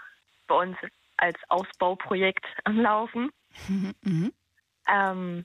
[0.47, 0.77] bei uns
[1.16, 3.31] als Ausbauprojekt am Laufen.
[4.03, 4.33] Mhm.
[4.89, 5.45] Ähm,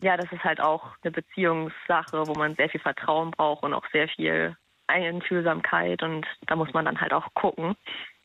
[0.00, 3.86] ja, das ist halt auch eine Beziehungssache, wo man sehr viel Vertrauen braucht und auch
[3.92, 7.76] sehr viel Einfühlsamkeit und da muss man dann halt auch gucken.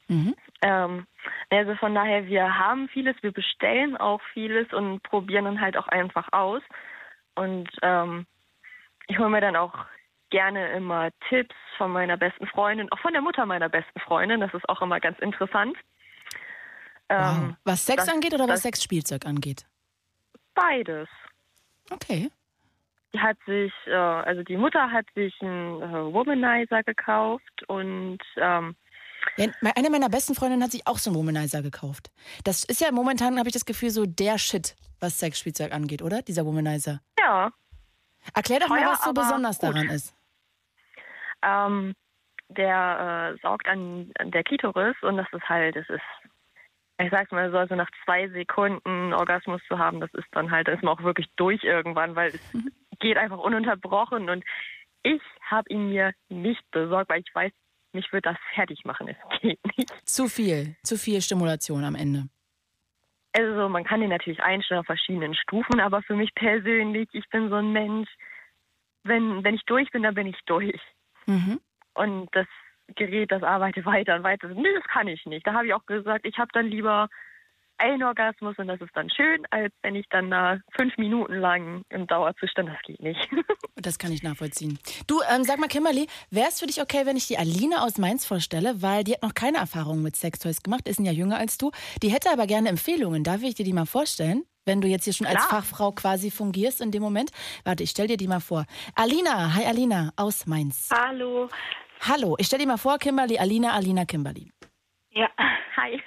[0.07, 0.35] Mhm.
[0.61, 1.07] Ähm,
[1.49, 5.87] also von daher, wir haben vieles, wir bestellen auch vieles und probieren dann halt auch
[5.87, 6.61] einfach aus.
[7.35, 8.25] Und ähm,
[9.07, 9.73] ich hole mir dann auch
[10.29, 14.39] gerne immer Tipps von meiner besten Freundin, auch von der Mutter meiner besten Freundin.
[14.39, 15.77] Das ist auch immer ganz interessant.
[17.09, 17.37] Wow.
[17.37, 19.65] Ähm, Was Sex das- angeht oder was Sexspielzeug angeht?
[20.55, 21.07] Beides.
[21.93, 22.31] Okay.
[23.13, 28.75] Die hat sich, äh, also die Mutter hat sich einen äh, Womanizer gekauft und ähm,
[29.37, 32.11] Ja, eine meiner besten Freundinnen hat sich auch so einen Womanizer gekauft.
[32.43, 36.21] Das ist ja momentan, habe ich das Gefühl, so der Shit, was Sexspielzeug angeht, oder?
[36.23, 37.01] Dieser Womanizer.
[37.19, 37.51] ja,
[38.33, 39.69] Erklär doch mal, Teuer, was so besonders gut.
[39.69, 40.15] daran ist.
[41.43, 41.93] ähm,
[42.49, 46.01] der äh, saugt an, an der Klitoris und das ist halt, das ist,
[46.99, 50.67] ich sag's mal so, also nach zwei Sekunden Orgasmus zu haben, das ist dann halt,
[50.67, 52.41] da ist man auch wirklich durch irgendwann, weil es
[52.99, 54.43] geht einfach ununterbrochen und
[55.01, 57.51] ich habe ihn mir nicht besorgt, weil ich weiß,
[57.93, 59.09] mich wird das fertig machen.
[59.09, 60.07] Es geht nicht.
[60.07, 62.29] Zu viel, zu viel Stimulation am Ende.
[63.33, 67.49] Also man kann den natürlich einstellen auf verschiedenen Stufen, aber für mich persönlich, ich bin
[67.49, 68.09] so ein Mensch,
[69.03, 70.79] wenn, wenn ich durch bin, dann bin ich durch.
[71.25, 71.59] Mhm.
[71.95, 72.47] Und das
[72.95, 74.47] Gerät, das arbeitet weiter und weiter.
[74.49, 75.45] Nee, das kann ich nicht.
[75.47, 77.09] Da habe ich auch gesagt, ich habe dann lieber
[77.77, 81.83] einen Orgasmus und das ist dann schön, als wenn ich dann da fünf Minuten lang
[81.89, 83.29] im Dauerzustand, das geht nicht.
[83.75, 84.79] Das kann ich nachvollziehen.
[85.07, 87.97] Du, ähm, sag mal, Kimberly, wäre es für dich okay, wenn ich die Aline aus
[87.97, 88.81] Mainz vorstelle?
[88.81, 91.71] Weil die hat noch keine Erfahrung mit Sextoys gemacht, ist ein Jahr jünger als du.
[92.01, 93.25] Die hätte aber gerne Empfehlungen.
[93.25, 94.45] Darf ich dir die mal vorstellen?
[94.63, 95.63] Wenn du jetzt hier schon als Klar.
[95.63, 97.31] Fachfrau quasi fungierst in dem Moment.
[97.65, 98.65] Warte, ich stell dir die mal vor.
[98.95, 100.89] Alina, hi Alina aus Mainz.
[100.93, 101.49] Hallo.
[102.07, 104.51] Hallo, ich stell dir mal vor, Kimberly, Alina, Alina, Kimberly.
[105.11, 105.29] Ja.
[105.77, 106.01] Hi.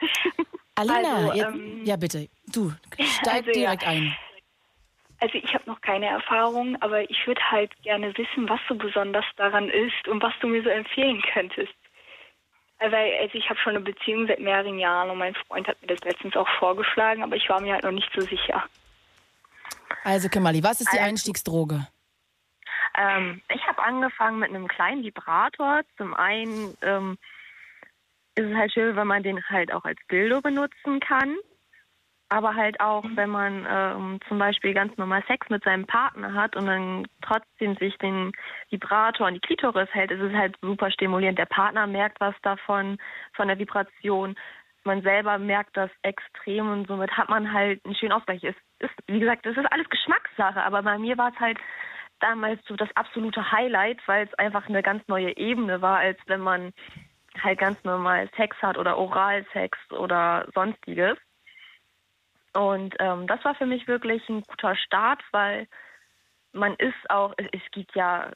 [0.75, 2.73] Alina, Also, jetzt, ähm, ja bitte, du,
[3.21, 3.53] steig also, ja.
[3.53, 4.15] direkt ein.
[5.21, 9.25] Also ich habe noch keine Erfahrung, aber ich würde halt gerne wissen, was so besonders
[9.37, 11.73] daran ist und was du mir so empfehlen könntest.
[12.79, 15.89] Weil also ich habe schon eine Beziehung seit mehreren Jahren und mein Freund hat mir
[15.89, 18.63] das letztens auch vorgeschlagen, aber ich war mir halt noch nicht so sicher.
[20.05, 21.87] Also Kimberly, was ist die Also- Einstiegsdroge?
[22.97, 25.83] Ähm, ich habe angefangen mit einem kleinen Vibrator.
[25.97, 27.19] Zum einen ähm,
[28.35, 31.37] ist es halt schön, wenn man den halt auch als Dildo benutzen kann.
[32.29, 36.57] Aber halt auch, wenn man ähm, zum Beispiel ganz normal Sex mit seinem Partner hat
[36.57, 38.33] und dann trotzdem sich den
[38.71, 41.39] Vibrator an die Klitoris hält, ist es halt super stimulierend.
[41.39, 42.99] Der Partner merkt was davon,
[43.35, 44.35] von der Vibration.
[44.83, 48.43] Man selber merkt das extrem und somit hat man halt einen schönen Ausgleich.
[48.43, 51.59] Es ist, wie gesagt, das ist alles Geschmackssache, aber bei mir war es halt
[52.21, 56.41] damals so das absolute Highlight, weil es einfach eine ganz neue Ebene war, als wenn
[56.41, 56.73] man
[57.43, 61.19] halt ganz normal Sex hat oder Oralsex oder sonstiges.
[62.55, 65.69] Und ähm, das war für mich wirklich ein guter Start, weil
[66.53, 68.31] man ist auch, es, gibt ja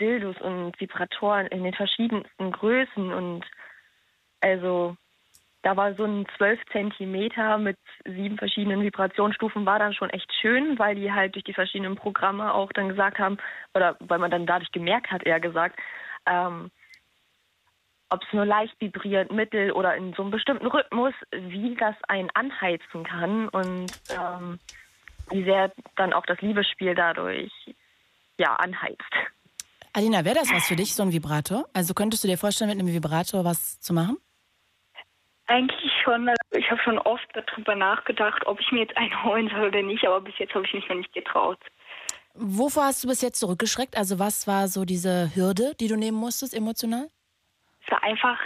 [0.00, 3.44] Dildos und Vibratoren in den verschiedensten Größen und
[4.40, 4.96] also
[5.62, 10.78] da war so ein 12 Zentimeter mit sieben verschiedenen Vibrationsstufen war dann schon echt schön,
[10.78, 13.38] weil die halt durch die verschiedenen Programme auch dann gesagt haben,
[13.74, 15.78] oder weil man dann dadurch gemerkt hat, eher gesagt,
[16.26, 16.70] ähm,
[18.10, 22.28] ob es nur leicht vibriert, mittel oder in so einem bestimmten Rhythmus, wie das einen
[22.34, 24.58] anheizen kann und ähm,
[25.30, 27.52] wie sehr dann auch das Liebesspiel dadurch
[28.36, 29.00] ja anheizt.
[29.94, 31.66] Alina, wäre das was für dich, so ein Vibrator?
[31.72, 34.18] Also könntest du dir vorstellen, mit einem Vibrator was zu machen?
[35.52, 36.30] Eigentlich schon.
[36.52, 40.02] Ich habe schon oft darüber nachgedacht, ob ich mir jetzt einen holen soll oder nicht,
[40.06, 41.58] aber bis jetzt habe ich mich noch nicht getraut.
[42.32, 43.94] Wovor hast du bis jetzt zurückgeschreckt?
[43.94, 47.10] Also was war so diese Hürde, die du nehmen musstest emotional?
[47.84, 48.38] Es war einfach,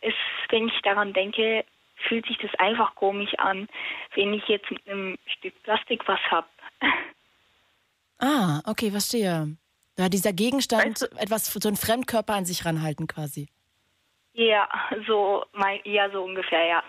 [0.00, 0.14] es,
[0.48, 1.66] wenn ich daran denke,
[2.08, 3.68] fühlt sich das einfach komisch an,
[4.14, 6.48] wenn ich jetzt mit einem Stück Plastik was habe.
[8.20, 9.56] Ah, okay, verstehe.
[9.94, 13.48] Da dieser Gegenstand etwas, so ein Fremdkörper an sich ranhalten quasi.
[14.38, 14.68] Ja,
[15.08, 16.84] so, mein, ja, so ungefähr, ja.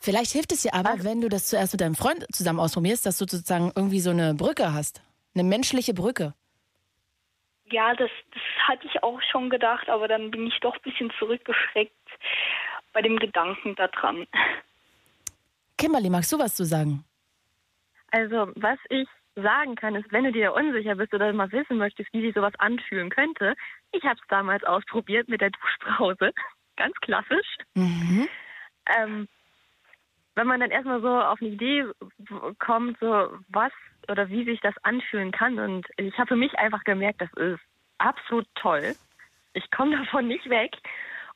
[0.00, 3.18] Vielleicht hilft es dir aber, wenn du das zuerst mit deinem Freund zusammen ausprobierst, dass
[3.18, 5.02] du sozusagen irgendwie so eine Brücke hast.
[5.34, 6.32] Eine menschliche Brücke.
[7.70, 11.12] Ja, das, das hatte ich auch schon gedacht, aber dann bin ich doch ein bisschen
[11.18, 11.92] zurückgeschreckt
[12.94, 14.26] bei dem Gedanken daran.
[15.76, 17.04] Kimberly, magst du was zu sagen?
[18.12, 22.12] Also, was ich sagen kann, ist, wenn du dir unsicher bist oder mal wissen möchtest,
[22.12, 23.54] wie sich sowas anfühlen könnte,
[23.92, 26.32] ich habe es damals ausprobiert mit der Duschbrause.
[26.76, 27.56] Ganz klassisch.
[27.74, 28.28] Mhm.
[28.98, 29.28] Ähm,
[30.34, 31.84] wenn man dann erstmal so auf eine Idee
[32.58, 33.72] kommt, so was
[34.08, 35.58] oder wie sich das anfühlen kann.
[35.58, 37.60] Und ich habe für mich einfach gemerkt, das ist
[37.98, 38.94] absolut toll.
[39.52, 40.76] Ich komme davon nicht weg.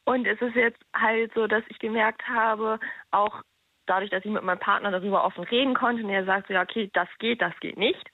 [0.05, 2.79] Und es ist jetzt halt so, dass ich gemerkt habe,
[3.11, 3.43] auch
[3.87, 6.63] dadurch, dass ich mit meinem Partner darüber offen reden konnte und er sagt so, ja,
[6.63, 8.05] okay, das geht, das geht nicht,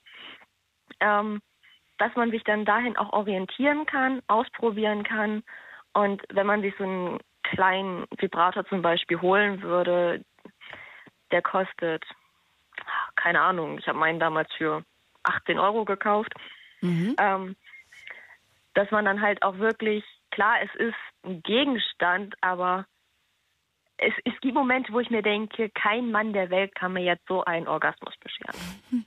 [1.01, 1.41] ähm,
[1.99, 5.43] dass man sich dann dahin auch orientieren kann, ausprobieren kann.
[5.93, 10.25] Und wenn man sich so einen kleinen Vibrator zum Beispiel holen würde,
[11.31, 12.05] der kostet,
[13.17, 14.85] keine Ahnung, ich habe meinen damals für
[15.23, 16.33] 18 Euro gekauft.
[16.81, 17.15] Mhm.
[17.19, 17.57] Ähm,
[18.75, 22.87] dass man dann halt auch wirklich, klar, es ist ein Gegenstand, aber
[24.07, 27.27] es, es gibt Momente, wo ich mir denke, kein Mann der Welt kann mir jetzt
[27.29, 29.05] so einen Orgasmus bescheren.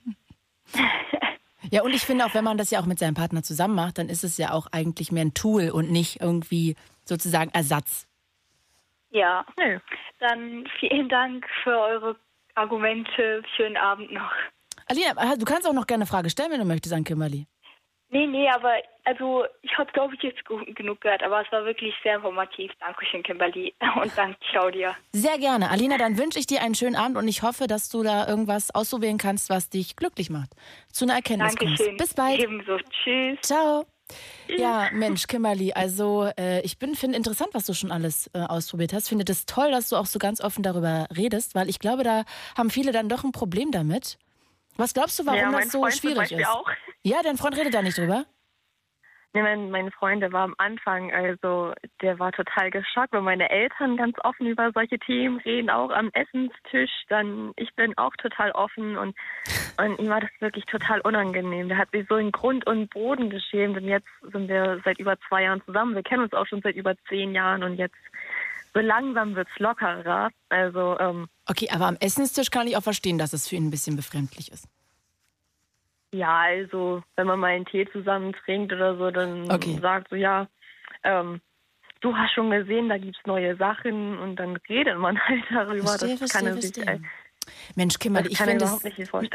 [1.70, 3.98] Ja, und ich finde auch, wenn man das ja auch mit seinem Partner zusammen macht,
[3.98, 8.06] dann ist es ja auch eigentlich mehr ein Tool und nicht irgendwie sozusagen Ersatz.
[9.10, 9.78] Ja, Nö.
[10.20, 12.16] dann vielen Dank für eure
[12.54, 13.42] Argumente.
[13.56, 14.30] Schönen Abend noch.
[14.86, 17.46] Alina, du kannst auch noch gerne eine Frage stellen, wenn du möchtest an Kimberly.
[18.10, 18.74] Nee, nee, aber
[19.06, 20.44] also ich habe, glaube ich, jetzt
[20.74, 22.72] genug gehört, aber es war wirklich sehr informativ.
[22.80, 23.72] Dankeschön, Kimberly.
[24.02, 24.96] Und danke, Claudia.
[25.12, 25.70] Sehr gerne.
[25.70, 28.74] Alina, dann wünsche ich dir einen schönen Abend und ich hoffe, dass du da irgendwas
[28.74, 30.50] ausprobieren kannst, was dich glücklich macht.
[30.92, 31.80] Zu einer Erkenntnis kommst.
[31.80, 31.96] Dankeschön.
[31.96, 32.40] Bis bald.
[32.40, 32.78] Ebenso.
[32.78, 33.38] Tschüss.
[33.42, 33.86] Ciao.
[34.48, 38.92] Ja, Mensch, Kimberly, also äh, ich bin finde interessant, was du schon alles äh, ausprobiert
[38.92, 39.08] hast.
[39.08, 42.24] Finde das toll, dass du auch so ganz offen darüber redest, weil ich glaube, da
[42.56, 44.18] haben viele dann doch ein Problem damit.
[44.76, 46.46] Was glaubst du, warum ja, das so Freund schwierig ist?
[46.46, 46.68] auch.
[47.02, 48.26] Ja, dein Freund redet da nicht drüber.
[49.36, 53.50] Nee, mein, mein Freund, der war am Anfang, also der war total geschockt, weil meine
[53.50, 57.04] Eltern ganz offen über solche Themen reden, auch am Essenstisch.
[57.10, 59.14] Dann ich bin auch total offen und,
[59.76, 61.68] und ihm war das wirklich total unangenehm.
[61.68, 65.18] Der hat sich so in Grund und Boden geschämt und jetzt sind wir seit über
[65.28, 65.94] zwei Jahren zusammen.
[65.94, 67.94] Wir kennen uns auch schon seit über zehn Jahren und jetzt
[68.72, 70.30] so langsam wird's lockerer.
[70.48, 73.70] Also ähm, Okay, aber am Essenstisch kann ich auch verstehen, dass es für ihn ein
[73.70, 74.66] bisschen befremdlich ist.
[76.12, 79.78] Ja, also wenn man mal einen Tee zusammen trinkt oder so, dann Okay.
[79.80, 80.46] sagt so, ja,
[81.02, 81.40] ähm,
[82.00, 85.88] du hast schon gesehen, da gibt's neue Sachen und dann redet man halt darüber.
[85.88, 86.98] Verstehe, das kann verstehe, er sich, äh,
[87.74, 88.84] Mensch, Kimberly, ich finde es,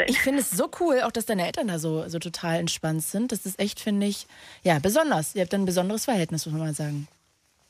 [0.08, 3.32] ich es so cool, auch dass deine Eltern da so, so total entspannt sind.
[3.32, 4.28] Das ist echt, finde ich,
[4.64, 5.36] ja, besonders.
[5.36, 7.08] Ihr habt ein besonderes Verhältnis, muss man mal sagen.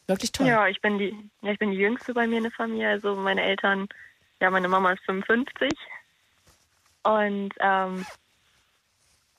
[0.07, 0.47] Wirklich toll.
[0.47, 2.89] Ja, ich bin die, ja, ich bin die Jüngste bei mir in der Familie.
[2.89, 3.87] Also meine Eltern,
[4.39, 5.71] ja, meine Mama ist 55
[7.03, 8.05] und ähm,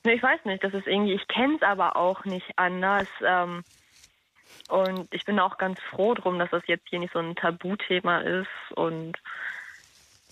[0.03, 3.07] Nee, ich weiß nicht, das ist irgendwie, ich kenne es aber auch nicht anders.
[3.25, 3.63] Ähm,
[4.69, 8.19] und ich bin auch ganz froh drum, dass das jetzt hier nicht so ein Tabuthema
[8.19, 8.47] ist.
[8.75, 9.17] Und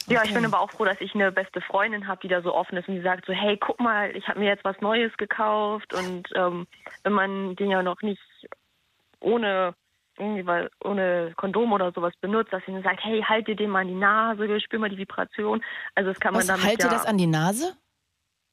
[0.08, 2.54] ja, ich bin aber auch froh, dass ich eine beste Freundin habe, die da so
[2.54, 5.16] offen ist und die sagt so, hey, guck mal, ich habe mir jetzt was Neues
[5.18, 5.94] gekauft.
[5.94, 6.68] Und ähm,
[7.04, 8.22] wenn man den ja noch nicht
[9.20, 9.76] ohne
[10.18, 13.70] irgendwie weil ohne Kondom oder sowas benutzt, dass sie dann sagt, hey, halt dir den
[13.70, 15.64] mal an die Nase, spür mal die Vibration.
[15.96, 17.76] Also das kann man Was, damit halt ja, dir das an die Nase?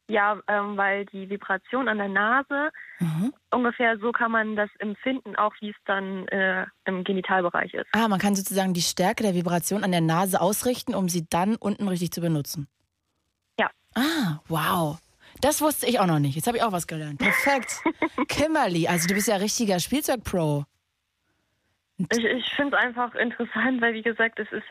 [0.09, 3.33] Ja, ähm, weil die Vibration an der Nase Mhm.
[3.51, 7.87] ungefähr so kann man das empfinden, auch wie es dann äh, im Genitalbereich ist.
[7.93, 11.55] Ah, man kann sozusagen die Stärke der Vibration an der Nase ausrichten, um sie dann
[11.57, 12.67] unten richtig zu benutzen.
[13.61, 13.71] Ja.
[13.95, 14.99] Ah, wow.
[15.41, 16.35] Das wusste ich auch noch nicht.
[16.35, 17.21] Jetzt habe ich auch was gelernt.
[17.21, 17.83] Perfekt.
[18.29, 20.65] Kimberly, also du bist ja richtiger Spielzeugpro.
[22.13, 24.65] Ich, ich finde es einfach interessant, weil wie gesagt, es ist,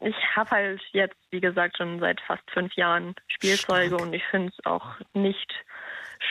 [0.00, 4.52] ich habe halt jetzt, wie gesagt, schon seit fast fünf Jahren Spielzeuge und ich finde
[4.56, 5.52] es auch nicht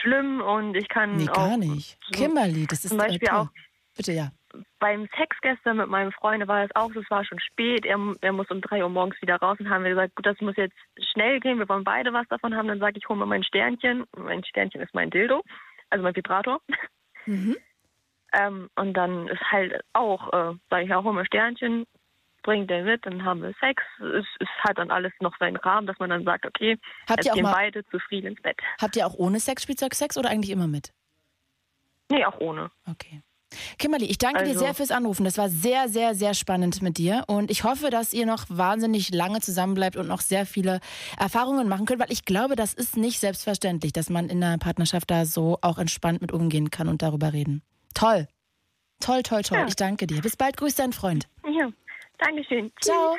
[0.00, 1.98] schlimm und ich kann Nee, auch gar nicht.
[2.06, 3.38] so- Kimberly, das ist zum Beispiel toll.
[3.38, 3.48] auch
[3.96, 4.30] Bitte, ja.
[4.78, 8.32] beim Sex gestern mit meinem Freund war es auch, es war schon spät, er, er
[8.32, 10.76] muss um drei Uhr morgens wieder raus und haben wir gesagt, gut, das muss jetzt
[11.12, 14.04] schnell gehen, wir wollen beide was davon haben, dann sage ich, hol mir mein Sternchen,
[14.16, 15.42] mein Sternchen ist mein Dildo,
[15.90, 16.60] also mein Vibrator.
[17.26, 17.56] Mhm.
[18.32, 21.86] Ähm, und dann ist halt auch, äh, sage ich, ja, hol mir Sternchen,
[22.46, 23.82] bring den mit, dann haben wir Sex.
[24.00, 26.78] Es ist halt dann alles noch seinen Rahmen, dass man dann sagt, okay,
[27.08, 28.56] Habt jetzt ihr auch gehen mal- beide zufrieden ins Bett.
[28.80, 30.92] Habt ihr auch ohne Sexspielzeug Sex oder eigentlich immer mit?
[32.10, 32.70] Nee, auch ohne.
[32.88, 33.20] Okay.
[33.78, 35.24] Kimberly, ich danke dir Also- sehr fürs Anrufen.
[35.24, 37.24] Das war sehr, sehr, sehr spannend mit dir.
[37.28, 40.80] Und ich hoffe, dass ihr noch wahnsinnig lange zusammenbleibt und noch sehr viele
[41.18, 45.10] Erfahrungen machen könnt, weil ich glaube, das ist nicht selbstverständlich, dass man in einer Partnerschaft
[45.10, 47.62] da so auch entspannt mit umgehen kann und darüber reden.
[47.94, 48.26] Toll.
[49.00, 49.58] Toll, toll, toll.
[49.58, 49.66] Ja.
[49.66, 50.22] Ich danke dir.
[50.22, 50.56] Bis bald.
[50.56, 51.28] Grüß deinen Freund.
[51.44, 51.68] Ja,
[52.18, 52.72] Dankeschön.
[52.80, 53.16] Ciao.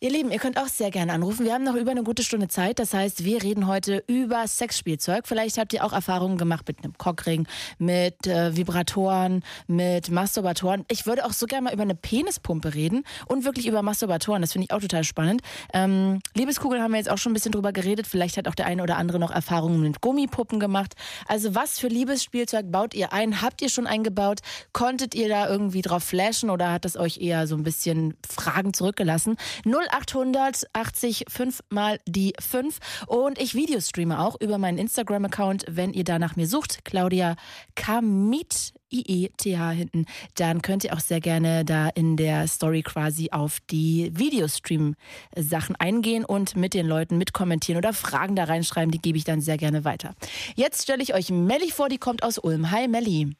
[0.00, 1.46] Ihr Lieben, ihr könnt auch sehr gerne anrufen.
[1.46, 2.78] Wir haben noch über eine gute Stunde Zeit.
[2.78, 5.26] Das heißt, wir reden heute über Sexspielzeug.
[5.26, 7.46] Vielleicht habt ihr auch Erfahrungen gemacht mit einem Cockring,
[7.78, 10.84] mit äh, Vibratoren, mit Masturbatoren.
[10.90, 14.42] Ich würde auch so gerne mal über eine Penispumpe reden und wirklich über Masturbatoren.
[14.42, 15.40] Das finde ich auch total spannend.
[15.72, 18.06] Ähm, Liebeskugeln haben wir jetzt auch schon ein bisschen drüber geredet.
[18.06, 20.94] Vielleicht hat auch der eine oder andere noch Erfahrungen mit Gummipuppen gemacht.
[21.26, 23.40] Also was für Liebesspielzeug baut ihr ein?
[23.40, 24.40] Habt ihr schon eingebaut?
[24.72, 28.74] Konntet ihr da irgendwie drauf flashen oder hat das euch eher so ein bisschen Fragen
[28.74, 29.36] zurückgelassen?
[29.64, 36.04] 0800 80 5 mal die 5 und ich Videostreame auch über meinen Instagram-Account, wenn ihr
[36.04, 37.36] da nach mir sucht, Claudia
[37.74, 43.58] Kamit, I-E-T-H hinten, dann könnt ihr auch sehr gerne da in der Story quasi auf
[43.70, 49.24] die Videostream-Sachen eingehen und mit den Leuten mitkommentieren oder Fragen da reinschreiben, die gebe ich
[49.24, 50.14] dann sehr gerne weiter.
[50.54, 52.70] Jetzt stelle ich euch Melli vor, die kommt aus Ulm.
[52.70, 53.36] Hi Melli.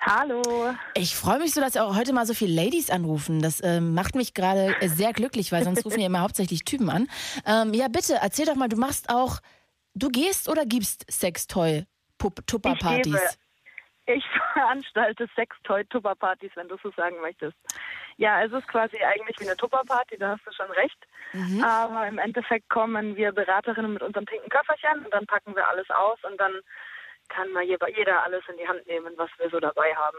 [0.00, 0.74] Hallo.
[0.94, 3.42] Ich freue mich so, dass auch heute mal so viele Ladies anrufen.
[3.42, 7.06] Das ähm, macht mich gerade sehr glücklich, weil sonst rufen ja immer hauptsächlich Typen an.
[7.46, 9.40] Ähm, ja, bitte, erzähl doch mal, du machst auch,
[9.94, 13.38] du gehst oder gibst Sextoy-Tupper-Partys?
[14.06, 14.24] Ich
[14.54, 17.58] veranstalte Sextoy-Tupper-Partys, wenn du so sagen möchtest.
[18.16, 20.96] Ja, es ist quasi eigentlich wie eine Tupper-Party, da hast du schon recht.
[21.34, 21.62] Mhm.
[21.62, 25.90] Aber im Endeffekt kommen wir Beraterinnen mit unserem pinken Köfferchen und dann packen wir alles
[25.90, 26.62] aus und dann
[27.30, 30.18] kann mal jeder jeder alles in die Hand nehmen, was wir so dabei haben.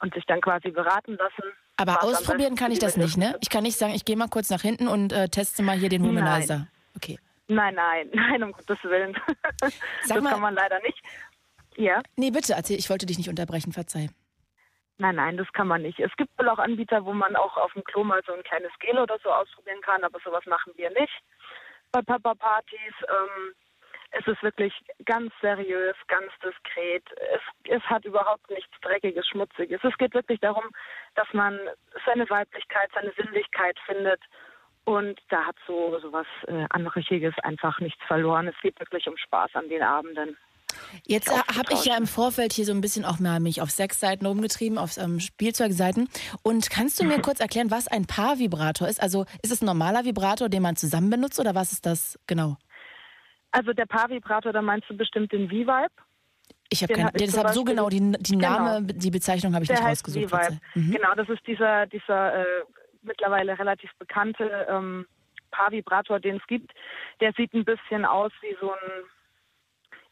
[0.00, 1.52] Und sich dann quasi beraten lassen.
[1.76, 3.36] Aber ausprobieren kann ich das nicht, ne?
[3.40, 5.88] Ich kann nicht sagen, ich gehe mal kurz nach hinten und äh, teste mal hier
[5.90, 6.16] den Nein.
[6.16, 6.66] Womanizer.
[6.96, 7.20] Okay.
[7.46, 9.16] Nein, nein, nein, um Gottes Willen.
[9.60, 9.70] Sag
[10.16, 10.98] das mal- kann man leider nicht.
[11.76, 14.08] Ja, Nee, bitte, erzähl, ich wollte dich nicht unterbrechen, verzeih.
[14.98, 16.00] nein, nein, das kann man nicht.
[16.00, 18.72] Es gibt wohl auch Anbieter, wo man auch auf dem Klo mal so ein kleines
[18.80, 21.12] Gel oder so ausprobieren kann, aber sowas machen wir nicht
[21.92, 22.94] bei Papa-Partys.
[23.08, 23.54] Ähm,
[24.12, 24.72] es ist wirklich
[25.06, 27.04] ganz seriös, ganz diskret.
[27.34, 27.40] Es,
[27.76, 29.80] es hat überhaupt nichts Dreckiges, Schmutziges.
[29.82, 30.64] Es geht wirklich darum,
[31.14, 31.58] dass man
[32.04, 34.20] seine Weiblichkeit, seine Sinnlichkeit findet.
[34.84, 38.48] Und da hat so sowas äh, Anrüchiges einfach nichts verloren.
[38.48, 40.36] Es geht wirklich um Spaß an den Abenden.
[41.06, 43.70] Jetzt äh, habe ich ja im Vorfeld hier so ein bisschen auch mal mich auf
[43.70, 46.08] Sexseiten umgetrieben, auf ähm, Spielzeugseiten.
[46.42, 49.00] Und kannst du mir kurz erklären, was ein Paarvibrator ist?
[49.02, 52.56] Also ist es ein normaler Vibrator, den man zusammen benutzt oder was ist das genau?
[53.52, 55.88] Also der Paarvibrator, da meinst du bestimmt den V-Vibe.
[56.70, 58.48] Ich habe keine, hab deshalb so genau die, die Genau.
[58.48, 60.30] Name, die Bezeichnung habe ich Der nicht heißt rausgesucht.
[60.30, 60.58] V-Vibe.
[60.74, 60.90] Mhm.
[60.92, 62.44] Genau, das ist dieser, dieser äh,
[63.02, 65.06] mittlerweile relativ bekannte ähm,
[65.50, 66.72] Paarvibrator, den es gibt.
[67.20, 68.78] Der sieht ein bisschen aus wie so ein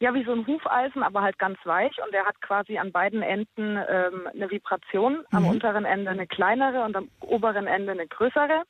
[0.02, 3.20] ja, wie so ein Hufeisen, aber halt ganz weich und der hat quasi an beiden
[3.20, 5.50] Enden ähm, eine Vibration, am Mhm.
[5.50, 8.62] unteren Ende eine kleinere und am oberen Ende eine größere.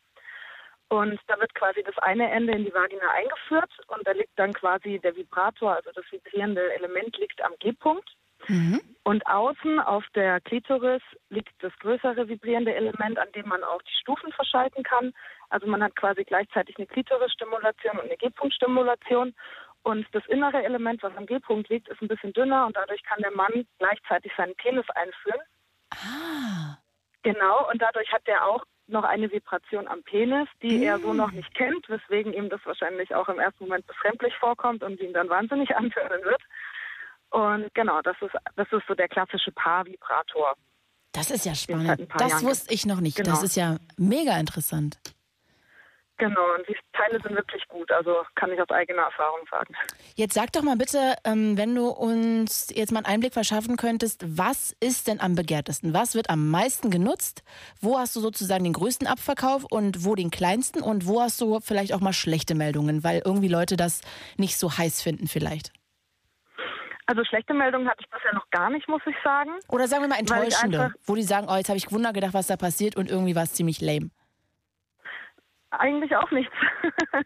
[0.91, 4.53] Und da wird quasi das eine Ende in die Vagina eingeführt und da liegt dann
[4.53, 8.11] quasi der Vibrator, also das vibrierende Element liegt am G-Punkt.
[8.49, 8.81] Mhm.
[9.05, 13.95] Und außen auf der Klitoris liegt das größere vibrierende Element, an dem man auch die
[14.01, 15.13] Stufen verschalten kann.
[15.49, 19.33] Also man hat quasi gleichzeitig eine Klitorisstimulation und eine G-Punkt-Stimulation.
[19.83, 23.23] Und das innere Element, was am G-Punkt liegt, ist ein bisschen dünner und dadurch kann
[23.23, 25.41] der Mann gleichzeitig seinen Penis einführen.
[25.93, 26.79] Ah.
[27.23, 31.33] Genau, und dadurch hat er auch noch eine Vibration am Penis, die er so noch
[31.33, 35.29] nicht kennt, weswegen ihm das wahrscheinlich auch im ersten Moment befremdlich vorkommt und ihn dann
[35.29, 36.43] wahnsinnig anhören wird.
[37.31, 40.55] Und genau, das ist, das ist so der klassische Paarvibrator.
[41.13, 42.09] Das ist ja spannend.
[42.19, 43.17] Das Jahren wusste ich noch nicht.
[43.17, 43.31] Genau.
[43.31, 44.99] Das ist ja mega interessant.
[46.21, 49.75] Genau, und die Teile sind wirklich gut, also kann ich aus eigener Erfahrung sagen.
[50.17, 54.23] Jetzt sag doch mal bitte, ähm, wenn du uns jetzt mal einen Einblick verschaffen könntest,
[54.29, 55.95] was ist denn am begehrtesten?
[55.95, 57.43] Was wird am meisten genutzt?
[57.81, 60.83] Wo hast du sozusagen den größten Abverkauf und wo den kleinsten?
[60.83, 64.03] Und wo hast du vielleicht auch mal schlechte Meldungen, weil irgendwie Leute das
[64.37, 65.73] nicht so heiß finden vielleicht?
[67.07, 69.53] Also schlechte Meldungen hatte ich bisher noch gar nicht, muss ich sagen.
[69.69, 72.47] Oder sagen wir mal enttäuschende, wo die sagen, oh, jetzt habe ich Wunder gedacht, was
[72.47, 74.11] da passiert und irgendwie war es ziemlich lame.
[75.73, 76.53] Eigentlich auch nichts.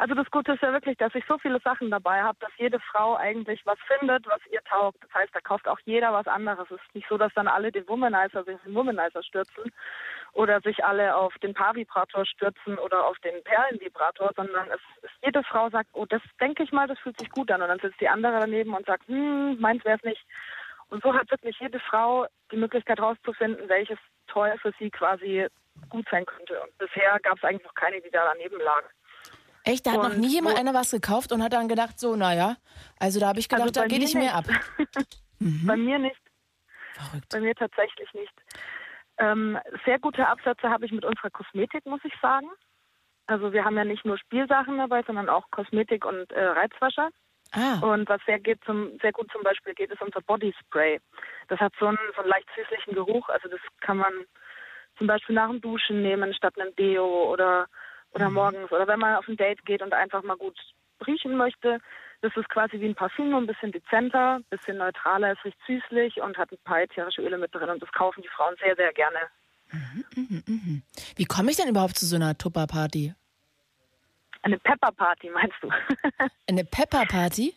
[0.00, 2.80] also das Gute ist ja wirklich, dass ich so viele Sachen dabei habe, dass jede
[2.80, 4.98] Frau eigentlich was findet, was ihr taugt.
[5.02, 6.68] Das heißt, da kauft auch jeder was anderes.
[6.70, 9.72] Es ist nicht so, dass dann alle den Womanizer den Womanizer stürzen
[10.32, 15.44] oder sich alle auf den Paarvibrator stürzen oder auf den Perlenvibrator, sondern es, es jede
[15.44, 17.62] Frau sagt, oh, das denke ich mal, das fühlt sich gut an.
[17.62, 20.26] Und dann sitzt die andere daneben und sagt, hm, meins wäre es nicht.
[20.88, 25.46] Und so hat wirklich jede Frau die Möglichkeit herauszufinden, welches Toy für sie quasi
[25.88, 26.60] gut sein könnte.
[26.62, 28.82] Und bisher gab es eigentlich noch keine, die da daneben lag.
[29.64, 32.16] Echt, da hat noch Und nie jemand einer was gekauft und hat dann gedacht, so,
[32.16, 32.56] naja,
[32.98, 34.44] also da habe ich gedacht, Also da gehe ich mehr ab.
[34.78, 35.22] nicht.
[35.66, 36.20] Bei mir nicht.
[36.94, 37.28] Verrückt.
[37.30, 38.32] Bei mir tatsächlich nicht.
[39.18, 42.48] Ähm, sehr gute Absätze habe ich mit unserer Kosmetik, muss ich sagen.
[43.26, 47.08] Also wir haben ja nicht nur Spielsachen dabei, sondern auch Kosmetik und äh, Reizwascher.
[47.52, 51.00] Ah, Und was sehr, geht zum, sehr gut zum Beispiel geht, ist unser Body Spray.
[51.48, 53.28] Das hat so einen, so einen leicht süßlichen Geruch.
[53.28, 54.12] Also das kann man
[54.98, 57.66] zum Beispiel nach dem Duschen nehmen statt einem Deo oder,
[58.12, 58.70] oder morgens.
[58.72, 60.58] Oder wenn man auf ein Date geht und einfach mal gut
[61.06, 61.80] riechen möchte.
[62.22, 65.32] Das ist quasi wie ein Parfüm, nur ein bisschen dezenter, ein bisschen neutraler.
[65.32, 67.68] Es riecht süßlich und hat ein paar ätherische Öle mit drin.
[67.68, 69.18] Und das kaufen die Frauen sehr, sehr gerne.
[71.16, 73.14] wie komme ich denn überhaupt zu so einer Tupper-Party?
[74.42, 75.70] Eine Pepper Party, meinst du?
[76.48, 77.54] Eine Pepper-Party?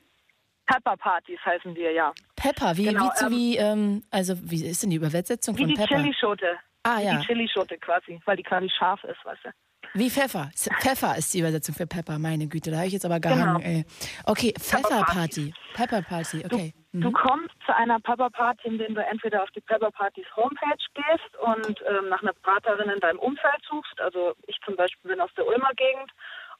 [0.67, 2.13] Pepper Partys heißen wir, ja.
[2.35, 5.61] Pepper, wie, Genau, wie, zu, ähm, wie, ähm, also wie ist denn die Übersetzung Wie
[5.61, 5.95] von die Pepper?
[5.95, 6.57] Chilischote.
[6.87, 7.17] Ah, ja.
[7.17, 9.49] Die Chilischote quasi, weil die quasi scharf ist, weißt du.
[9.93, 10.49] Wie Pfeffer.
[10.79, 13.61] Pfeffer ist die Übersetzung für Pepper, meine Güte, da habe ich jetzt aber gehangen.
[13.61, 13.83] Genau.
[14.25, 15.51] Okay, Pepper-Party.
[15.51, 15.53] Pfeffer-Party.
[15.73, 16.73] Pepper-Party, okay.
[16.91, 17.01] Mhm.
[17.01, 21.37] Du kommst zu einer Pepper Party, indem du entweder auf die Pepper Partys Homepage gehst
[21.41, 23.99] und ähm, nach einer Beraterin in deinem Umfeld suchst.
[23.99, 26.11] Also ich zum Beispiel bin aus der Ulmer Gegend.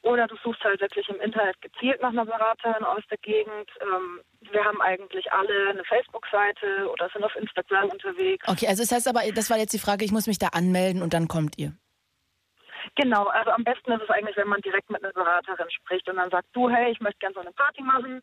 [0.03, 3.69] Oder du suchst halt wirklich im Internet gezielt nach einer Beraterin aus der Gegend.
[3.81, 4.21] Ähm,
[4.51, 8.47] wir haben eigentlich alle eine Facebook-Seite oder sind auf Instagram unterwegs.
[8.47, 11.01] Okay, also das heißt aber, das war jetzt die Frage, ich muss mich da anmelden
[11.01, 11.73] und dann kommt ihr.
[12.95, 16.17] Genau, also am besten ist es eigentlich, wenn man direkt mit einer Beraterin spricht und
[16.17, 18.21] dann sagt, du, hey, ich möchte gerne so eine Party machen.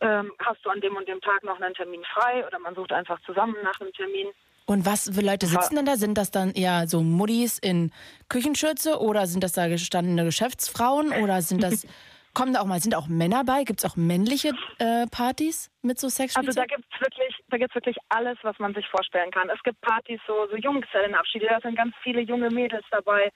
[0.00, 2.46] Ähm, hast du an dem und dem Tag noch einen Termin frei?
[2.46, 4.28] Oder man sucht einfach zusammen nach einem Termin.
[4.66, 5.96] Und was für Leute sitzen denn da?
[5.96, 7.92] Sind das dann eher so Muddis in
[8.28, 11.86] Küchenschürze oder sind das da gestandene Geschäftsfrauen oder sind das,
[12.34, 13.62] kommen da auch mal, sind auch Männer bei?
[13.62, 16.68] Gibt es auch männliche äh, Partys mit so Also da Sexspielzeug?
[16.68, 19.48] gibt's wirklich, da gibt's wirklich alles, was man sich vorstellen kann.
[19.50, 23.30] Es gibt Partys, so, so Junggesellenabschiede, da sind ganz viele junge Mädels dabei,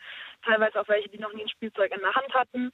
[0.44, 2.72] teilweise auch welche, die noch nie ein Spielzeug in der Hand hatten.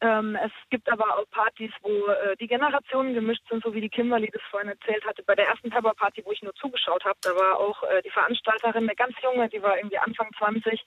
[0.00, 3.88] Ähm, es gibt aber auch Partys, wo äh, die Generationen gemischt sind, so wie die
[3.88, 5.24] Kimberly das vorhin erzählt hatte.
[5.24, 8.10] Bei der ersten Pepper Party, wo ich nur zugeschaut habe, da war auch äh, die
[8.10, 10.84] Veranstalterin eine ganz junge, die war irgendwie Anfang 20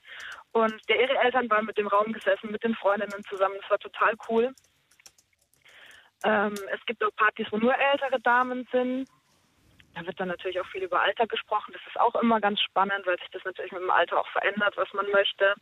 [0.54, 3.56] und der ihre Eltern waren mit dem Raum gesessen, mit den Freundinnen zusammen.
[3.60, 4.54] Das war total cool.
[6.24, 9.10] Ähm, es gibt auch Partys, wo nur ältere Damen sind.
[9.94, 11.74] Da wird dann natürlich auch viel über Alter gesprochen.
[11.74, 14.78] Das ist auch immer ganz spannend, weil sich das natürlich mit dem Alter auch verändert,
[14.78, 15.56] was man möchte.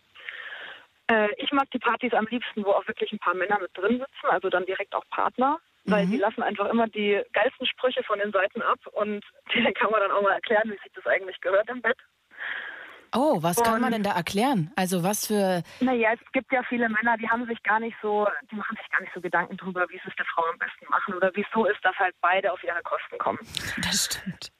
[1.09, 3.97] Äh, ich mag die Partys am liebsten, wo auch wirklich ein paar Männer mit drin
[3.99, 8.19] sitzen, also dann direkt auch Partner, weil die lassen einfach immer die geilsten Sprüche von
[8.19, 11.39] den Seiten ab und denen kann man dann auch mal erklären, wie sich das eigentlich
[11.41, 11.97] gehört im Bett.
[13.15, 14.71] Oh, was kann man Und- denn da erklären?
[14.75, 18.27] Also was für, Naja, es gibt ja viele Männer, die haben sich gar nicht so,
[18.51, 20.85] die machen sich gar nicht so Gedanken drüber, wie sie es der Frau am besten
[20.89, 23.39] machen oder wieso ist, dass halt beide auf ihre Kosten kommen.
[23.81, 24.51] das stimmt.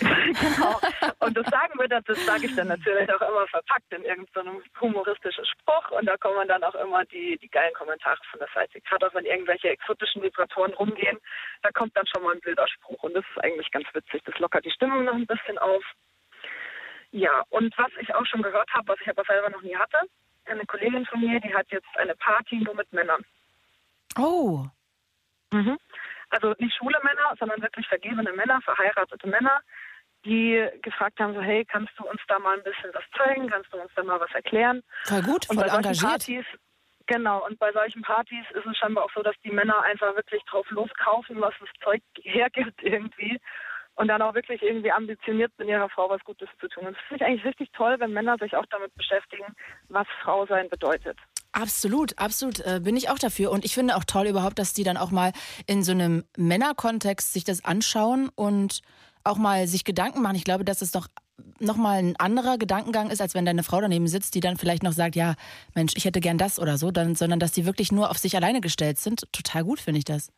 [0.00, 0.80] genau.
[1.20, 4.62] Und das sagen wir dann, das sage ich dann natürlich auch immer verpackt in irgendeinem
[4.80, 8.80] humoristischen Spruch und da kommen dann auch immer die, die geilen Kommentare von der Seite.
[8.80, 11.18] Gerade auch wenn irgendwelche exotischen Vibratoren rumgehen,
[11.62, 14.22] da kommt dann schon mal ein blöder Spruch und das ist eigentlich ganz witzig.
[14.24, 15.84] Das lockert die Stimmung noch ein bisschen auf.
[17.12, 19.98] Ja, und was ich auch schon gehört habe, was ich aber selber noch nie hatte,
[20.44, 23.24] eine Kollegin von mir, die hat jetzt eine Party nur mit Männern.
[24.18, 24.66] Oh,
[25.52, 25.78] Mhm.
[26.30, 29.60] Also nicht schwule Männer, sondern wirklich vergebene Männer, verheiratete Männer,
[30.24, 33.72] die gefragt haben, so hey, kannst du uns da mal ein bisschen was zeigen, kannst
[33.72, 34.82] du uns da mal was erklären?
[35.04, 36.10] voll gut, Und voll bei solchen engagiert.
[36.10, 36.46] Partys,
[37.06, 40.42] Genau, und bei solchen Partys ist es scheinbar auch so, dass die Männer einfach wirklich
[40.50, 43.38] drauf loskaufen, was das Zeug hergibt irgendwie.
[43.94, 46.86] Und dann auch wirklich irgendwie ambitioniert sind, ihrer Frau was Gutes zu tun.
[46.86, 49.54] Und das finde ich eigentlich richtig toll, wenn Männer sich auch damit beschäftigen,
[49.88, 51.16] was Frau sein bedeutet.
[51.58, 53.50] Absolut, absolut, äh, bin ich auch dafür.
[53.50, 55.32] Und ich finde auch toll überhaupt, dass die dann auch mal
[55.66, 58.82] in so einem Männerkontext sich das anschauen und
[59.24, 60.36] auch mal sich Gedanken machen.
[60.36, 61.08] Ich glaube, dass es doch
[61.58, 64.92] nochmal ein anderer Gedankengang ist, als wenn deine Frau daneben sitzt, die dann vielleicht noch
[64.92, 65.34] sagt, ja,
[65.74, 68.36] Mensch, ich hätte gern das oder so, dann, sondern dass die wirklich nur auf sich
[68.36, 69.24] alleine gestellt sind.
[69.32, 70.30] Total gut finde ich das.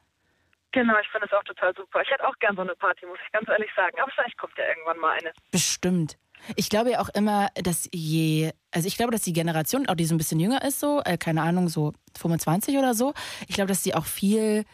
[0.71, 2.01] Genau, ich finde es auch total super.
[2.03, 3.99] Ich hätte auch gern so eine Party, muss ich ganz ehrlich sagen.
[4.01, 5.33] Aber vielleicht kommt ja irgendwann mal eine.
[5.51, 6.17] Bestimmt.
[6.57, 10.07] Ich glaube ja auch immer, dass je, also ich glaube, dass die Generation, auch die
[10.07, 13.15] so ein bisschen jünger ist, so, äh, keine Ahnung, so 25 oder so,
[13.47, 14.65] ich glaube, dass die auch viel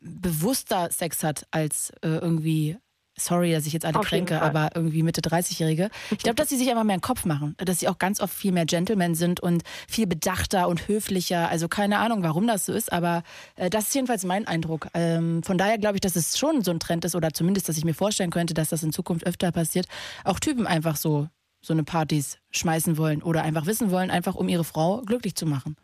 [0.00, 2.76] bewusster Sex hat als äh, irgendwie
[3.16, 5.90] sorry, dass ich jetzt alle Auf kränke, aber irgendwie Mitte 30-Jährige.
[6.10, 7.56] Ich glaube, dass sie sich einfach mehr einen Kopf machen.
[7.58, 11.48] Dass sie auch ganz oft viel mehr Gentlemen sind und viel bedachter und höflicher.
[11.48, 13.22] Also keine Ahnung, warum das so ist, aber
[13.56, 14.88] äh, das ist jedenfalls mein Eindruck.
[14.94, 17.76] Ähm, von daher glaube ich, dass es schon so ein Trend ist oder zumindest, dass
[17.76, 19.86] ich mir vorstellen könnte, dass das in Zukunft öfter passiert.
[20.24, 21.28] Auch Typen einfach so
[21.64, 25.46] so eine Partys schmeißen wollen oder einfach wissen wollen, einfach um ihre Frau glücklich zu
[25.46, 25.76] machen.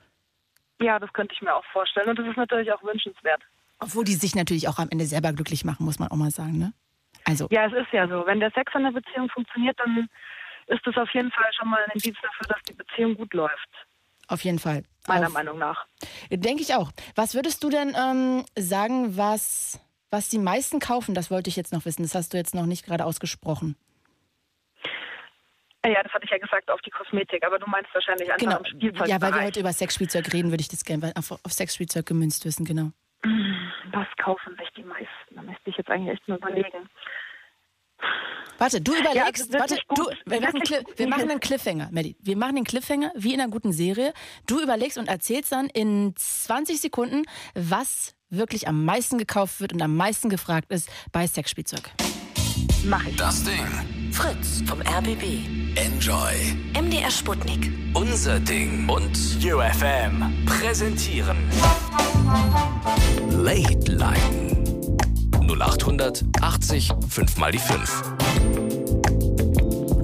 [0.79, 2.09] Ja, das könnte ich mir auch vorstellen.
[2.09, 3.43] Und das ist natürlich auch wünschenswert.
[3.79, 6.59] Obwohl die sich natürlich auch am Ende selber glücklich machen, muss man auch mal sagen,
[6.59, 6.73] ne?
[7.25, 8.27] Also, Ja, es ist ja so.
[8.27, 10.09] Wenn der Sex in der Beziehung funktioniert, dann
[10.67, 13.69] ist das auf jeden Fall schon mal ein Indiz dafür, dass die Beziehung gut läuft.
[14.29, 14.85] auf jeden Fall.
[15.09, 15.87] Meiner auf, Meinung nach.
[16.31, 16.93] Denke ich auch.
[17.17, 21.15] Was würdest du denn ähm, sagen, was, was die meisten kaufen?
[21.15, 22.03] Das wollte ich jetzt noch wissen.
[22.03, 23.77] Das hast du jetzt noch nicht gerade ausgesprochen.
[25.85, 27.45] Ja, das hatte ich ja gesagt, auf die Kosmetik.
[27.45, 28.63] Aber du meinst wahrscheinlich einfach Genau.
[28.65, 29.09] Spielzeug.
[29.09, 32.45] Ja, weil wir heute über Sexspielzeug reden, würde ich das gerne auf, auf Sexspielzeug gemünzt
[32.45, 32.91] wissen, genau.
[33.93, 35.35] Was kaufen sich die meisten?
[35.35, 36.89] Da müsste ich jetzt eigentlich echt mal überlegen.
[38.59, 40.61] Warte, du überlegst, also warte, du, wir, machen,
[40.97, 42.17] wir machen einen Cliffhanger, Maddie.
[42.21, 44.13] Wir machen den Cliffhanger wie in einer guten Serie.
[44.47, 49.83] Du überlegst und erzählst dann in 20 Sekunden, was wirklich am meisten gekauft wird und
[49.83, 51.91] am meisten gefragt ist bei Sexspielzeug.
[52.85, 53.17] Mach ich.
[53.17, 54.13] Das Ding.
[54.13, 55.77] Fritz vom RBB.
[55.77, 56.35] Enjoy.
[56.79, 57.73] MDR Sputnik.
[57.95, 58.89] Unser Ding.
[58.89, 60.45] Und UFM.
[60.47, 61.37] präsentieren.
[63.31, 64.97] Late Line.
[65.49, 68.70] 0800 80 5 mal die 5.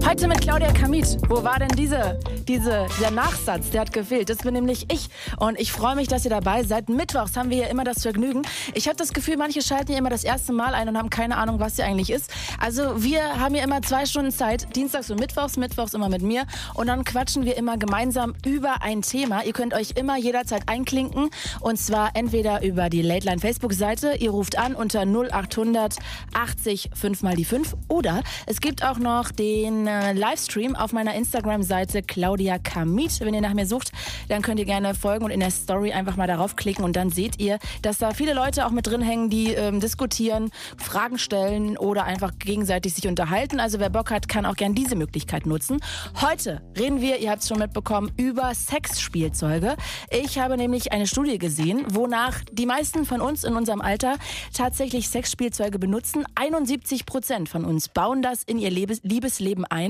[0.09, 1.19] Heute mit Claudia Kamit.
[1.29, 3.71] Wo war denn diese, diese, der Nachsatz?
[3.71, 4.31] Der hat gefehlt.
[4.31, 5.09] Das bin nämlich ich.
[5.37, 6.89] Und ich freue mich, dass ihr dabei seid.
[6.89, 8.43] Mittwochs haben wir hier immer das Vergnügen.
[8.75, 11.37] Ich habe das Gefühl, manche schalten hier immer das erste Mal ein und haben keine
[11.37, 12.33] Ahnung, was sie eigentlich ist.
[12.61, 14.77] Also wir haben hier immer zwei Stunden Zeit.
[14.77, 15.57] Dienstags und Mittwochs.
[15.57, 16.47] Mittwochs immer mit mir.
[16.75, 19.45] Und dann quatschen wir immer gemeinsam über ein Thema.
[19.45, 21.31] Ihr könnt euch immer jederzeit einklinken.
[21.59, 24.15] Und zwar entweder über die Late Line Facebook-Seite.
[24.21, 25.97] Ihr ruft an unter 0800
[26.33, 27.75] 80 5 mal die 5.
[27.89, 33.21] Oder es gibt auch noch den äh, Livestream auf meiner Instagram-Seite Claudia Kamit.
[33.21, 33.93] Wenn ihr nach mir sucht,
[34.29, 37.11] dann könnt ihr gerne folgen und in der Story einfach mal darauf klicken und dann
[37.11, 41.79] seht ihr, dass da viele Leute auch mit drin hängen, die ähm, diskutieren, Fragen stellen
[41.79, 43.61] oder einfach gegenseitig sich unterhalten.
[43.61, 45.81] Also wer Bock hat, kann auch gerne diese Möglichkeit nutzen.
[46.21, 49.77] Heute reden wir, ihr habt es schon mitbekommen, über Sexspielzeuge.
[50.11, 54.17] Ich habe nämlich eine Studie gesehen, wonach die meisten von uns in unserem Alter
[54.53, 56.25] tatsächlich Sexspielzeuge benutzen.
[56.35, 59.86] 71 Prozent von uns bauen das in ihr Lebes Liebesleben ein.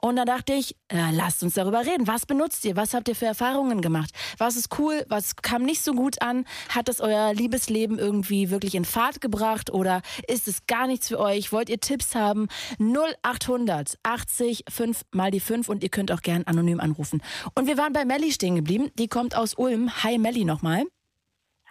[0.00, 2.06] Und da dachte ich, äh, lasst uns darüber reden.
[2.06, 2.76] Was benutzt ihr?
[2.76, 4.10] Was habt ihr für Erfahrungen gemacht?
[4.38, 5.04] Was ist cool?
[5.08, 6.44] Was kam nicht so gut an?
[6.68, 11.18] Hat es euer Liebesleben irgendwie wirklich in Fahrt gebracht oder ist es gar nichts für
[11.18, 11.52] euch?
[11.52, 12.48] Wollt ihr Tipps haben?
[12.78, 17.22] 0800 80 5 mal die 5 und ihr könnt auch gern anonym anrufen.
[17.54, 18.90] Und wir waren bei Melli stehen geblieben.
[18.98, 20.02] Die kommt aus Ulm.
[20.02, 20.84] Hi Melli nochmal.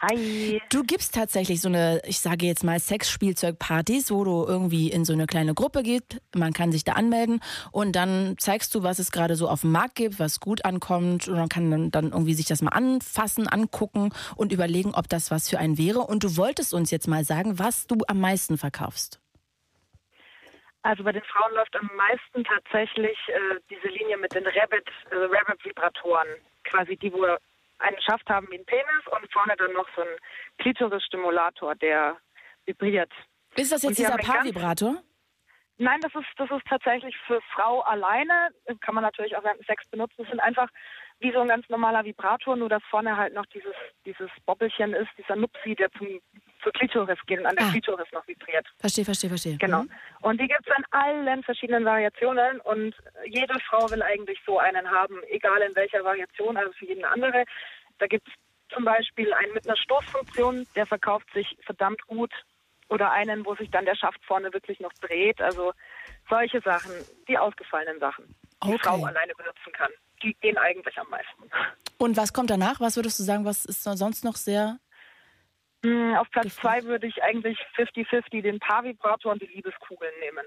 [0.02, 0.62] Hi.
[0.72, 5.12] Du gibst tatsächlich so eine, ich sage jetzt mal Sexspielzeugpartys, wo du irgendwie in so
[5.12, 6.22] eine kleine Gruppe gehst.
[6.34, 7.42] Man kann sich da anmelden
[7.74, 11.28] und dann zeigst du, was es gerade so auf dem Markt gibt, was gut ankommt
[11.28, 15.50] und man kann dann, irgendwie sich das mal anfassen, angucken und überlegen, ob das was
[15.50, 16.00] für einen wäre.
[16.00, 19.20] Und du wolltest uns jetzt mal sagen, was du am meisten verkaufst.
[20.82, 25.16] Also bei den Frauen läuft am meisten tatsächlich äh, diese Linie mit den Rabbit, äh,
[25.16, 26.28] Rabbit-Vibratoren.
[26.64, 27.26] Quasi die, wo
[27.80, 30.18] einen Schaft haben wie ein Penis und vorne dann noch so ein
[30.60, 32.18] Klitoris-Stimulator, der
[32.66, 33.12] vibriert.
[33.56, 35.02] Ist das jetzt die dieser Paarvibrator?
[35.78, 38.50] Nein, das ist, das ist tatsächlich für Frau alleine.
[38.82, 40.16] Kann man natürlich auch während Sex benutzen.
[40.18, 40.70] Das sind einfach
[41.20, 43.76] wie so ein ganz normaler Vibrator, nur dass vorne halt noch dieses,
[44.06, 46.20] dieses Bobbelchen ist, dieser Nupsi, der zum,
[46.64, 47.72] zur Klitoris geht und an der Ah.
[47.72, 48.68] Klitoris noch vibriert.
[48.80, 49.58] Verstehe, verstehe, verstehe.
[49.58, 49.84] Genau.
[49.84, 49.92] Mhm.
[50.22, 52.96] Und die gibt es in allen verschiedenen Variationen und
[53.26, 57.46] jede Frau will eigentlich so einen haben, egal in welcher Variation, also für jeden andere.
[58.00, 58.34] Da gibt es
[58.74, 62.32] zum Beispiel einen mit einer Stoßfunktion, der verkauft sich verdammt gut.
[62.92, 65.40] Oder einen, wo sich dann der Schaft vorne wirklich noch dreht.
[65.42, 65.74] Also
[66.28, 66.92] solche Sachen,
[67.28, 68.26] die ausgefallenen Sachen,
[68.64, 68.80] die Okay.
[68.82, 69.92] Frau alleine benutzen kann.
[70.24, 71.50] die gehen eigentlich am meisten.
[72.00, 72.80] Und was kommt danach?
[72.82, 74.80] Was würdest du sagen, was ist sonst noch sehr
[76.18, 80.46] Auf Platz zwei würde ich eigentlich 50-50 den Paarvibrator und die Liebeskugeln nehmen.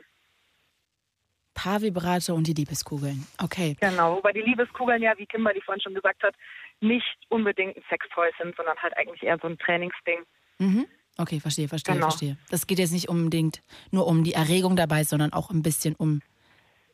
[1.55, 3.27] Paarvibrator und die Liebeskugeln?
[3.43, 3.77] Okay.
[3.81, 6.35] Genau, wobei die Liebeskugeln ja, wie Kimberly vorhin schon gesagt hat,
[6.81, 10.21] nicht unbedingt ein Sextoy sind, sondern halt eigentlich eher so ein Trainingsding.
[10.59, 10.87] Mhm.
[11.19, 12.09] Okay, verstehe, verstehe, Genau.
[12.09, 12.37] verstehe.
[12.51, 13.61] Das geht jetzt nicht unbedingt
[13.91, 16.21] nur um die Erregung dabei, sondern auch ein bisschen um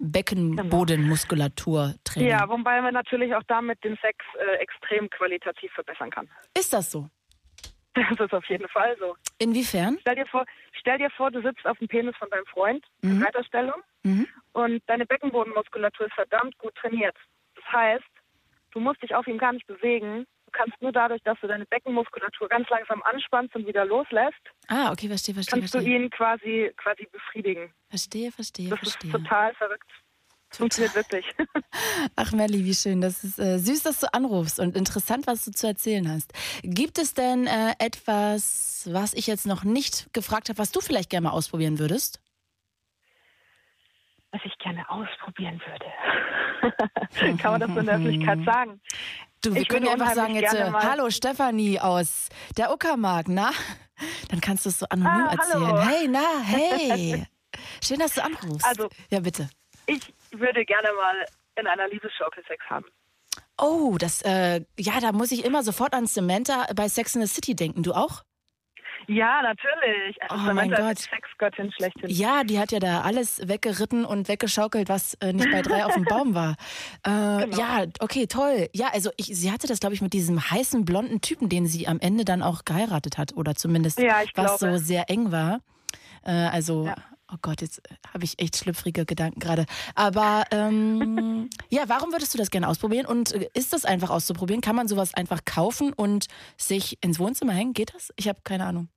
[0.00, 2.28] Beckenbodenmuskulaturtraining.
[2.28, 6.28] Ja, wobei man natürlich auch damit den Sex äh, extrem qualitativ verbessern kann.
[6.56, 7.08] Ist das so?
[8.18, 9.16] Das ist auf jeden Fall so.
[9.38, 9.98] Inwiefern?
[10.00, 13.16] Stell dir vor, stell dir vor du sitzt auf dem Penis von deinem Freund in
[13.18, 13.22] Mhm.
[13.24, 14.26] Reiterstellung Mhm.
[14.52, 17.16] und deine Beckenbodenmuskulatur ist verdammt gut trainiert.
[17.56, 18.04] Das heißt,
[18.72, 20.24] du musst dich auf ihm gar nicht bewegen.
[20.46, 24.38] Du kannst nur dadurch, dass du deine Beckenmuskulatur ganz langsam anspannst und wieder loslässt,
[24.68, 25.96] Ah, okay, verstehe, verstehe, kannst du verstehe.
[25.96, 27.72] ihn quasi, quasi befriedigen.
[27.90, 29.10] Verstehe, verstehe, Das verstehe.
[29.10, 29.90] ist total verrückt.
[30.50, 31.24] Funktioniert wirklich.
[32.16, 33.00] Ach Melli, wie schön.
[33.00, 36.32] Das ist äh, süß, dass du anrufst und interessant, was du zu erzählen hast.
[36.62, 41.10] Gibt es denn äh, etwas, was ich jetzt noch nicht gefragt habe, was du vielleicht
[41.10, 42.20] gerne mal ausprobieren würdest?
[44.32, 47.36] Was ich gerne ausprobieren würde.
[47.38, 48.80] Kann man das so in der Öffentlichkeit sagen?
[49.42, 53.52] Du, wir Ich können einfach sagen jetzt, äh, hallo Stefanie aus der Uckermark, na?
[54.28, 55.66] Dann kannst du es so anonym Ah, erzählen.
[55.66, 55.80] hallo.
[55.82, 57.26] Hey, na, hey.
[57.82, 58.66] Schön, dass du anrufst.
[58.66, 59.48] Also- ja, bitte.
[59.86, 60.00] Ich
[60.32, 61.24] würde gerne mal
[61.56, 62.86] in einer Liebesschaukel Sex haben.
[63.60, 67.26] Oh, das, äh, ja, da muss ich immer sofort an Samantha bei Sex in the
[67.32, 67.82] City denken.
[67.82, 68.22] Du auch?
[69.06, 70.16] Ja, natürlich.
[70.22, 70.92] Oh Also mein Samantha Gott.
[70.98, 72.10] ist die Sexgöttin schlechthin.
[72.10, 75.94] Ja, die hat ja da alles weggeritten und weggeschaukelt, was äh, nicht bei drei auf
[75.94, 76.56] dem Baum war.
[77.04, 77.56] Äh, Genau.
[77.56, 78.68] Ja, okay, toll.
[78.74, 81.86] Ja, also ich, sie hatte das, glaube ich, mit diesem heißen blonden Typen, den sie
[81.88, 84.58] am Ende dann auch geheiratet hat oder zumindest Ja, was glaube.
[84.58, 85.60] so sehr eng war.
[86.24, 86.96] Äh, also, Ja.
[87.32, 89.66] Oh Gott, jetzt habe ich echt schlüpfrige Gedanken gerade.
[89.94, 93.06] Aber ähm, ja, warum würdest du das gerne ausprobieren?
[93.06, 94.60] Und äh, ist das einfach auszuprobieren?
[94.60, 96.26] Kann man sowas einfach kaufen und
[96.56, 97.72] sich ins Wohnzimmer hängen?
[97.74, 98.12] Geht das?
[98.16, 98.88] Ich habe keine Ahnung.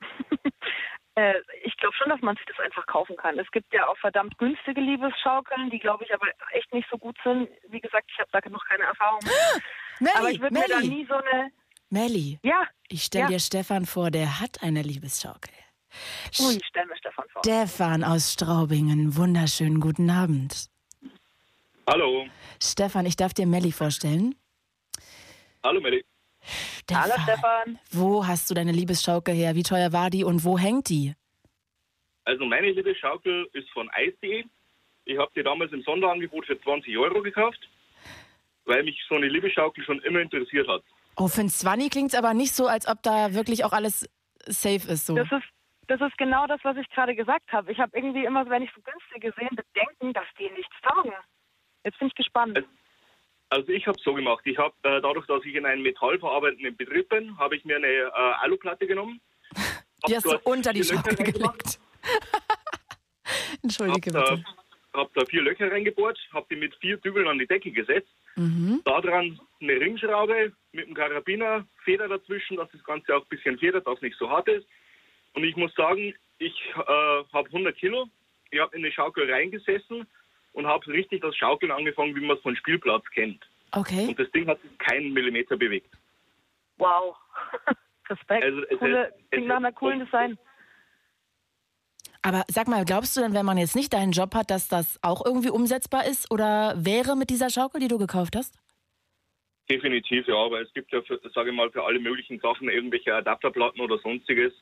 [1.16, 1.34] Äh,
[1.64, 3.36] ich glaube schon, dass man sich das einfach kaufen kann.
[3.38, 7.16] Es gibt ja auch verdammt günstige Liebesschaukeln, die glaube ich aber echt nicht so gut
[7.24, 7.48] sind.
[7.68, 9.18] Wie gesagt, ich habe da noch keine Erfahrung.
[9.98, 11.50] Melli, aber ich würde mir da nie so eine.
[11.90, 12.38] Melli.
[12.44, 13.26] Ja, Ich stell Ja.
[13.26, 15.52] dir Stefan vor, der hat eine Liebesschaukel.
[16.40, 17.42] Ui, stell mir Stefan vor.
[17.44, 20.68] Stefan aus Straubingen, wunderschönen guten Abend.
[21.86, 22.26] Hallo.
[22.62, 24.34] Stefan, ich darf dir Melli vorstellen.
[25.62, 26.04] Hallo, Melli.
[26.92, 27.78] Hallo Stefan.
[27.90, 29.54] Wo hast du deine Liebesschaukel her?
[29.54, 31.14] Wie teuer war die und wo hängt die?
[32.24, 34.44] Also meine Liebesschaukel ist von Eis.de.
[35.04, 37.58] Ich habe die damals im Sonderangebot für 20 Euro gekauft,
[38.64, 40.82] weil mich so eine Liebesschaukel schon immer interessiert hat.
[41.16, 44.08] Oh, für ein 20 klingt es aber nicht so, als ob da wirklich auch alles
[44.46, 45.06] safe ist.
[45.06, 45.16] So.
[45.16, 45.42] Das ist,
[45.90, 47.72] das ist genau das, was ich gerade gesagt habe.
[47.72, 51.12] Ich habe irgendwie immer, wenn ich so günstige sehe, Bedenken, dass die nichts taugen.
[51.84, 52.62] Jetzt bin ich gespannt.
[53.48, 54.42] Also ich habe so gemacht.
[54.46, 57.88] Ich habe äh, dadurch, dass ich in einem metallverarbeitenden Betrieb bin, habe ich mir eine
[57.88, 58.10] äh,
[58.40, 59.20] Aluplatte genommen.
[60.06, 61.80] Die hast du unter die reingemacht, gelegt.
[63.62, 64.44] Entschuldige Hab da, bitte.
[64.94, 68.08] hab da vier Löcher reingebohrt, habe die mit vier Dübeln an die Decke gesetzt.
[68.36, 68.80] Mhm.
[68.84, 73.58] Da dran eine Ringschraube mit einem Karabiner, Feder dazwischen, dass das Ganze auch ein bisschen
[73.58, 74.66] federt, dass es nicht so hart ist.
[75.34, 78.08] Und ich muss sagen, ich äh, habe 100 Kilo.
[78.50, 80.06] Ich habe in eine Schaukel reingesessen
[80.52, 83.46] und habe richtig das Schaukeln angefangen, wie man es von Spielplatz kennt.
[83.72, 84.08] Okay.
[84.08, 85.94] Und das Ding hat sich keinen Millimeter bewegt.
[86.78, 87.16] Wow.
[88.08, 88.42] Respekt.
[88.42, 90.38] Also, es Coole, ist- es klingt nach einer coolen Design.
[92.22, 94.98] Aber sag mal, glaubst du denn, wenn man jetzt nicht deinen Job hat, dass das
[95.02, 98.58] auch irgendwie umsetzbar ist oder wäre mit dieser Schaukel, die du gekauft hast?
[99.70, 103.14] Definitiv, ja, aber es gibt ja, für, sage ich mal, für alle möglichen Sachen irgendwelche
[103.14, 104.52] Adapterplatten oder sonstiges,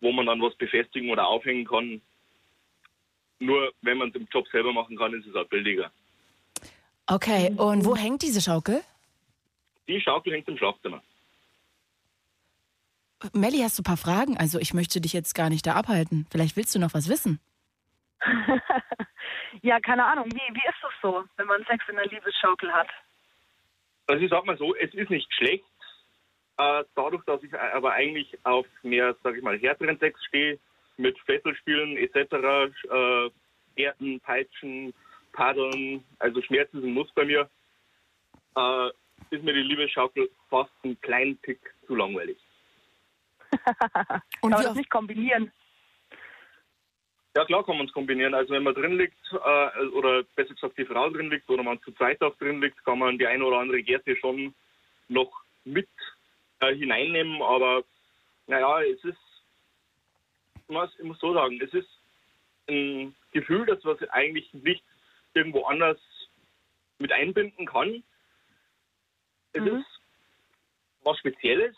[0.00, 2.00] wo man dann was befestigen oder aufhängen kann.
[3.40, 5.90] Nur wenn man es im Job selber machen kann, ist es auch billiger.
[7.06, 8.82] Okay, und wo hängt diese Schaukel?
[9.86, 11.02] Die Schaukel hängt im Schlafzimmer.
[13.32, 14.36] Melli, hast du ein paar Fragen?
[14.36, 16.26] Also ich möchte dich jetzt gar nicht da abhalten.
[16.30, 17.40] Vielleicht willst du noch was wissen.
[19.62, 20.26] Ja, keine Ahnung.
[20.26, 22.88] Wie, wie ist das so, wenn man Sex in der Liebesschaukel hat?
[24.06, 25.64] Also ich sag mal so, es ist nicht schlecht,
[26.58, 30.58] äh, dadurch, dass ich aber eigentlich auf mehr, sag ich mal, härteren Sex stehe,
[30.96, 32.16] mit Fesselspielen etc.,
[32.90, 33.30] äh,
[33.76, 34.92] Gärten, Peitschen,
[35.32, 37.48] Paddeln, also Schmerz ist ein Muss bei mir,
[38.56, 38.88] äh,
[39.30, 42.38] ist mir die Liebesschaukel fast einen kleinen Tick zu langweilig.
[44.40, 45.52] Und Kann man das nicht kombinieren?
[47.36, 48.34] Ja klar kann man es kombinieren.
[48.34, 51.80] Also wenn man drin liegt, äh, oder besser gesagt die Frau drin liegt oder man
[51.82, 54.54] zu zweit auch drin liegt, kann man die eine oder andere Gerte schon
[55.06, 55.30] noch
[55.64, 55.88] mit
[56.60, 57.42] äh, hineinnehmen.
[57.42, 57.84] Aber
[58.46, 59.18] naja, es ist,
[60.56, 61.88] ich muss, ich muss so sagen, es ist
[62.68, 64.84] ein Gefühl, das was eigentlich nicht
[65.34, 65.98] irgendwo anders
[66.98, 68.02] mit einbinden kann.
[69.52, 69.78] Es Mhm.
[69.78, 69.86] ist
[71.04, 71.76] was Spezielles,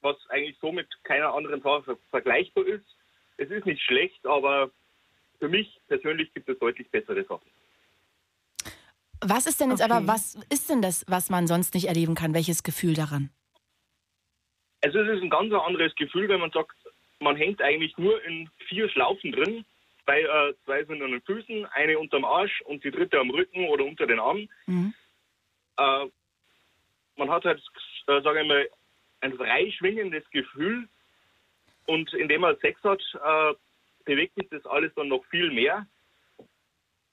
[0.00, 2.84] was eigentlich so mit keiner anderen Sache ver vergleichbar ist.
[3.36, 4.70] Es ist nicht schlecht, aber
[5.38, 7.50] für mich persönlich gibt es deutlich bessere Sachen.
[9.20, 12.34] Was ist denn jetzt aber, was ist denn das, was man sonst nicht erleben kann?
[12.34, 13.30] Welches Gefühl daran?
[14.84, 16.76] Also es ist ein ganz anderes Gefühl, wenn man sagt,
[17.18, 19.64] man hängt eigentlich nur in vier Schlaufen drin.
[20.04, 23.66] Zwei, äh, zwei sind an den Füßen, eine unterm Arsch und die dritte am Rücken
[23.68, 24.50] oder unter den Armen.
[24.66, 24.92] Mhm.
[25.78, 26.06] Äh,
[27.16, 27.62] man hat halt,
[28.08, 28.68] äh, sage ich mal,
[29.22, 30.86] ein frei schwingendes Gefühl
[31.86, 33.54] und indem man Sex hat, äh,
[34.04, 35.86] bewegt sich das alles dann noch viel mehr.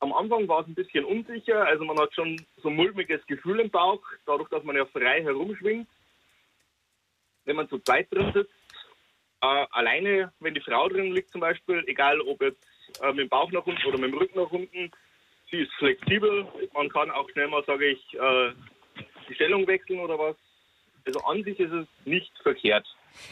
[0.01, 3.61] Am Anfang war es ein bisschen unsicher, also man hat schon so ein mulmiges Gefühl
[3.61, 5.87] im Bauch, dadurch, dass man ja frei herumschwingt.
[7.45, 8.51] Wenn man zu zweit drin sitzt,
[9.41, 12.63] äh, alleine, wenn die Frau drin liegt zum Beispiel, egal ob jetzt
[13.01, 14.91] äh, mit dem Bauch nach unten oder mit dem Rücken nach unten,
[15.49, 18.51] sie ist flexibel, man kann auch schnell mal, sage ich, äh,
[19.27, 20.35] die Stellung wechseln oder was.
[21.05, 22.85] Also an sich ist es nicht verkehrt.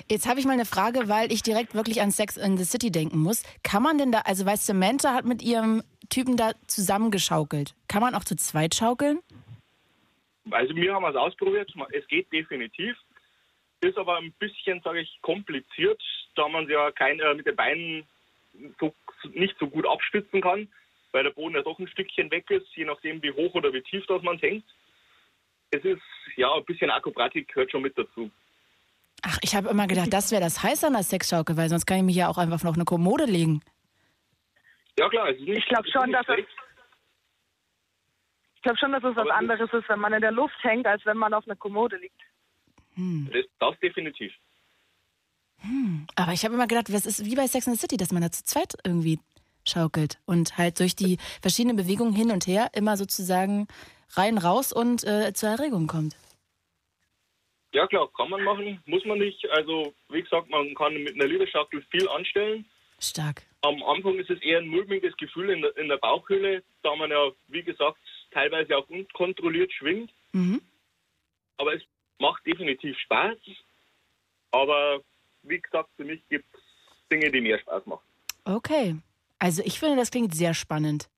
[0.10, 2.92] Jetzt habe ich mal eine Frage, weil ich direkt wirklich an Sex in the City
[2.92, 3.44] denken muss.
[3.64, 7.76] Kann man denn da, also weil Samantha hat mit ihrem Typen da zusammengeschaukelt.
[7.88, 9.20] Kann man auch zu zweit schaukeln?
[10.52, 12.98] Also wir haben es ausprobiert, es geht definitiv.
[13.82, 16.02] Ist aber ein bisschen, sage ich, kompliziert,
[16.36, 18.08] da man ja kein, äh, mit den Beinen
[18.80, 18.94] so,
[19.34, 20.68] nicht so gut abstützen kann,
[21.12, 23.82] weil der Boden ja doch ein Stückchen weg ist, je nachdem wie hoch oder wie
[23.82, 24.66] tief das man hängt.
[25.72, 26.02] Es ist,
[26.36, 28.30] ja, ein bisschen Akrobatik gehört schon mit dazu.
[29.22, 31.98] Ach, ich habe immer gedacht, das wäre das Heiße an der Sexschaukel, weil sonst kann
[31.98, 33.62] ich mich ja auch einfach noch eine Kommode legen.
[34.98, 36.40] Ja klar, es ist nicht, Ich glaube schon, dass es,
[38.56, 41.06] ich glaube schon, dass es was anderes ist, wenn man in der Luft hängt, als
[41.06, 42.22] wenn man auf einer Kommode liegt.
[43.32, 44.34] Das, das definitiv.
[46.16, 48.22] Aber ich habe immer gedacht, das ist wie bei Sex in the City, dass man
[48.22, 49.20] da zu zweit irgendwie
[49.68, 53.68] schaukelt und halt durch die verschiedenen Bewegungen hin und her immer sozusagen
[54.12, 56.16] rein, raus und äh, zur Erregung kommt.
[57.74, 59.48] Ja klar, kann man machen, muss man nicht.
[59.52, 62.66] Also wie gesagt, man kann mit einer Liederschaukel viel anstellen.
[63.00, 63.44] Stark.
[63.62, 67.12] Am Anfang ist es eher ein mulmiges Gefühl in der, in der Bauchhöhle, da man
[67.12, 68.00] ja, wie gesagt,
[68.32, 70.12] teilweise auch unkontrolliert schwingt.
[70.32, 70.62] Mhm.
[71.58, 71.84] Aber es
[72.20, 73.38] macht definitiv Spaß.
[74.52, 75.02] Aber
[75.44, 76.62] wie gesagt, für mich gibt es
[77.12, 78.04] Dinge, die mehr Spaß machen.
[78.46, 78.96] Okay.
[79.40, 81.10] Also ich finde, das klingt sehr spannend.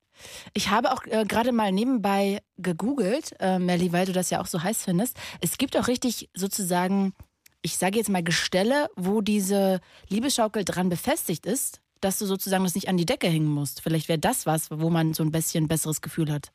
[0.53, 4.45] Ich habe auch äh, gerade mal nebenbei gegoogelt, äh, Melli, weil du das ja auch
[4.45, 5.17] so heiß findest.
[5.39, 7.13] Es gibt auch richtig sozusagen,
[7.61, 12.75] ich sage jetzt mal Gestelle, wo diese Liebesschaukel dran befestigt ist, dass du sozusagen das
[12.75, 13.81] nicht an die Decke hängen musst.
[13.81, 16.51] Vielleicht wäre das was, wo man so ein bisschen besseres Gefühl hat.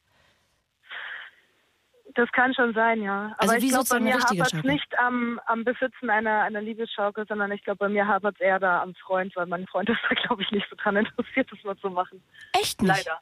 [2.17, 3.35] Das kann schon sein, ja.
[3.37, 7.27] Aber Also ich glaube, bei mir hapert es nicht am, am Besitzen einer, einer Liebesschaukel,
[7.29, 10.01] sondern ich glaube, bei mir hapert es eher da am Freund, weil mein Freund ist
[10.09, 12.23] da, glaube ich, nicht so dran interessiert, das mal zu machen.
[12.53, 12.89] Echt nicht?
[12.89, 13.21] Leider.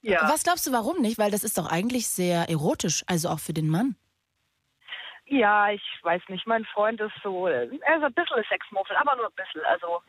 [0.00, 0.22] Ja.
[0.30, 1.18] Was glaubst du, warum nicht?
[1.18, 3.96] Weil das ist doch eigentlich sehr erotisch, also auch für den Mann.
[5.26, 6.46] Ja, ich weiß nicht.
[6.46, 9.60] Mein Freund ist so, er ist ein bisschen Sexmuffel, aber nur ein bisschen.
[9.66, 10.00] Also,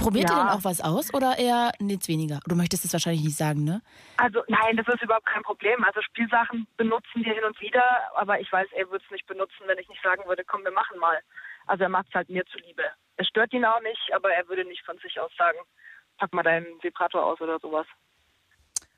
[0.00, 0.44] Probiert ihr Ja.
[0.44, 2.40] denn auch was aus oder eher nichts weniger?
[2.46, 3.82] Du möchtest es wahrscheinlich nicht sagen, ne?
[4.16, 5.82] also nein, das ist überhaupt kein Problem.
[5.84, 7.84] Also Spielsachen benutzen wir hin und wieder,
[8.16, 10.72] aber ich weiß, er würde es nicht benutzen, wenn ich nicht sagen würde, komm, wir
[10.72, 11.18] machen mal.
[11.66, 12.84] Also er macht es halt mir zuliebe.
[13.16, 15.58] Es stört ihn auch nicht, aber er würde nicht von sich aus sagen,
[16.18, 17.86] pack mal deinen Vibrator aus oder sowas.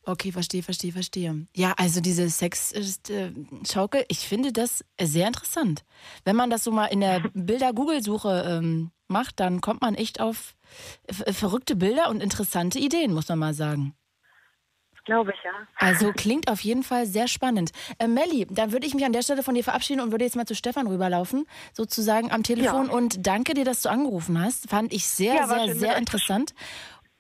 [0.04, 1.46] Okay, verstehe, verstehe, verstehe.
[1.54, 5.84] Ja, also diese Sex-Schaukel, ich finde das sehr interessant.
[6.24, 10.54] Wenn man das so mal in der Bilder-Google-Suche ähm, macht, dann kommt man echt auf
[11.06, 13.94] f- verrückte Bilder und interessante Ideen, muss man mal sagen.
[15.04, 15.50] Glaube ich, ja.
[15.78, 17.72] Also klingt auf jeden Fall sehr spannend.
[17.98, 20.36] Äh, Melli, dann würde ich mich an der Stelle von dir verabschieden und würde jetzt
[20.36, 22.86] mal zu Stefan rüberlaufen, sozusagen am Telefon.
[22.86, 22.92] Ja.
[22.92, 24.68] Und danke dir, dass du angerufen hast.
[24.70, 26.54] Fand ich sehr, Ja, sehr, schön sehr interessant.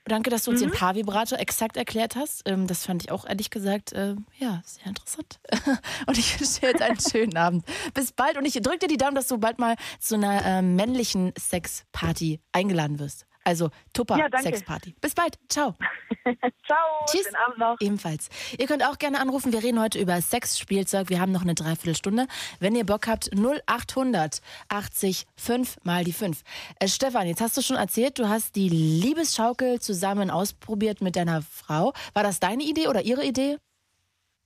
[0.04, 0.66] Danke, dass du uns Mhm.
[0.70, 2.42] den Paarvibrator exakt erklärt hast.
[2.46, 5.38] Ähm, das fand ich auch ehrlich gesagt, äh, ja, sehr interessant.
[6.06, 7.64] und ich wünsche dir jetzt einen schönen Abend.
[7.94, 10.62] Bis bald und ich drücke dir die Daumen, dass du bald mal zu einer äh,
[10.62, 13.26] männlichen Sexparty eingeladen wirst.
[13.44, 14.28] Also Tupper Ja.
[14.40, 14.94] Sexparty.
[15.00, 15.38] Bis bald.
[15.48, 15.74] Ciao.
[16.66, 16.78] Ciao.
[17.06, 17.24] Tschüss.
[17.24, 17.76] Schönen Abend noch.
[17.80, 18.28] Ebenfalls.
[18.58, 19.52] Ihr könnt auch gerne anrufen.
[19.52, 21.08] Wir reden heute über Sexspielzeug.
[21.10, 22.26] Wir haben noch eine Dreiviertelstunde.
[22.60, 26.42] Wenn ihr Bock habt, 0800 80 5 mal die 5.
[26.78, 31.42] Äh, Stefan, jetzt hast du schon erzählt, du hast die Liebesschaukel zusammen ausprobiert mit deiner
[31.42, 31.92] Frau.
[32.14, 33.56] War das deine Idee oder ihre Idee?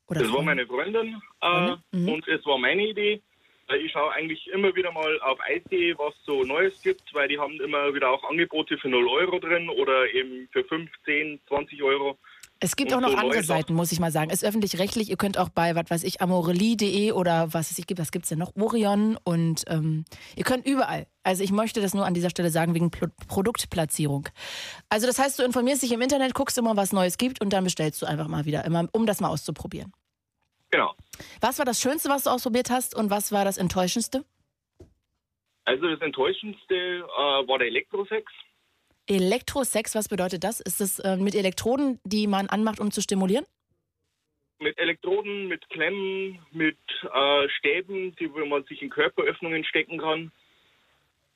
[0.09, 1.77] Oder Das war meine Freundin äh?
[1.93, 2.09] Mhm.
[2.09, 3.23] und es war meine Idee.
[3.68, 7.38] Weil Ich schaue eigentlich immer wieder mal auf Eis.de, was so Neues gibt, weil die
[7.38, 11.82] haben immer wieder auch Angebote für 0 Euro drin oder eben für 5, 10, 20
[11.82, 12.16] Euro.
[12.59, 13.43] Es gibt Und auch noch so andere.
[13.43, 14.30] Seiten, muss ich mal sagen.
[14.30, 15.10] Ist öffentlich-rechtlich.
[15.10, 18.38] Ihr könnt auch bei, was weiß ich, amorelie.de oder was es gibt, was gibt's denn
[18.38, 18.55] noch?
[18.56, 20.05] Orion und ähm,
[20.36, 21.06] ihr könnt überall.
[21.22, 24.28] Also ich möchte das nur an dieser Stelle sagen, wegen Pro Produktplatzierung.
[24.88, 27.64] Also das heißt, du informierst dich im Internet, guckst immer, was Neues gibt und dann
[27.64, 29.93] bestellst du einfach mal wieder, immer, um das mal auszuprobieren.
[30.70, 30.94] Genau.
[31.40, 34.24] Was war das Schönste, was du ausprobiert hast und was war das Enttäuschendste?
[35.64, 38.30] Also das Enttäuschendste äh, war der Elektrosex.
[39.09, 40.60] Elektrosex, was bedeutet das?
[40.60, 43.44] Ist das äh, mit Elektroden, die man anmacht, um zu stimulieren?
[44.59, 50.32] Mit Elektroden, mit Klemmen, mit äh, Stäben, die wo man sich in Körperöffnungen stecken kann.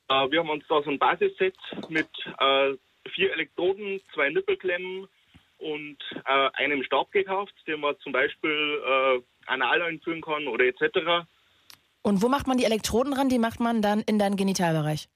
[0.09, 1.57] Äh, wir haben uns da so ein Basisset
[1.89, 2.09] mit
[2.39, 2.75] äh,
[3.11, 5.09] vier Elektroden, zwei Nippelklemmen
[5.59, 11.27] und äh, einem Stab gekauft, den man zum Beispiel anal einführen kann oder etc.
[12.03, 13.29] Und wo macht man die Elektroden ran?
[13.29, 15.09] Die macht man dann in deinen Genitalbereich.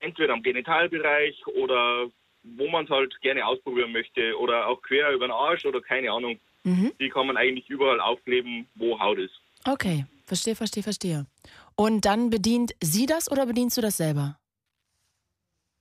[0.00, 2.08] Entweder am Genitalbereich oder
[2.42, 6.12] wo man es halt gerne ausprobieren möchte oder auch quer über den Arsch oder keine
[6.12, 6.38] Ahnung.
[6.64, 6.92] Mhm.
[7.00, 9.40] Die kann man eigentlich überall aufkleben, wo Haut ist.
[9.66, 11.26] Okay, verstehe, verstehe, verstehe.
[11.74, 14.38] Und dann bedient sie das oder bedienst du das selber?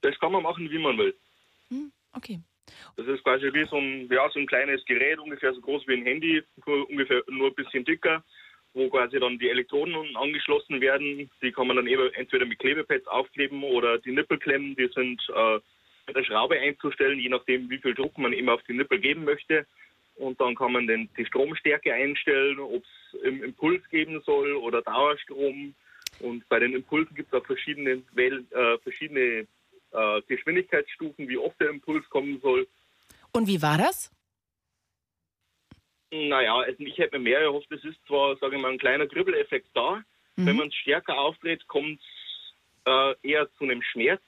[0.01, 1.15] Das kann man machen, wie man will.
[1.69, 2.39] Hm, okay.
[2.95, 5.93] Das ist quasi wie so ein, ja, so ein kleines Gerät, ungefähr so groß wie
[5.93, 8.23] ein Handy, ungefähr nur ein bisschen dicker,
[8.73, 11.29] wo quasi dann die Elektroden angeschlossen werden.
[11.41, 15.59] Die kann man dann eben entweder mit Klebepads aufkleben oder die Nippelklemmen, die sind äh,
[16.07, 19.23] mit der Schraube einzustellen, je nachdem, wie viel Druck man eben auf die Nippel geben
[19.23, 19.65] möchte.
[20.15, 24.83] Und dann kann man den, die Stromstärke einstellen, ob es im Impuls geben soll oder
[24.83, 25.73] Dauerstrom.
[26.19, 29.47] Und bei den Impulsen gibt es auch verschiedene, äh, verschiedene
[29.93, 32.67] äh, Geschwindigkeitsstufen, wie oft der Impuls kommen soll.
[33.31, 34.11] Und wie war das?
[36.11, 37.71] Naja, also ich hätte mir mehr erhofft.
[37.71, 40.03] Es ist zwar, sage ich mal, ein kleiner Kribbeleffekt da.
[40.35, 40.45] Mhm.
[40.45, 42.91] Wenn man es stärker aufdreht, kommt es
[43.23, 44.21] äh, eher zu einem Schmerz.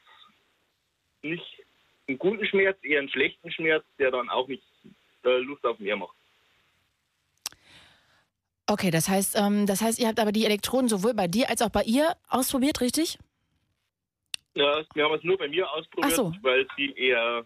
[1.21, 1.63] Nicht
[2.07, 4.63] einen guten Schmerz, eher einen schlechten Schmerz, der dann auch nicht
[5.23, 6.15] äh, Lust auf mehr macht.
[8.67, 11.61] Okay, das heißt, ähm, das heißt, ihr habt aber die Elektroden sowohl bei dir als
[11.61, 13.19] auch bei ihr ausprobiert, richtig?
[14.55, 16.33] Ja, wir haben es nur bei mir ausprobiert, so.
[16.41, 17.45] weil sie eher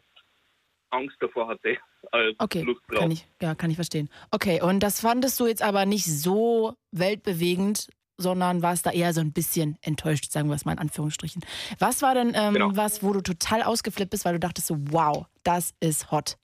[0.91, 1.77] Angst davor hatte
[2.11, 2.99] als Okay, Lust drauf.
[2.99, 4.09] kann ich, ja, kann ich verstehen.
[4.31, 9.21] Okay, und das fandest du jetzt aber nicht so weltbewegend, sondern warst da eher so
[9.21, 11.43] ein bisschen enttäuscht, sagen wir es mal in Anführungsstrichen.
[11.79, 12.69] Was war denn ähm, Genau.
[12.73, 16.37] was, wo du total ausgeflippt bist, weil du dachtest so, wow, das ist hot.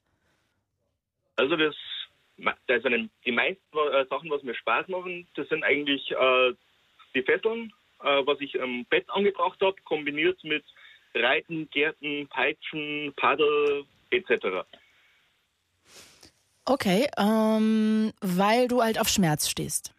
[1.36, 1.74] Also das,
[2.68, 2.88] also
[3.24, 3.60] die meisten
[3.92, 6.54] äh, Sachen, was mir Spaß machen, das sind eigentlich äh,
[7.14, 10.64] die Fesseln, was ich im Bett angebracht habe, kombiniert mit
[11.14, 14.66] Reiten, Gärten, Peitschen, Paddel etc.
[16.64, 19.94] Okay, ähm, weil du halt auf Schmerz stehst.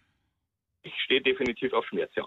[0.83, 2.25] Ich stehe definitiv auf Schmerz, ja.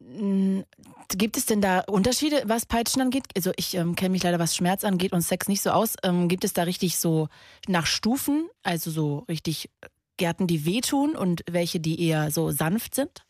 [0.00, 0.62] Mm,
[1.08, 3.24] Gibt es denn da Unterschiede, was Peitschen angeht?
[3.34, 5.96] Also ich ähm, kenne mich leider, was Schmerz angeht und Sex nicht so aus.
[6.04, 7.28] Ähm, gibt es da richtig so
[7.66, 9.68] nach Stufen, also so richtig
[10.16, 13.24] Gärten, die wehtun und welche, die eher so sanft sind?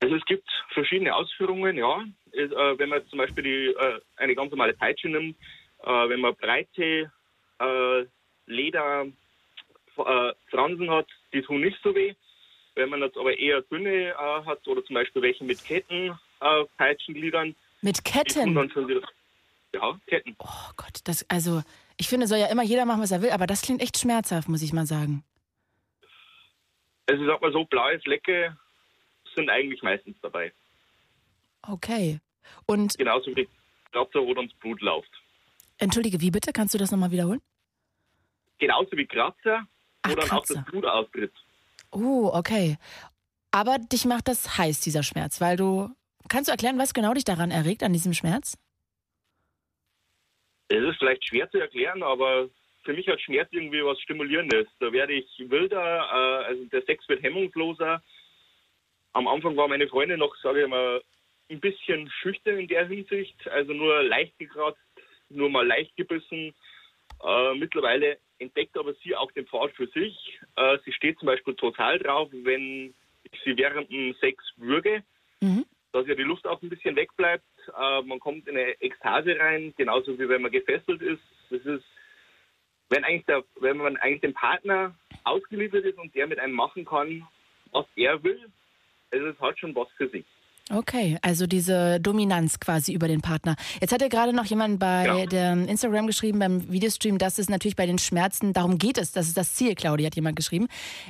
[0.00, 2.04] Also es gibt verschiedene Ausführungen, ja.
[2.32, 2.48] Äh,
[2.78, 5.36] wenn man zum Beispiel die, äh, eine ganz normale Peitsche nimmt,
[5.82, 7.12] äh, wenn man breite
[7.60, 8.06] äh,
[8.46, 12.14] Leder äh, Fransen hat, die tun nicht so weh.
[12.74, 16.64] Wenn man jetzt aber eher dünne äh, hat oder zum Beispiel welche mit Ketten, äh,
[16.78, 18.56] Peitschengliedern, Mit Ketten?
[18.56, 19.02] wieder.
[19.74, 20.34] Ja, Ketten.
[20.38, 21.62] Oh Gott, das, also
[21.96, 24.48] ich finde, soll ja immer jeder machen, was er will, aber das klingt echt schmerzhaft,
[24.48, 25.22] muss ich mal sagen.
[27.12, 28.56] Also ich sag mal so, blaue Flecke
[29.34, 30.50] sind eigentlich meistens dabei.
[31.60, 32.20] Okay.
[32.64, 33.46] Und Genauso wie
[33.92, 35.10] Kratzer, wo dann das Blut läuft.
[35.76, 36.54] entschuldige, wie bitte?
[36.54, 37.42] Kannst du das nochmal wiederholen?
[38.58, 39.66] Genauso wie Kratzer, wo
[40.02, 40.54] Ach, dann auch Kratzer.
[40.54, 41.32] das Blut austritt.
[41.90, 42.78] Oh, okay.
[43.50, 45.90] Aber dich macht das heiß, dieser Schmerz, weil du.
[46.30, 48.56] Kannst du erklären, was genau dich daran erregt, an diesem Schmerz?
[50.68, 52.48] Es ist vielleicht schwer zu erklären, aber
[52.84, 54.66] für mich hat Schmerz irgendwie was Stimulierendes.
[54.80, 58.02] Da werde ich wilder, äh, also der Sex wird hemmungsloser.
[59.12, 61.02] Am Anfang war meine Freundin noch, sage ich mal,
[61.50, 64.80] ein bisschen schüchtern in der Hinsicht, also nur leicht gekratzt,
[65.28, 66.54] nur mal leicht gebissen.
[67.22, 70.40] Äh, mittlerweile entdeckt aber sie auch den Pfad für sich.
[70.56, 72.94] Äh, sie steht zum Beispiel total drauf, wenn
[73.30, 75.02] ich sie während dem Sex würge,
[75.40, 75.64] Mhm.
[75.92, 77.44] dass ja die Luft auch ein bisschen wegbleibt.
[77.78, 81.22] Äh, man kommt in eine Ekstase rein, genauso wie wenn man gefesselt ist.
[81.50, 81.84] Das ist,
[82.92, 84.94] wenn, eigentlich der, wenn man eigentlich dem Partner
[85.24, 87.26] ausgeliefert ist und der mit einem machen kann,
[87.72, 88.38] was er will,
[89.12, 90.24] also es hat schon was für sich.
[90.70, 93.56] Okay, also diese Dominanz quasi über den Partner.
[93.80, 95.26] Jetzt hat ja gerade noch jemand bei Ja.
[95.26, 99.26] dem Instagram geschrieben, beim Videostream, dass es natürlich bei den Schmerzen, darum geht es, das
[99.26, 100.68] ist das Ziel, Claudia hat jemand geschrieben.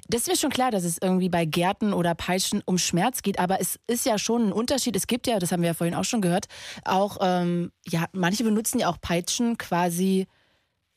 [0.09, 3.38] Das ist mir schon klar, dass es irgendwie bei Gärten oder Peitschen um Schmerz geht,
[3.38, 4.96] aber es ist ja schon ein Unterschied.
[4.96, 6.46] Es gibt ja, das haben wir ja vorhin auch schon gehört,
[6.84, 10.26] auch, ähm, ja, manche benutzen ja auch Peitschen quasi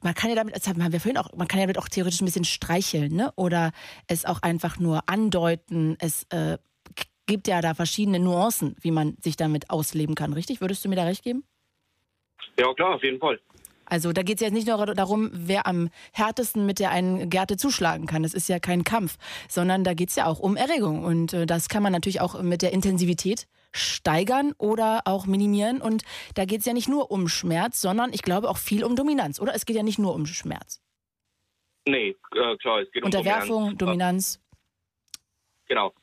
[0.06, 2.22] man kann ja damit, das haben wir vorhin auch, man kann ja damit auch theoretisch
[2.22, 3.34] ein bisschen streicheln, ne?
[3.36, 3.72] Oder
[4.08, 5.98] es auch einfach nur andeuten.
[6.00, 6.60] Es äh,
[7.26, 10.62] gibt ja da verschiedene Nuancen, wie man sich damit ausleben kann, richtig?
[10.62, 11.44] Würdest du mir da recht geben?
[12.58, 13.40] Ja, klar, auf jeden Fall.
[13.86, 17.58] Also da geht es jetzt nicht nur darum, wer am härtesten mit der einen Gerte
[17.58, 18.22] zuschlagen kann.
[18.22, 19.18] Das ist ja kein Kampf,
[19.50, 21.04] sondern da geht es ja auch um Erregung.
[21.04, 25.82] Und äh, das kann man natürlich auch mit der Intensivität steigern oder auch minimieren.
[25.82, 26.04] Und
[26.36, 29.40] da geht es ja nicht nur um Schmerz, sondern ich glaube auch viel um Dominanz,
[29.40, 29.54] oder?
[29.54, 30.82] Es geht ja nicht nur um Schmerz.
[31.88, 33.80] Nee, äh, klar, es geht um Unterwerfung, Dominanz.
[33.80, 34.42] Dominanz.
[35.68, 35.94] Genau.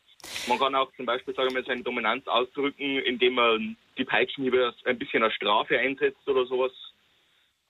[0.47, 4.99] Man kann auch zum Beispiel, sagen wir, seine Dominanz ausdrücken, indem man die Peitschenhiebe ein
[4.99, 6.73] bisschen als Strafe einsetzt oder sowas.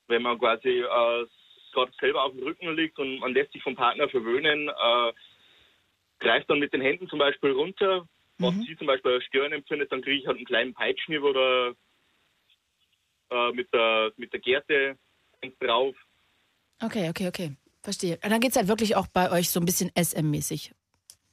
[0.09, 1.27] Wenn man quasi äh,
[1.73, 5.13] gerade selber auf dem Rücken liegt und man lässt sich vom Partner verwöhnen, äh,
[6.19, 8.07] greift dann mit den Händen zum Beispiel runter,
[8.39, 11.75] was sie zum Beispiel als Stirn empfindet, dann kriege ich halt einen kleinen Peitschenhieb oder
[13.31, 14.97] äh, mit, der, mit der Gerte
[15.61, 15.97] drauf.
[16.81, 17.57] Okay, okay, okay.
[17.83, 18.19] Verstehe.
[18.23, 20.73] Und dann geht es halt wirklich auch bei euch so ein bisschen SM-mäßig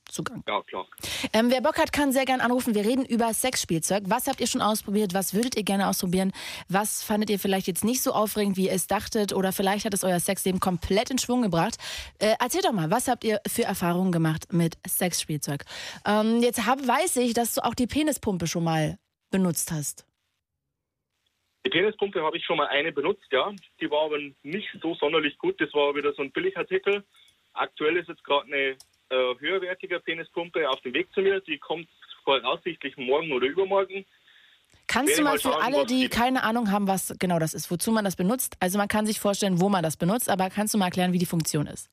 [0.10, 0.44] Zugang.
[0.48, 0.88] Ja, klar.
[1.34, 2.76] Ähm, wer Bock hat, kann sehr gern anrufen.
[2.76, 4.04] Wir reden über Sexspielzeug.
[4.08, 5.14] Was habt ihr schon ausprobiert?
[5.14, 6.32] Was würdet ihr gerne ausprobieren?
[6.68, 9.34] Was fandet ihr vielleicht jetzt nicht so aufregend, wie ihr es dachtet?
[9.34, 11.78] Oder vielleicht hat es euer Sexleben komplett in Schwung gebracht?
[12.20, 15.66] Äh, erzählt doch mal, was habt ihr für Erfahrungen gemacht mit Sexspielzeug?
[16.06, 18.98] Ähm, jetzt hab, weiß ich, dass du auch die Penispumpe schon mal
[19.32, 20.06] benutzt hast.
[21.66, 23.52] Die Penispumpe habe ich schon mal eine benutzt, ja.
[23.82, 25.60] Die war aber nicht so sonderlich gut.
[25.60, 27.04] Das war wieder so ein Billigartikel.
[27.54, 28.78] Aktuell ist jetzt gerade eine
[29.10, 31.40] äh, höherwertige Penispumpe auf dem Weg zu mir.
[31.42, 31.88] Die kommt
[32.24, 34.06] voraussichtlich morgen oder übermorgen.
[34.88, 37.70] Kannst Werde du mal für schauen, alle, die keine Ahnung haben, was genau das ist,
[37.70, 38.58] wozu man das benutzt?
[38.60, 41.20] Also man kann sich vorstellen, wo man das benutzt, aber kannst du mal erklären, wie
[41.20, 41.92] die Funktion ist?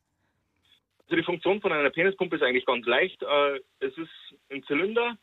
[1.04, 3.22] Also die Funktion von einer Penispumpe ist eigentlich ganz leicht.
[3.22, 4.10] Äh, es ist
[4.50, 5.16] ein Zylinder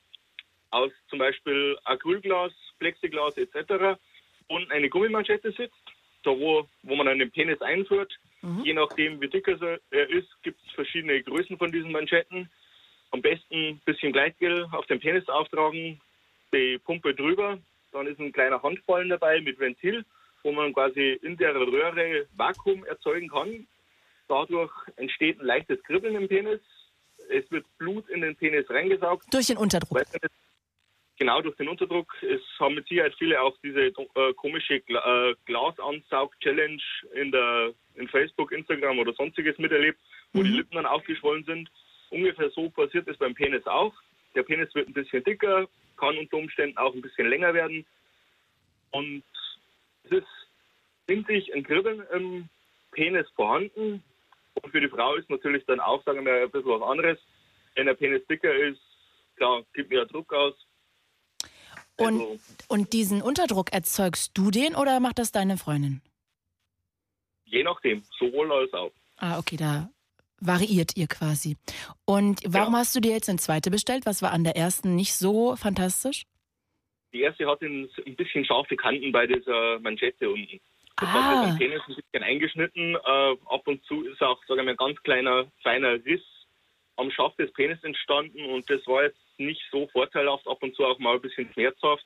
[0.69, 3.99] aus zum Beispiel Acrylglas, Plexiglas etc.
[4.47, 5.75] und eine Gummimanschette sitzt,
[6.23, 8.13] da wo, wo man dann den Penis einführt.
[8.63, 12.49] Je nachdem, wie dick er ist, gibt es verschiedene Größen von diesen Manschetten.
[13.11, 16.01] Am besten ein bisschen Gleitgel auf den Penis auftragen,
[16.53, 17.57] die Pumpe drüber.
[17.91, 20.03] Dann ist ein kleiner Handballen dabei mit Ventil,
[20.41, 23.67] wo man quasi in der Röhre Vakuum erzeugen kann.
[24.27, 26.59] Dadurch entsteht ein leichtes Kribbeln im Penis.
[27.29, 29.31] Es wird Blut in den Penis reingesaugt.
[29.33, 30.01] Durch den Unterdruck.
[31.19, 32.11] Genau, durch den Unterdruck.
[32.23, 36.81] Es haben mit Sicherheit viele auch diese äh, komische Gla äh, Glasansaug-Challenge
[37.13, 39.99] in, der, in Facebook, Instagram oder sonstiges miterlebt,
[40.33, 41.69] wo die Lippen dann aufgeschwollen sind.
[42.09, 43.93] Ungefähr so passiert es beim Penis auch.
[44.35, 45.67] Der Penis wird ein bisschen dicker,
[45.97, 47.85] kann unter Umständen auch ein bisschen länger werden.
[48.91, 49.23] Und
[50.05, 50.27] es ist
[51.07, 52.49] in sich ein Kribbeln im
[52.91, 54.03] Penis vorhanden.
[54.55, 57.19] Und für die Frau ist natürlich dann auch, sagen wir, ein bisschen was anderes.
[57.75, 58.81] Wenn der Penis dicker ist,
[59.35, 60.53] klar, gibt mehr Druck aus.
[61.97, 62.39] Und, Also-
[62.69, 66.01] und diesen Unterdruck erzeugst du den oder macht das deine Freundin?
[67.45, 68.91] Je nachdem, sowohl als auch.
[69.17, 69.89] Ah, okay, da
[70.39, 71.55] variiert ihr quasi.
[72.05, 74.05] Und warum hast du dir jetzt eine zweite bestellt?
[74.05, 76.23] Was war an der ersten nicht so fantastisch?
[77.13, 80.59] Die erste hat ein, ein bisschen scharfe Kanten bei dieser Manschette unten.
[80.97, 81.13] Das Ah.
[81.41, 82.95] hat den Penis ein bisschen eingeschnitten.
[82.95, 86.21] Äh, ab und zu ist auch, sagen wir, ein ganz kleiner, feiner Riss
[86.97, 90.85] am Schaft des Penis entstanden und das war jetzt nicht so vorteilhaft, ab und zu
[90.85, 92.05] auch mal ein bisschen schmerzhaft.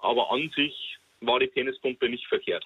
[0.00, 2.64] Aber an sich war die Penispumpe nicht verkehrt.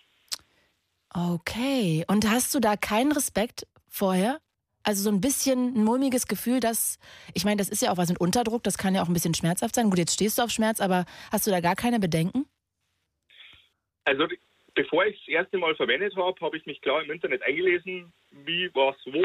[1.12, 2.05] Okay.
[2.09, 4.41] Und hast du da keinen Respekt vorher?
[4.83, 6.99] Also so ein bisschen ein mulmiges Gefühl, dass,
[7.33, 9.35] ich meine, das ist ja auch was mit Unterdruck, das kann ja auch ein bisschen
[9.35, 9.89] schmerzhaft sein.
[9.89, 12.47] Gut, jetzt stehst du auf Schmerz, aber hast du da gar keine Bedenken?
[14.05, 14.27] Also
[14.75, 18.71] bevor ich das erste Mal verwendet habe, habe ich mich klar im Internet eingelesen, wie,
[18.75, 19.23] was, wo,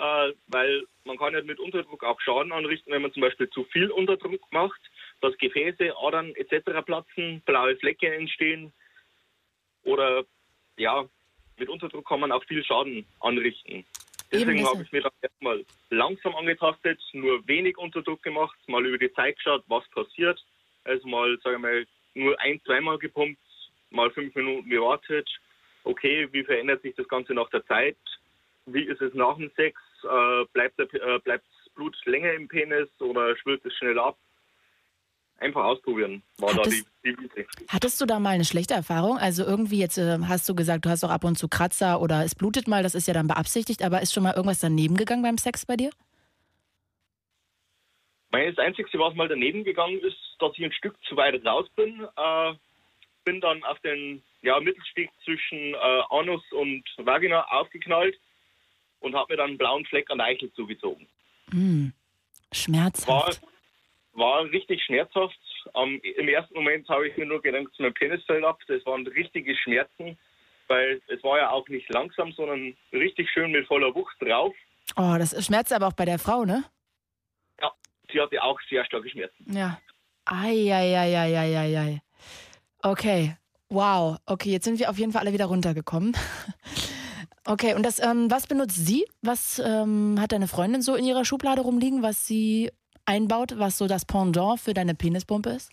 [0.00, 3.64] äh, weil man kann ja mit Unterdruck auch Schaden anrichten, wenn man zum Beispiel zu
[3.64, 4.80] viel Unterdruck macht,
[5.20, 6.82] dass Gefäße, Adern etc.
[6.84, 8.72] platzen, blaue Flecke entstehen
[9.84, 10.24] oder
[10.76, 11.04] ja,
[11.58, 13.84] mit Unterdruck kann man auch viel Schaden anrichten.
[14.32, 19.12] Deswegen habe ich mir dann erstmal langsam angetastet, nur wenig Unterdruck gemacht, mal über die
[19.12, 20.42] Zeit geschaut, was passiert.
[20.84, 23.40] Also mal, sagen wir mal, nur ein, zweimal gepumpt,
[23.90, 25.28] mal fünf Minuten gewartet.
[25.84, 27.96] Okay, wie verändert sich das Ganze nach der Zeit?
[28.66, 29.80] Wie ist es nach dem Sex?
[30.04, 34.16] Äh, bleibt, äh, bleibt das Blut länger im Penis oder schwillt es schnell ab?
[35.38, 37.46] Einfach ausprobieren, war Hat da die, die Bitte.
[37.68, 39.16] Hattest du da mal eine schlechte Erfahrung?
[39.16, 42.24] Also irgendwie jetzt äh, hast du gesagt, du hast auch ab und zu Kratzer oder
[42.24, 45.22] es blutet mal, das ist ja dann beabsichtigt, aber ist schon mal irgendwas daneben gegangen
[45.22, 45.90] beim Sex bei dir?
[48.30, 52.06] Das Einzige, was mal daneben gegangen ist, dass ich ein Stück zu weit raus bin.
[52.16, 52.52] Äh,
[53.24, 58.16] bin dann auf den ja, Mittelsteg zwischen äh, Anus und Vagina aufgeknallt
[59.00, 61.06] und habe mir dann einen blauen Fleck an der Eichel zugezogen.
[61.52, 61.92] War,
[62.52, 63.42] Schmerzhaft.
[64.12, 65.38] war richtig schmerzhaft.
[65.74, 68.58] Ähm, Im ersten Moment habe ich mir nur gedacht, mein Penis fällt ab.
[68.68, 70.16] Das waren richtige Schmerzen.
[70.68, 74.54] weil es war ja auch nicht langsam, sondern richtig schön mit voller Wucht drauf.
[74.96, 76.64] Oh, das schmerzt aber auch bei der Frau, ne?
[77.60, 77.72] Ja,
[78.12, 79.52] sie hatte auch sehr starke Schmerzen.
[79.52, 79.80] Ja.
[80.24, 82.00] Eieieiei.
[82.82, 83.36] Okay.
[83.68, 84.18] Wow.
[84.26, 86.16] Okay, jetzt sind wir auf jeden Fall alle wieder runtergekommen.
[87.46, 89.06] Okay, und das, ähm, was benutzt sie?
[89.22, 92.70] Was ähm, hat deine Freundin so in ihrer Schublade rumliegen, was sie
[93.06, 95.70] einbaut, was so das Pendant für deine Penispumpe ist?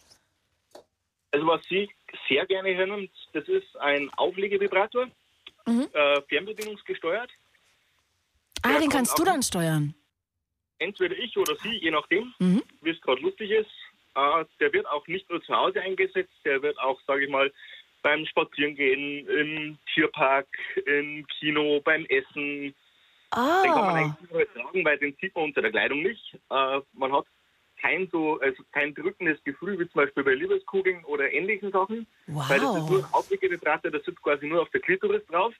[1.31, 1.89] Also was sie
[2.29, 5.07] sehr gerne hernimmt, das ist ein Auflegevibrator,
[5.65, 5.89] Mhm.
[5.91, 7.29] äh, fernbedienungsgesteuert.
[8.61, 9.93] Ah, Der den kannst du dann steuern.
[10.79, 12.63] Entweder ich oder sie, je nachdem, Mhm.
[12.81, 13.69] wie es gerade lustig ist.
[14.15, 17.51] Äh, der wird auch nicht nur zu Hause eingesetzt, der wird auch, sage ich mal,
[18.01, 20.47] beim Spazierengehen, im Tierpark,
[20.85, 22.73] im Kino, beim Essen.
[23.33, 26.33] Den kann man Ah, eigentlich überall tragen, weil den sieht man unter der Kleidung nicht.
[26.49, 27.25] Äh, man hat
[27.79, 32.07] kein so, also kein drückendes Gefühl, wie zum Beispiel bei Liebeskugeln oder ähnlichen Sachen.
[32.27, 33.05] Weil das ist nur wow.
[33.05, 35.53] ein Auflegevibrator, der sitzt quasi nur auf der Klitoris drauf.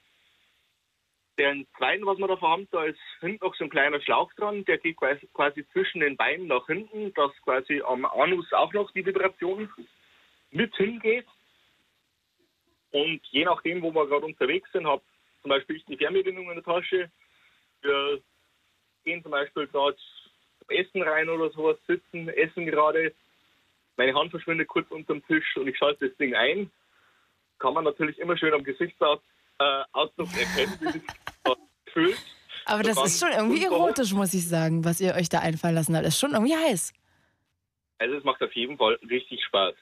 [1.37, 4.65] Den zweiten, was wir davon haben, da ist hinten noch so ein kleiner Schlauch dran,
[4.65, 8.89] der geht quasi, quasi zwischen den Beinen nach hinten, dass quasi am Anus auch noch
[8.91, 9.69] die Vibration
[10.49, 11.27] mit hingeht.
[12.91, 15.01] Und je nachdem, wo wir gerade unterwegs sind, habe
[15.41, 17.09] zum Beispiel ich die Fernbedienung in der Tasche.
[17.81, 18.21] Wir
[19.03, 19.97] gehen zum Beispiel gerade
[20.59, 23.13] zum Essen rein oder sowas, sitzen, essen gerade.
[23.97, 26.71] Meine Hand verschwindet kurz unterm Tisch und ich schalte das Ding ein.
[27.59, 29.21] Kann man natürlich immer schön am Gesichtsausdruck
[29.59, 31.01] äh, erkennen, wie sich
[31.43, 31.57] das
[31.91, 32.17] fühlt.
[32.65, 35.95] Aber das ist schon irgendwie erotisch, muss ich sagen, was ihr euch da einfallen lassen
[35.95, 36.05] habt.
[36.05, 36.93] Das ist schon irgendwie heiß.
[37.99, 39.73] Also es macht auf jeden Fall richtig Spaß.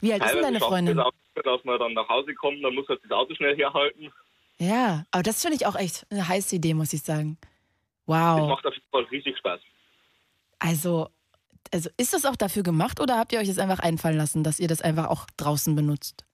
[0.00, 1.00] Wie alt ist denn deine Freundin?
[1.42, 4.12] Dass man dann nach Hause kommt, dann muss halt das Auto schnell herhalten.
[4.58, 7.36] Ja, aber das finde ich auch echt eine heiße Idee, muss ich sagen.
[7.40, 7.50] Das
[8.06, 8.48] Wow.
[8.48, 9.60] macht auf jeden Fall richtig Spaß.
[10.58, 11.08] Also,
[11.72, 14.60] also ist das auch dafür gemacht oder habt ihr euch das einfach einfallen lassen, dass
[14.60, 16.24] ihr das einfach auch draußen benutzt?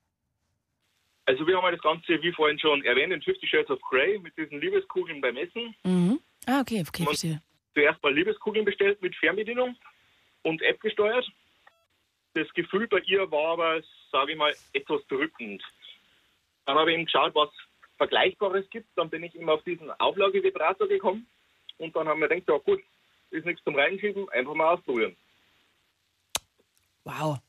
[1.25, 4.19] Also wir haben halt das Ganze, wie vorhin schon erwähnt, in 50 Shades of Grey
[4.19, 5.73] mit diesen Liebeskugeln beim Essen.
[5.83, 6.19] Mhm.
[6.45, 7.41] Ah, okay, okay, verstehe.
[7.73, 9.75] Zuerst mal Liebeskugeln bestellt mit Fernbedienung
[10.43, 11.25] und App gesteuert.
[12.33, 13.81] Das Gefühl bei ihr war aber,
[14.13, 15.61] sage ich mal, etwas drückend.
[16.65, 17.49] Dann habe ich eben geschaut, was
[17.97, 18.87] Vergleichbares gibt.
[18.95, 21.27] Dann bin ich eben auf diesen Auflagevibrator gekommen.
[21.79, 22.81] Und dann haben wir gedacht, ja gut,
[23.31, 25.17] ist nichts zum Reinschieben, einfach mal ausprobieren.
[27.03, 27.39] Wow.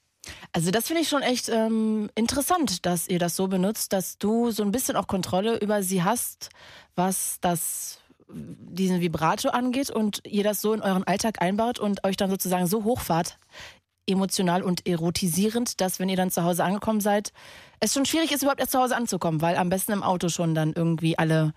[0.52, 4.50] Also das finde ich schon echt ähm, interessant, dass ihr das so benutzt, dass du
[4.50, 6.48] so ein bisschen auch Kontrolle über sie hast,
[6.96, 12.16] was das diesen Vibrato angeht und ihr das so in euren Alltag einbaut und euch
[12.16, 13.38] dann sozusagen so hochfahrt,
[14.06, 17.32] emotional und erotisierend, dass wenn ihr dann zu Hause angekommen seid,
[17.80, 20.54] es schon schwierig ist, überhaupt erst zu Hause anzukommen, weil am besten im Auto schon
[20.54, 21.52] dann irgendwie alle,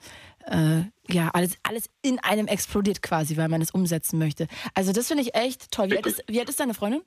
[0.45, 4.47] äh, ja, alles, alles in einem explodiert quasi, weil man es umsetzen möchte.
[4.73, 5.91] Also das finde ich echt toll.
[5.91, 7.01] Wie alt, ist, wie alt ist deine Freundin?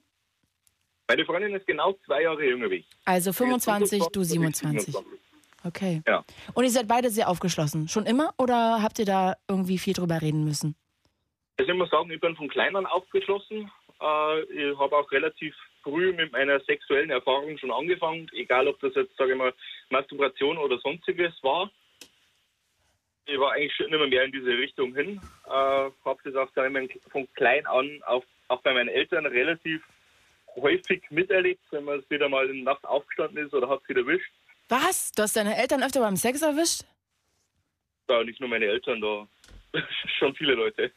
[1.08, 2.88] Meine Freundin ist genau zwei Jahre jünger wie ich.
[3.04, 4.94] Also 25, du und ich 27.
[4.94, 5.20] 27.
[5.64, 6.02] Okay.
[6.06, 6.24] Ja.
[6.54, 7.88] Und ihr seid beide sehr aufgeschlossen.
[7.88, 10.74] Schon immer oder habt ihr da irgendwie viel drüber reden müssen?
[11.58, 13.70] Also ich muss sagen, ich bin von klein an aufgeschlossen.
[14.00, 18.94] Äh, ich habe auch relativ früh mit meiner sexuellen Erfahrung schon angefangen, egal ob das
[18.94, 19.52] jetzt, sage ich mal,
[19.90, 21.70] Masturbation oder sonstiges war.
[23.26, 25.20] Ich war eigentlich schon immer mehr in diese Richtung hin.
[25.46, 29.26] Äh, habe das auch sag ich mal, von klein an auch, auch bei meinen Eltern
[29.26, 29.82] relativ
[30.56, 34.32] häufig miterlebt, wenn man wieder mal in der Nacht aufgestanden ist oder hat sie erwischt.
[34.68, 35.12] Was?
[35.12, 36.82] Du hast deine Eltern öfter beim Sex erwischt?
[38.06, 39.28] Da nicht nur meine Eltern, da
[40.18, 40.92] schon viele Leute.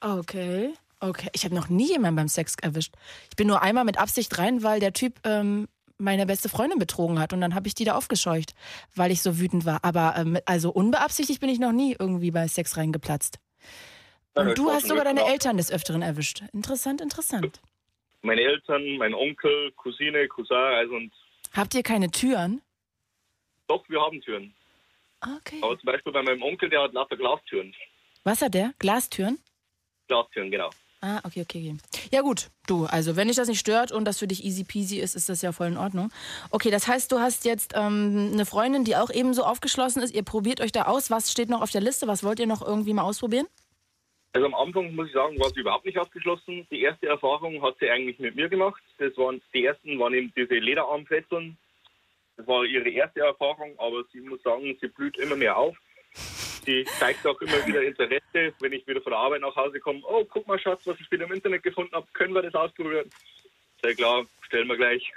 [0.00, 0.72] Okay.
[1.00, 1.28] Okay.
[1.32, 2.94] Ich habe noch nie jemanden beim Sex erwischt.
[3.30, 5.68] Ich bin nur einmal mit Absicht rein, weil der Typ ähm,
[5.98, 8.54] meine beste Freundin betrogen hat und dann habe ich die da aufgescheucht,
[8.94, 9.84] weil ich so wütend war.
[9.84, 13.38] Aber ähm, also unbeabsichtigt bin ich noch nie irgendwie bei Sex reingeplatzt.
[14.34, 15.26] Und du hast sogar deine.
[15.26, 16.42] Eltern des Öfteren erwischt.
[16.52, 17.60] Interessant, interessant.
[18.22, 21.12] Meine Eltern, mein Onkel, Cousine, Cousin, also und
[21.52, 22.62] Habt ihr keine Türen?
[23.66, 24.54] doch, wir haben Türen.
[25.20, 25.60] Okay.
[25.62, 27.74] Aber zum Beispiel bei meinem Onkel, der hat lauter Glastüren.
[28.24, 28.72] Was hat der?
[28.78, 29.38] Glastüren?
[30.08, 30.70] Glastüren, genau.
[31.02, 31.76] Ah, okay, okay, okay.
[32.12, 34.98] Ja gut, du, also wenn dich das nicht stört und das für dich easy peasy
[34.98, 36.10] ist, ist das ja voll in Ordnung.
[36.50, 40.14] Okay, das heißt, du hast jetzt ähm, eine Freundin, die auch ebenso aufgeschlossen ist.
[40.14, 41.10] Ihr probiert euch da aus.
[41.10, 42.06] Was steht noch auf der Liste?
[42.06, 43.46] Was wollt ihr noch irgendwie mal ausprobieren?
[44.32, 46.66] Also am Anfang muss ich sagen, war sie überhaupt nicht ausgeschlossen.
[46.70, 48.82] Die erste Erfahrung hat sie eigentlich mit mir gemacht.
[48.98, 51.56] Das waren die ersten waren eben diese Lederarmfesseln.
[52.36, 55.76] Das war ihre erste Erfahrung, aber sie muss sagen, sie blüht immer mehr auf.
[56.64, 60.00] Sie zeigt auch immer wieder Interesse, wenn ich wieder von der Arbeit nach Hause komme.
[60.04, 62.06] Oh, guck mal, Schatz, was ich wieder im Internet gefunden habe.
[62.12, 63.08] Können wir das ausprobieren?
[63.82, 65.12] Sehr klar, stellen wir gleich.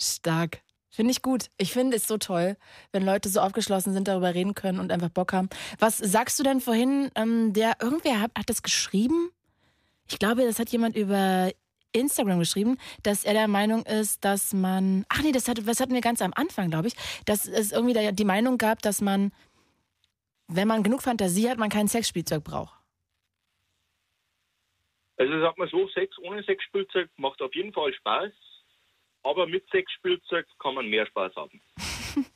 [0.00, 0.60] Stark.
[0.90, 1.46] Finde ich gut.
[1.58, 2.56] Ich finde es so toll,
[2.92, 5.48] wenn Leute so aufgeschlossen sind, darüber reden können und einfach Bock haben.
[5.80, 7.10] Was sagst du denn vorhin?
[7.16, 9.30] Ähm, der irgendwer hat, hat das geschrieben?
[10.08, 11.50] Ich glaube, das hat jemand über
[11.90, 15.04] Instagram geschrieben, dass er der Meinung ist, dass man.
[15.08, 16.94] Ach nee, das, hat, das hatten wir ganz am Anfang, glaube ich,
[17.24, 19.32] dass es irgendwie die Meinung gab, dass man,
[20.48, 22.74] wenn man genug Fantasie hat, man kein Sexspielzeug braucht.
[25.16, 28.32] Also sag mal so, Sex ohne Sexspielzeug macht auf jeden Fall Spaß,
[29.22, 31.60] aber mit Sexspielzeug kann man mehr Spaß haben.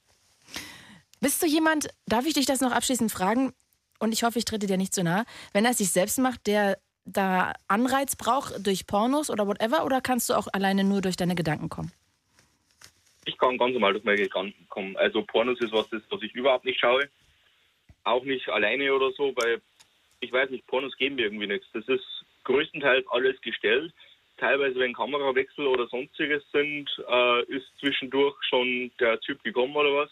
[1.20, 3.52] Bist du jemand, darf ich dich das noch abschließend fragen?
[3.98, 5.24] Und ich hoffe, ich trete dir nicht zu nah.
[5.52, 10.01] Wenn er es sich selbst macht, der da Anreiz braucht durch Pornos oder whatever, oder
[10.01, 11.93] kannst du auch alleine nur durch deine Gedanken kommen?
[13.24, 14.97] Ich kann ganz normal durch meine Gedanken kommen.
[14.97, 17.09] Also Pornos ist was, das, was ich überhaupt nicht schaue.
[18.09, 19.60] Auch nicht alleine oder so, weil
[20.20, 21.66] ich weiß nicht, Pornos geben mir irgendwie nichts.
[21.72, 23.93] Das ist größtenteils alles gestellt.
[24.39, 30.10] Teilweise, wenn Kamerawechsel oder sonstiges sind, äh, ist zwischendurch schon der Typ gekommen oder was.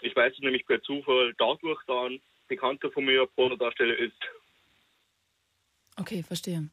[0.00, 4.18] Ich weiß es nämlich per Zufall dadurch, da ein Bekannter von mir Pornodarsteller ist.
[5.96, 6.70] Okay, verstehe.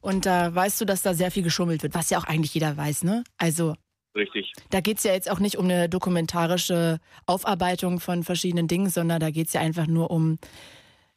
[0.00, 2.76] Und äh, weißt du, dass da sehr viel geschummelt wird, was ja auch eigentlich jeder
[2.76, 3.24] weiß, ne?
[3.36, 3.74] Also.
[4.14, 4.52] Richtig.
[4.70, 9.20] Da geht es ja jetzt auch nicht um eine dokumentarische Aufarbeitung von verschiedenen Dingen, sondern
[9.20, 10.38] da geht es ja einfach nur um,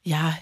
[0.04, 0.38] ja,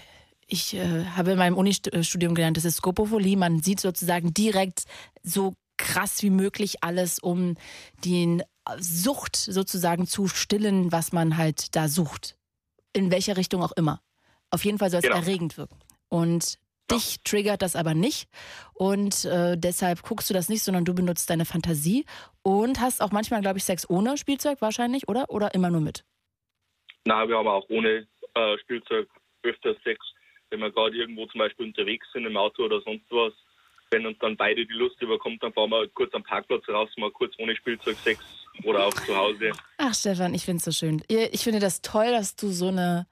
[0.46, 3.38] ich äh, habe in meinem Unistudium gelernt, das ist Skopophilie.
[3.38, 4.84] Man sieht sozusagen direkt
[5.22, 7.56] so krass wie möglich alles, um
[8.04, 8.42] die
[8.78, 12.36] Sucht sozusagen zu stillen, was man halt da sucht.
[12.92, 14.00] In welcher Richtung auch immer.
[14.50, 15.16] Auf jeden Fall soll es genau.
[15.16, 15.78] erregend wirken.
[16.08, 16.58] Und
[16.90, 18.28] dich triggert das aber nicht.
[18.74, 22.04] Und äh, deshalb guckst du das nicht, sondern du benutzt deine Fantasie
[22.42, 25.30] und hast auch manchmal, glaube ich, Sex ohne Spielzeug wahrscheinlich, oder?
[25.30, 26.04] Oder immer nur mit?
[27.04, 29.08] Na, wir haben auch ohne äh, Spielzeug
[29.42, 29.98] öfter Sex
[30.52, 33.32] wenn wir gerade irgendwo zum Beispiel unterwegs sind im Auto oder sonst was,
[33.90, 37.10] wenn uns dann beide die Lust überkommt, dann fahren wir kurz am Parkplatz raus, mal
[37.10, 38.22] kurz ohne Spielzeug Sex
[38.64, 39.52] oder auch zu Hause.
[39.78, 41.02] Ach Stefan, ich finde es so schön.
[41.08, 43.06] Ich finde das toll, dass du so eine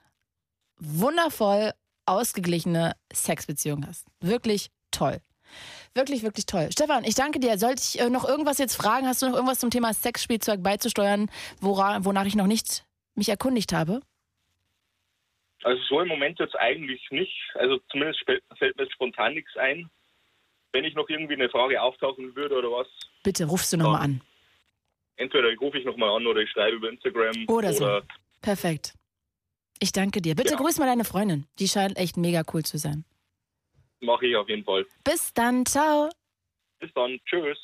[0.78, 1.72] wundervoll
[2.10, 4.06] ausgeglichene Sexbeziehung hast.
[4.20, 5.20] Wirklich toll.
[5.94, 6.68] Wirklich, wirklich toll.
[6.70, 7.58] Stefan, ich danke dir.
[7.58, 9.06] Sollte ich äh, noch irgendwas jetzt fragen?
[9.06, 11.30] Hast du noch irgendwas zum Thema Sexspielzeug beizusteuern,
[11.60, 12.84] wora, wonach ich noch nicht
[13.14, 14.00] mich erkundigt habe?
[15.62, 17.36] Also so im Moment jetzt eigentlich nicht.
[17.54, 19.90] Also zumindest fällt mir spontan nichts ein.
[20.72, 22.86] Wenn ich noch irgendwie eine Frage auftauchen würde oder was.
[23.24, 24.20] Bitte rufst du nochmal an.
[25.16, 27.44] Entweder rufe ich nochmal an oder ich schreibe über Instagram.
[27.48, 28.00] Oder, oder so.
[28.40, 28.94] Perfekt.
[29.80, 30.34] Ich danke dir.
[30.34, 30.56] Bitte ja.
[30.56, 31.46] grüß mal deine Freundin.
[31.58, 33.04] Die scheint echt mega cool zu sein.
[34.00, 34.86] Mache ich auf jeden Fall.
[35.04, 35.64] Bis dann.
[35.66, 36.10] Ciao.
[36.78, 37.18] Bis dann.
[37.26, 37.58] Tschüss.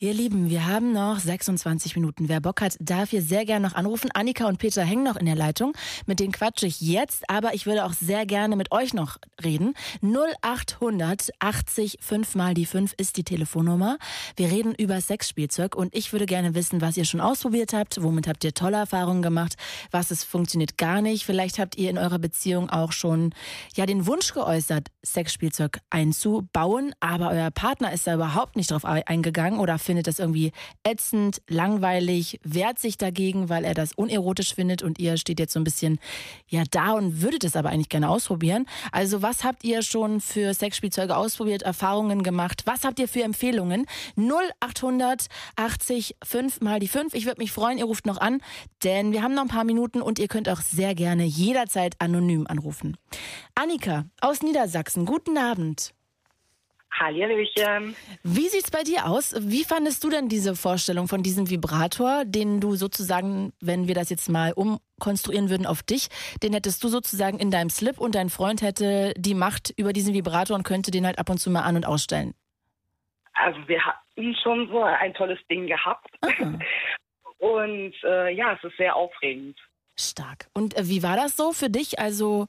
[0.00, 2.28] Ihr Lieben, wir haben noch 26 Minuten.
[2.28, 4.10] Wer Bock hat, darf hier sehr gerne noch anrufen.
[4.14, 5.72] Annika und Peter hängen noch in der Leitung.
[6.06, 9.74] Mit denen quatsche ich jetzt, aber ich würde auch sehr gerne mit euch noch reden.
[10.02, 13.98] 0800 80 5 mal die 5 ist die Telefonnummer.
[14.36, 18.00] Wir reden über Sexspielzeug und ich würde gerne wissen, was ihr schon ausprobiert habt.
[18.00, 19.56] Womit habt ihr tolle Erfahrungen gemacht?
[19.90, 21.24] Was es funktioniert gar nicht?
[21.24, 23.34] Vielleicht habt ihr in eurer Beziehung auch schon
[23.74, 29.58] ja den Wunsch geäußert, Sexspielzeug einzubauen, aber euer Partner ist da überhaupt nicht drauf eingegangen
[29.58, 30.52] oder findet das irgendwie
[30.84, 35.60] ätzend, langweilig, wehrt sich dagegen, weil er das unerotisch findet und ihr steht jetzt so
[35.60, 35.98] ein bisschen
[36.46, 38.66] ja da und würdet es aber eigentlich gerne ausprobieren.
[38.92, 42.64] Also was habt ihr schon für Sexspielzeuge ausprobiert, Erfahrungen gemacht?
[42.66, 43.86] Was habt ihr für Empfehlungen?
[44.16, 47.14] 0800 80 5 mal die 5.
[47.14, 48.42] Ich würde mich freuen, ihr ruft noch an,
[48.84, 52.46] denn wir haben noch ein paar Minuten und ihr könnt auch sehr gerne jederzeit anonym
[52.46, 52.98] anrufen.
[53.54, 55.94] Annika aus Niedersachsen, guten Abend.
[56.98, 57.96] Hallöchen.
[58.22, 59.34] Wie sieht's bei dir aus?
[59.38, 64.10] Wie fandest du denn diese Vorstellung von diesem Vibrator, den du sozusagen, wenn wir das
[64.10, 66.08] jetzt mal umkonstruieren würden auf dich,
[66.42, 70.14] den hättest du sozusagen in deinem Slip und dein Freund hätte die Macht über diesen
[70.14, 72.34] Vibrator und könnte den halt ab und zu mal an- und ausstellen?
[73.34, 76.10] Also wir hatten schon so ein tolles Ding gehabt.
[76.22, 76.58] Aha.
[77.38, 79.56] Und äh, ja, es ist sehr aufregend.
[79.96, 80.48] Stark.
[80.54, 81.98] Und äh, wie war das so für dich?
[81.98, 82.48] Also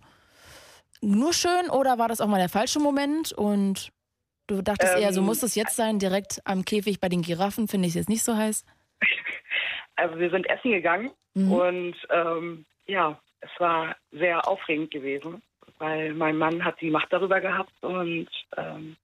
[1.01, 3.31] nur schön oder war das auch mal der falsche Moment?
[3.31, 3.91] Und
[4.49, 7.21] Du dachtest ähm, eher, so ähm, muss es jetzt sein, direkt am Käfig bei den
[7.21, 8.65] Giraffen, finde ich es jetzt nicht so heiß.
[9.95, 11.51] Also wir sind essen gegangen mhm.
[11.51, 15.41] und ähm, ja, es war sehr aufregend gewesen,
[15.77, 18.95] weil mein Mann hat die Macht darüber gehabt und ähm,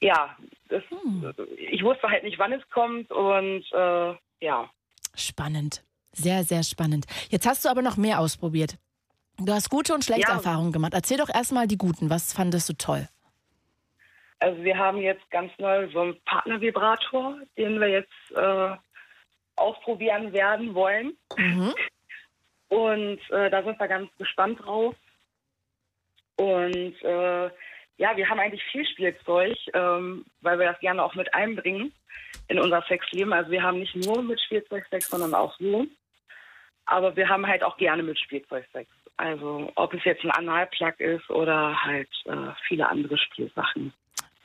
[0.00, 0.36] ja,
[0.68, 1.32] das, mhm.
[1.56, 4.68] ich wusste halt nicht, wann es kommt und äh, ja.
[5.16, 5.82] Spannend.
[6.12, 7.06] Sehr, sehr spannend.
[7.30, 8.76] Jetzt hast du aber noch mehr ausprobiert.
[9.38, 10.34] Du hast gute und schlechte ja.
[10.34, 10.92] Erfahrungen gemacht.
[10.92, 12.10] Erzähl doch erstmal die guten.
[12.10, 13.08] Was fandest du toll?
[14.42, 18.76] Also wir haben jetzt ganz neu so einen Partnervibrator, den wir jetzt äh,
[19.54, 21.16] ausprobieren werden wollen.
[21.36, 21.72] Mhm.
[22.68, 24.96] Und äh, da sind wir ganz gespannt drauf.
[26.36, 27.44] Und äh,
[27.98, 31.92] ja, wir haben eigentlich viel Spielzeug, ähm, weil wir das gerne auch mit einbringen
[32.48, 33.32] in unser Sexleben.
[33.32, 35.86] Also wir haben nicht nur mit Spielzeug Sex, sondern auch so.
[36.86, 38.90] Aber wir haben halt auch gerne mit Spielzeug Sex.
[39.18, 43.92] Also ob es jetzt ein Analplug ist oder halt äh, viele andere Spielsachen.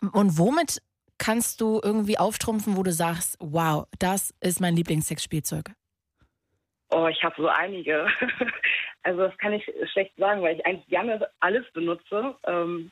[0.01, 0.81] Und womit
[1.17, 5.71] kannst du irgendwie auftrumpfen, wo du sagst, wow, das ist mein Lieblingssexspielzeug?
[6.89, 8.07] Oh, ich habe so einige.
[9.03, 9.63] Also das kann ich
[9.93, 12.35] schlecht sagen, weil ich eigentlich gerne alles benutze.
[12.45, 12.91] Ähm,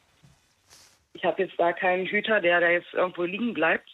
[1.12, 3.90] ich habe jetzt da keinen Hüter, der da jetzt irgendwo liegen bleibt.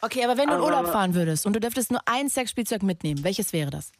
[0.00, 3.24] Okay, aber wenn du in Urlaub fahren würdest und du dürftest nur ein Sexspielzeug mitnehmen,
[3.24, 3.90] welches wäre das?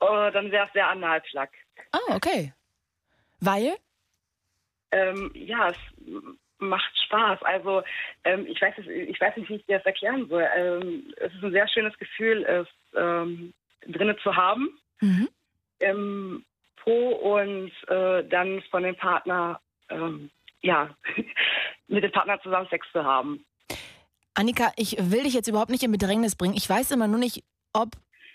[0.00, 1.48] Oh, dann wäre es der Analplug.
[1.92, 2.52] Ah, okay.
[3.40, 3.76] Weil?
[4.90, 5.76] Ähm, ja, es
[6.68, 7.42] macht Spaß.
[7.42, 7.82] Also
[8.24, 10.46] ähm, ich weiß ich weiß nicht, wie ich dir das erklären soll.
[10.56, 13.52] Ähm, es ist ein sehr schönes Gefühl, es ähm,
[13.86, 15.28] drinnen zu haben Mhm.
[15.80, 16.44] im
[16.76, 19.60] Po und äh, dann von dem Partner,
[19.90, 20.30] ähm,
[20.62, 20.96] ja,
[21.88, 23.44] mit dem Partner zusammen Sex zu haben.
[24.34, 26.54] Annika, ich will dich jetzt überhaupt nicht in Bedrängnis bringen.
[26.54, 27.90] Ich weiß immer nur nicht, ob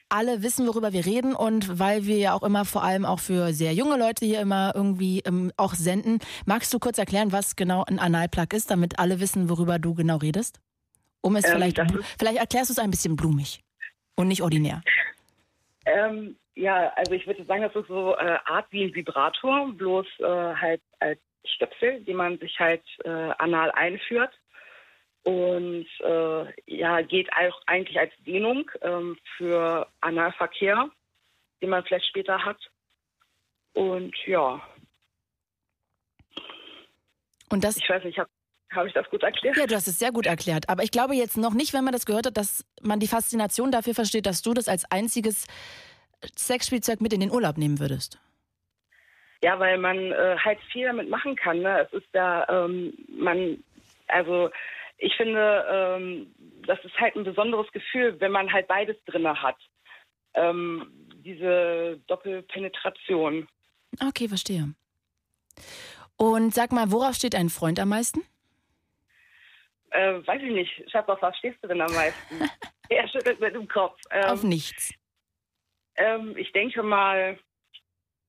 [0.09, 3.53] alle wissen, worüber wir reden und weil wir ja auch immer vor allem auch für
[3.53, 6.19] sehr junge Leute hier immer irgendwie ähm, auch senden.
[6.45, 10.17] Magst du kurz erklären, was genau ein Analplug ist, damit alle wissen, worüber du genau
[10.17, 10.59] redest?
[11.21, 11.81] Um es Ähm, vielleicht,
[12.17, 13.61] vielleicht erklärst du es ein bisschen blumig
[14.15, 14.81] und nicht ordinär.
[15.85, 20.07] Ähm, ja, also ich würde sagen, das ist so äh, Art wie ein Vibrator, bloß
[20.19, 20.23] äh,
[20.55, 24.31] halt als Stöpsel, die man sich halt äh, anal einführt.
[25.27, 30.89] Und äh, ja, geht auch eigentlich als Dehnung ähm, für Analverkehr,
[31.61, 32.59] den man vielleicht später hat.
[33.73, 34.61] Und ja,
[37.49, 38.29] Und das, ich weiß nicht, habe
[38.71, 39.57] hab ich das gut erklärt?
[39.57, 40.69] ja, du hast es sehr gut erklärt.
[40.69, 43.71] Aber ich glaube jetzt noch nicht, wenn man das gehört hat, dass man die Faszination
[43.71, 45.47] dafür versteht, dass du das als einziges
[46.35, 48.19] Sexspielzeug mit in den Urlaub nehmen würdest.
[49.43, 51.59] Ja, weil man äh, halt viel damit machen kann.
[51.59, 51.81] Ne?
[51.81, 53.63] Es ist ja, ähm, man,
[54.07, 54.49] also
[54.97, 56.33] ich finde, ähm,
[56.65, 59.57] das ist halt ein besonderes Gefühl, wenn man halt beides drinne hat.
[60.33, 63.47] Ähm, diese Doppelpenetration.
[64.07, 64.73] Okay, verstehe.
[66.17, 68.21] Und sag mal, worauf steht ein Freund am meisten?
[69.91, 70.91] Äh, weiß ich nicht.
[70.91, 72.49] Schatz, auf was stehst du denn am meisten?
[72.89, 73.99] er schüttelt mit dem Kopf.
[74.11, 74.93] Ähm, Auf nichts.
[75.95, 77.39] ähm, ich denke mal,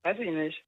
[0.02, 0.64] weiß ich nicht.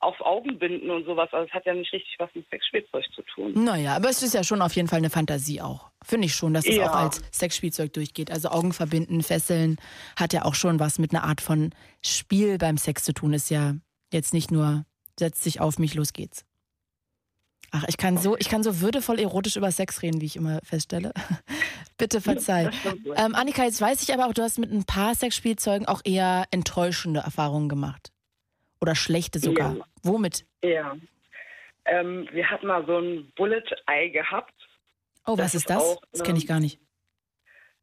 [0.00, 1.28] Auf Augenbinden und sowas.
[1.32, 3.52] Also es hat ja nicht richtig was mit Sexspielzeug zu tun.
[3.64, 5.90] Naja, aber es ist ja schon auf jeden Fall eine Fantasie auch.
[6.02, 6.90] Finde ich schon, dass es Ja.
[6.90, 8.30] auch als Sexspielzeug durchgeht.
[8.30, 9.76] Also Augen verbinden, fesseln,
[10.16, 11.70] hat ja auch schon was mit einer Art von
[12.02, 13.34] Spiel beim Sex zu tun.
[13.34, 13.74] Ist ja
[14.10, 14.86] jetzt nicht nur,
[15.18, 16.46] setzt sich auf mich, los geht's.
[17.72, 20.60] Ach, ich kann so, ich kann so würdevoll erotisch über Sex reden, wie ich immer
[20.64, 21.12] feststelle.
[21.98, 22.70] Bitte verzeih.
[23.16, 26.46] Ähm, Annika, jetzt weiß ich aber auch, du hast mit ein paar Sexspielzeugen auch eher
[26.50, 28.10] enttäuschende Erfahrungen gemacht.
[28.80, 29.76] Oder schlechte sogar.
[29.76, 29.84] Ja.
[30.02, 30.46] Womit?
[30.62, 30.96] Ja.
[31.84, 34.54] Ähm, wir hatten mal so ein Bullet-Ei gehabt.
[35.26, 35.82] Oh, Das was ist das?
[35.82, 36.80] auch, Das kenne ich gar nicht.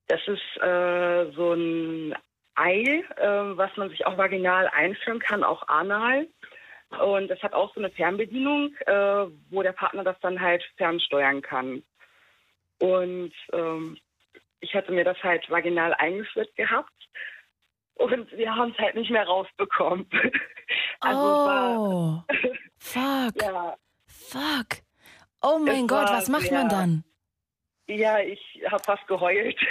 [0.07, 2.15] Das ist äh, so ein
[2.55, 6.27] Ei, äh, was man sich auch vaginal einführen kann, auch anal.
[7.03, 11.41] Und das hat auch so eine Fernbedienung, äh, wo der Partner das dann halt fernsteuern
[11.41, 11.83] kann.
[12.79, 13.97] Und ähm,
[14.61, 16.91] ich hatte mir das halt vaginal eingeführt gehabt.
[17.99, 20.07] Und wir haben es halt nicht mehr rausbekommen.
[20.99, 22.23] also es war, oh,
[22.77, 23.75] fuck, ja,
[24.07, 24.67] fuck.
[25.41, 27.03] Oh mein Es Gott, war was macht man sehr- dann?
[27.87, 29.57] ja, ich habe fast geheult.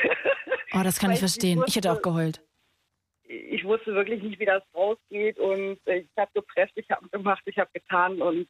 [0.73, 1.63] Oh, das kann ich verstehen.
[1.67, 2.41] Ich hätte auch wusste- geheult.
[3.23, 7.41] ich wusste wirklich nicht, wie das rausgeht und äh, ich habe gepresst, ich habe gemacht,
[7.47, 8.49] ich habe getan und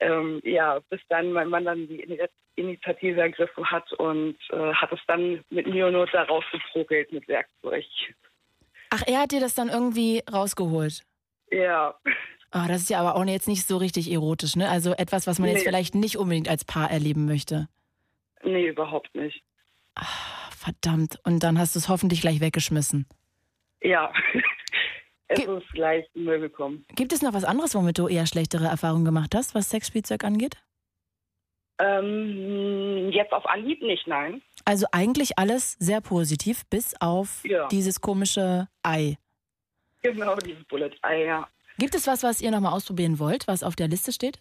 [0.00, 4.92] ähm, ja, bis dann mein Mann dann die Ini- Initiative ergriffen hat und äh, hat
[4.92, 7.84] es dann mit mir und Not da rausgeprogelt mit Werkzeug.
[8.94, 11.02] Ach, er hat dir das dann irgendwie rausgeholt.
[11.50, 11.94] Ja,
[12.54, 14.68] Oh, das ist ja aber auch jetzt nicht so richtig erotisch, ne?
[14.68, 15.64] Also etwas, was man jetzt Nee.
[15.64, 17.66] vielleicht nicht unbedingt als Paar erleben möchte.
[18.44, 19.42] nee, überhaupt nicht.
[19.94, 20.04] Ah,
[20.54, 21.18] verdammt.
[21.24, 23.06] Und dann hast du es hoffentlich gleich weggeschmissen.
[23.80, 24.12] Ja,
[25.28, 26.84] es Ge- ist gleich in Müll gekommen.
[26.94, 30.56] Gibt es noch was anderes, womit du eher schlechtere Erfahrungen gemacht hast, was Sexspielzeug angeht?
[31.78, 34.42] Ähm, jetzt auf Anhieb nicht, nein.
[34.64, 37.68] Also eigentlich alles sehr positiv, bis auf Ja.
[37.68, 39.16] dieses komische Ei.
[40.02, 41.48] Genau, dieses Bullet-Ei, ja.
[41.78, 44.40] Gibt es was, was ihr nochmal ausprobieren wollt, was auf der Liste steht?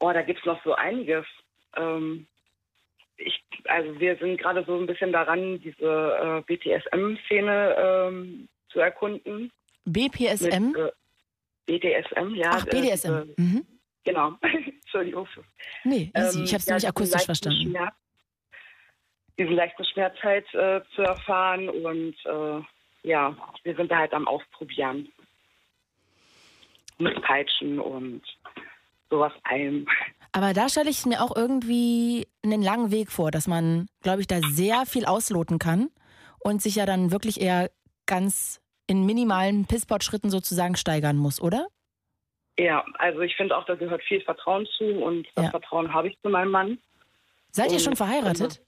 [0.00, 1.24] Oh, da gibt's noch so einiges.
[1.76, 2.26] Ähm,
[3.16, 9.52] ich, also wir sind gerade so ein bisschen daran, diese äh, BTSM-Szene ähm, zu erkunden.
[9.84, 10.68] BPSM?
[10.72, 10.90] Mit, äh,
[11.66, 12.50] BDSM, ja.
[12.52, 13.22] Ach, äh, BDSM.
[13.22, 13.66] diese- Mhm.
[14.04, 14.32] genau.
[14.42, 15.28] Entschuldigung.
[15.84, 16.38] Nee, easy.
[16.38, 17.70] Ähm, ich habe es ja, nämlich akustisch verstanden.
[17.70, 17.94] Schmerz,
[19.38, 22.62] diesen leichten Schmerz halt äh, zu erfahren und äh,
[23.08, 25.08] ja, wir sind da halt am Ausprobieren.
[26.98, 28.22] Mit Peitschen und
[29.08, 29.86] sowas allem.
[30.32, 34.26] Aber da stelle ich mir auch irgendwie einen langen Weg vor, dass man, glaube ich,
[34.26, 35.88] da sehr viel ausloten kann
[36.40, 37.70] und sich ja dann wirklich eher
[38.06, 41.68] ganz in minimalen Pisspot-Schritten sozusagen steigern muss, oder?
[42.58, 45.50] Ja, also ich finde auch, da gehört viel Vertrauen zu und das Ja.
[45.50, 46.78] Vertrauen habe ich zu meinem Mann.
[47.50, 48.60] Seid ihr Und- schon verheiratet?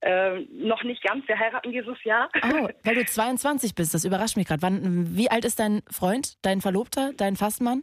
[0.00, 2.28] Äh, noch nicht ganz, wir heiraten dieses Jahr.
[2.42, 4.62] Oh, weil du 22 bist, das überrascht mich gerade.
[4.62, 7.82] Wann, wie alt ist dein Freund, dein Verlobter, dein Fastmann?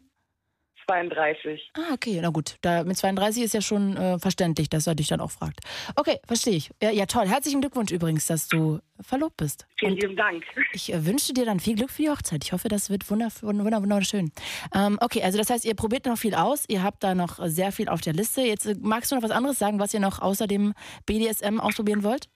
[0.85, 1.71] 32.
[1.77, 2.57] Ah, okay, na gut.
[2.61, 5.59] Da, mit 32 ist ja schon äh, verständlich, dass er dich dann auch fragt.
[5.95, 6.69] Okay, verstehe ich.
[6.81, 7.27] Ja, ja, toll.
[7.27, 9.67] Herzlichen Glückwunsch übrigens, dass du verlobt bist.
[9.77, 10.43] Vielen lieben Dank.
[10.73, 12.43] Ich äh, wünsche dir dann viel Glück für die Hochzeit.
[12.43, 14.31] Ich hoffe, das wird wunder, wunder, wunderschön.
[14.73, 16.65] Ähm, okay, also das heißt, ihr probiert noch viel aus.
[16.67, 18.41] Ihr habt da noch sehr viel auf der Liste.
[18.41, 20.73] Jetzt äh, magst du noch was anderes sagen, was ihr noch außer dem
[21.05, 22.29] BDSM ausprobieren wollt?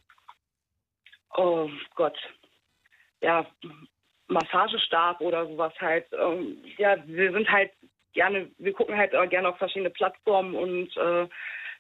[1.38, 2.18] Oh Gott.
[3.22, 3.46] Ja,
[4.30, 6.06] Massagestab oder sowas halt.
[6.14, 7.72] Ähm, ja, wir sind halt
[8.20, 11.26] gerne, wir gucken halt äh, gerne auf verschiedene Plattformen und äh,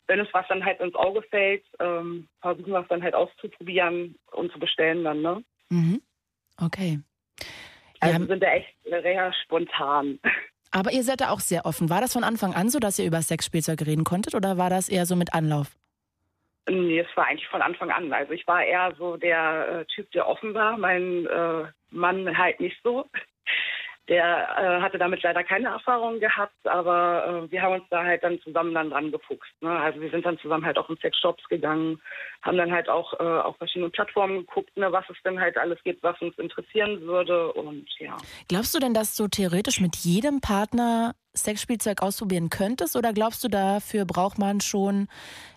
[0.07, 4.15] wenn uns was dann halt ins Auge fällt, ähm, versuchen wir es dann halt auszuprobieren
[4.31, 5.43] und zu bestellen dann, ne?
[5.69, 6.01] Mhm.
[6.57, 6.99] Okay.
[7.99, 10.19] Also wir sind da echt sehr spontan.
[10.71, 11.89] Aber ihr seid da auch sehr offen.
[11.89, 14.87] War das von Anfang an so, dass ihr über Sexspielzeug reden konntet oder war das
[14.87, 15.75] eher so mit Anlauf?
[16.69, 18.13] Nee, es war eigentlich von Anfang an.
[18.13, 20.77] Also ich war eher so der äh, Typ, der offen war.
[20.77, 23.05] Mein äh, Mann halt nicht so.
[24.09, 28.23] Der äh, hatte damit leider keine Erfahrung gehabt, aber äh, wir haben uns da halt
[28.23, 29.51] dann zusammen dann dran gefuchst.
[29.61, 29.69] Ne?
[29.69, 32.01] Also wir sind dann zusammen halt auch in Sexshops gegangen,
[32.41, 35.77] haben dann halt auch äh, auf verschiedene Plattformen geguckt, ne, was es denn halt alles
[35.83, 38.17] gibt, was uns interessieren würde und ja.
[38.47, 43.47] Glaubst du denn, dass du theoretisch mit jedem Partner Sexspielzeug ausprobieren könntest oder glaubst du,
[43.47, 45.07] dafür braucht man schon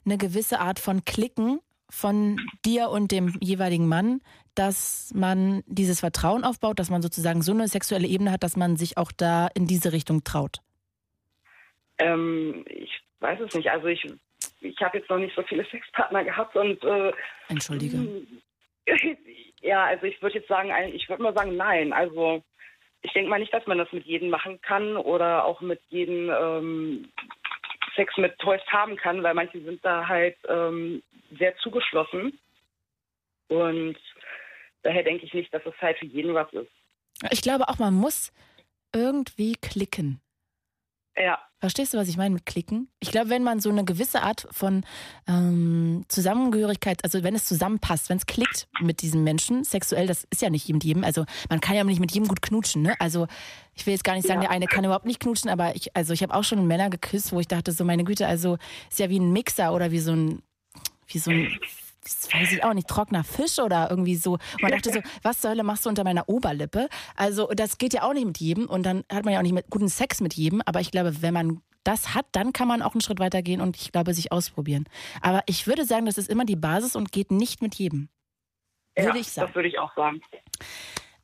[0.04, 1.60] eine gewisse Art von Klicken
[1.92, 4.22] von dir und dem jeweiligen Mann,
[4.54, 8.76] dass man dieses Vertrauen aufbaut, dass man sozusagen so eine sexuelle Ebene hat, dass man
[8.76, 10.58] sich auch da in diese Richtung traut?
[11.98, 13.70] Ähm, ich weiß es nicht.
[13.70, 14.06] Also ich,
[14.60, 17.12] ich habe jetzt noch nicht so viele Sexpartner gehabt und äh,
[17.48, 18.26] Entschuldige.
[19.64, 21.92] Ja, also ich würde jetzt sagen, ich würde mal sagen, nein.
[21.92, 22.42] Also
[23.02, 26.30] ich denke mal nicht, dass man das mit jedem machen kann oder auch mit jedem
[26.30, 27.08] ähm,
[27.94, 31.02] Sex mit Toys haben kann, weil manche sind da halt ähm,
[31.38, 32.38] sehr zugeschlossen.
[33.48, 33.96] Und
[34.82, 36.70] daher denke ich nicht, dass es halt für jeden was ist.
[37.30, 38.32] Ich glaube auch, man muss
[38.94, 40.20] irgendwie klicken.
[41.16, 41.38] Ja.
[41.60, 42.88] Verstehst du, was ich meine mit klicken?
[42.98, 44.84] Ich glaube, wenn man so eine gewisse Art von
[45.28, 50.40] ähm, Zusammengehörigkeit, also wenn es zusammenpasst, wenn es klickt mit diesem Menschen, sexuell, das ist
[50.40, 52.94] ja nicht mit jedem, also man kann ja nicht mit jedem gut knutschen, ne?
[52.98, 53.26] Also
[53.74, 54.48] ich will jetzt gar nicht sagen, Ja.
[54.48, 57.30] der eine kann überhaupt nicht knutschen, aber ich, also ich habe auch schon Männer geküsst,
[57.32, 58.56] wo ich dachte, so meine Güte, also
[58.90, 60.42] ist ja wie ein Mixer oder wie so ein,
[61.06, 61.56] wie so ein
[62.02, 64.32] das weiß ich auch nicht, trockener Fisch oder irgendwie so.
[64.32, 66.88] Und man dachte so, was zur Hölle machst du unter meiner Oberlippe?
[67.16, 69.52] Also das geht ja auch nicht mit jedem und dann hat man ja auch nicht
[69.52, 70.62] mit guten Sex mit jedem.
[70.66, 73.60] Aber ich glaube, wenn man das hat, dann kann man auch einen Schritt weiter gehen
[73.60, 74.84] und ich glaube, sich ausprobieren.
[75.20, 78.08] Aber ich würde sagen, das ist immer die Basis und geht nicht mit jedem.
[78.96, 79.48] Würde ich sagen.
[79.48, 80.20] Das würde ich auch sagen.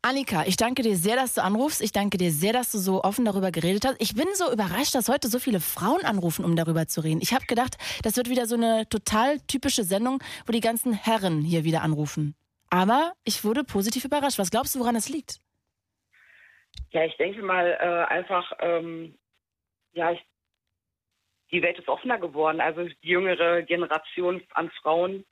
[0.08, 1.82] Annika, ich danke dir sehr, dass du anrufst.
[1.82, 4.00] Ich danke dir sehr, dass du so offen darüber geredet hast.
[4.00, 7.20] Ich bin so überrascht, dass heute so viele Frauen anrufen, um darüber zu reden.
[7.20, 11.42] Ich habe gedacht, das wird wieder so eine total typische Sendung, wo die ganzen Herren
[11.42, 12.34] hier wieder anrufen.
[12.70, 14.38] Aber ich wurde positiv überrascht.
[14.38, 15.40] Was glaubst du, woran es liegt?
[16.88, 19.14] Ja, ich denke mal äh, einfach, ähm,
[19.92, 20.24] ja, ich,
[21.52, 22.62] die Welt ist offener geworden.
[22.62, 25.26] Also die jüngere Generation an Frauen.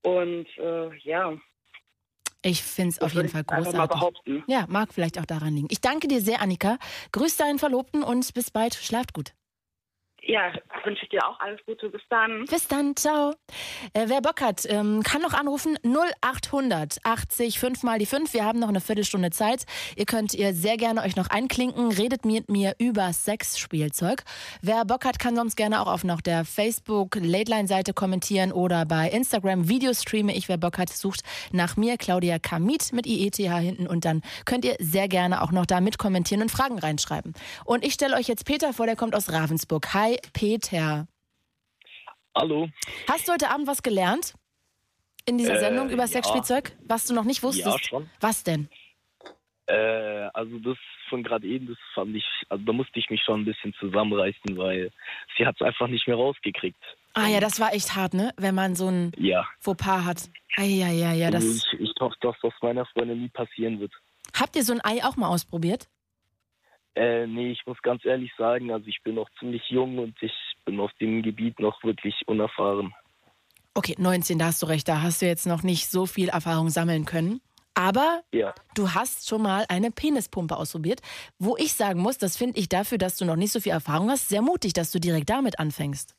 [0.00, 1.38] Und äh, ja.
[2.42, 4.00] Ich finde es auf jeden Fall großartig.
[4.46, 5.68] Ja, mag vielleicht auch daran liegen.
[5.70, 6.78] Ich danke dir sehr, Annika.
[7.12, 8.74] Grüß deinen Verlobten und bis bald.
[8.74, 9.34] Schlaft gut.
[10.22, 10.52] Ja,
[10.84, 11.88] wünsche ich dir auch alles Gute.
[11.88, 12.44] Bis dann.
[12.44, 13.34] Bis dann, ciao.
[13.94, 18.32] Äh, wer Bock hat, ähm, kann noch anrufen 0800 80 5 mal die 5.
[18.34, 19.64] Wir haben noch eine Viertelstunde Zeit.
[19.96, 21.92] Ihr könnt ihr sehr gerne euch noch einklinken.
[21.92, 24.22] Redet mit mir über Sexspielzeug.
[24.60, 28.52] Wer Bock hat, kann sonst gerne auch auf noch der Facebook Late Line Seite kommentieren
[28.52, 30.48] oder bei Instagram Videos streame ich.
[30.48, 31.22] Wer Bock hat, sucht
[31.52, 35.66] nach mir Claudia Kamit mit IETH hinten und dann könnt ihr sehr gerne auch noch
[35.66, 37.34] da mit kommentieren und Fragen reinschreiben.
[37.64, 39.94] Und ich stelle euch jetzt Peter vor, der kommt aus Ravensburg.
[39.94, 41.06] Hi Peter.
[42.34, 42.68] Hallo.
[43.08, 44.34] Hast du heute Abend was gelernt?
[45.26, 46.08] In dieser Äh, Sendung über ja.
[46.08, 46.76] Sexspielzeug?
[46.86, 47.66] Was du noch nicht wusstest?
[47.66, 48.10] Ja, schon.
[48.20, 48.68] Was denn?
[49.66, 50.76] Äh, also das
[51.08, 54.56] von gerade eben, das fand ich, also da musste ich mich schon ein bisschen zusammenreißen,
[54.56, 54.92] weil
[55.36, 56.78] sie hat es einfach nicht mehr rausgekriegt.
[57.14, 58.32] Ah ja, das war echt hart, ne?
[58.36, 59.44] Wenn man so ein Ja.
[59.58, 60.30] Fauxpas hat.
[60.56, 61.30] Ah, ja, ja, ja.
[61.32, 61.44] Das...
[61.44, 63.92] Also ich, ich hoffe, dass das meiner Freundin nie passieren wird.
[64.38, 65.88] Habt ihr so ein Ei auch mal ausprobiert?
[66.94, 70.34] Äh, nee, ich muss ganz ehrlich sagen, also ich bin noch ziemlich jung und ich
[70.64, 72.92] bin auf dem Gebiet noch wirklich unerfahren.
[73.74, 74.88] Okay, 19, da hast du recht.
[74.88, 77.40] Da hast du jetzt noch nicht so viel Erfahrung sammeln können.
[77.74, 78.52] Aber Ja.
[78.74, 81.00] du hast schon mal eine Penispumpe ausprobiert.
[81.38, 84.10] Wo ich sagen muss, das finde ich dafür, dass du noch nicht so viel Erfahrung
[84.10, 86.16] hast, sehr mutig, dass du direkt damit anfängst.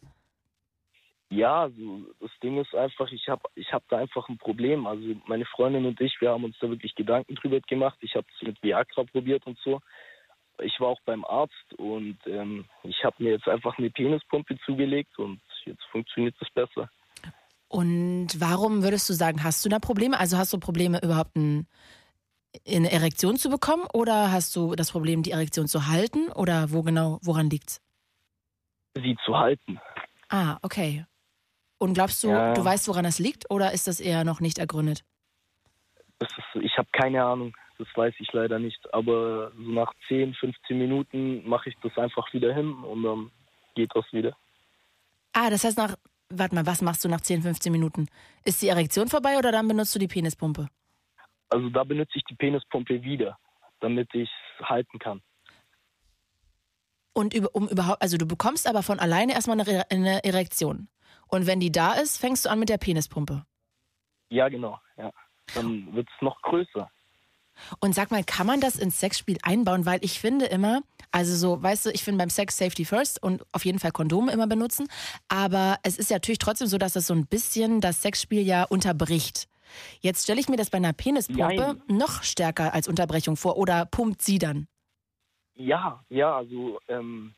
[1.30, 4.88] Ja, also das Ding ist einfach, ich habe ich hab da einfach ein Problem.
[4.88, 7.98] Also meine Freundin und ich, wir haben uns da wirklich Gedanken drüber gemacht.
[8.02, 9.82] Ich habe es mit Viagra probiert und so.
[10.62, 15.18] Ich war auch beim Arzt und ähm, ich habe mir jetzt einfach eine Penispumpe zugelegt
[15.18, 16.90] und jetzt funktioniert es besser.
[17.68, 20.20] Und warum würdest du sagen, hast du da Probleme?
[20.20, 21.68] Also hast du Probleme überhaupt ein,
[22.68, 26.82] eine Erektion zu bekommen oder hast du das Problem, die Erektion zu halten oder wo
[26.82, 27.82] genau, woran liegt's?
[28.96, 29.80] Sie zu halten.
[30.28, 31.06] Ah, okay.
[31.78, 32.54] Und glaubst du, Ja.
[32.54, 35.04] du weißt, woran das liegt oder ist das eher noch nicht ergründet?
[36.20, 38.94] Ist, ich habe keine Ahnung, das weiß ich leider nicht.
[38.94, 43.32] Aber so nach 10, 15 Minuten mache ich das einfach wieder hin und dann
[43.76, 44.38] geht das wieder.
[45.34, 45.96] Ah, das heißt nach,
[46.30, 48.08] warte mal, was machst du nach 10, 15 Minuten?
[48.46, 50.68] Ist die Erektion vorbei oder dann benutzt du die Penispumpe?
[51.50, 53.38] Also da benutze ich die Penispumpe wieder,
[53.80, 54.30] damit ich
[54.60, 55.22] es halten kann.
[57.14, 60.88] Und über, um überhaupt, also du bekommst aber von alleine erstmal eine, eine Erektion.
[61.28, 63.44] Und wenn die da ist, fängst du an mit der Penispumpe.
[64.30, 64.80] Ja, genau.
[64.98, 65.12] Ja.
[65.56, 66.90] Dann wird es noch größer.
[67.80, 69.86] Und sag mal, kann man das ins Sexspiel einbauen?
[69.86, 70.82] Weil ich finde immer,
[71.12, 74.32] also so, weißt du, ich finde beim Sex Safety First und auf jeden Fall Kondome
[74.32, 74.88] immer benutzen.
[75.28, 78.64] Aber es ist ja natürlich trotzdem so, dass das so ein bisschen das Sexspiel ja
[78.64, 79.48] unterbricht.
[80.02, 81.82] Jetzt stelle ich mir das bei einer Penispumpe Nein.
[81.88, 83.58] noch stärker als Unterbrechung vor.
[83.58, 84.68] Oder pumpt sie dann?
[85.56, 87.36] Ja, ja, also ähm,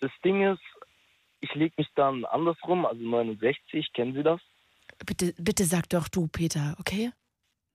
[0.00, 0.62] das Ding ist,
[1.40, 4.40] ich lege mich dann andersrum, also 69, kennen Sie das?
[5.06, 7.12] Bitte, bitte sag doch du, Peter, okay?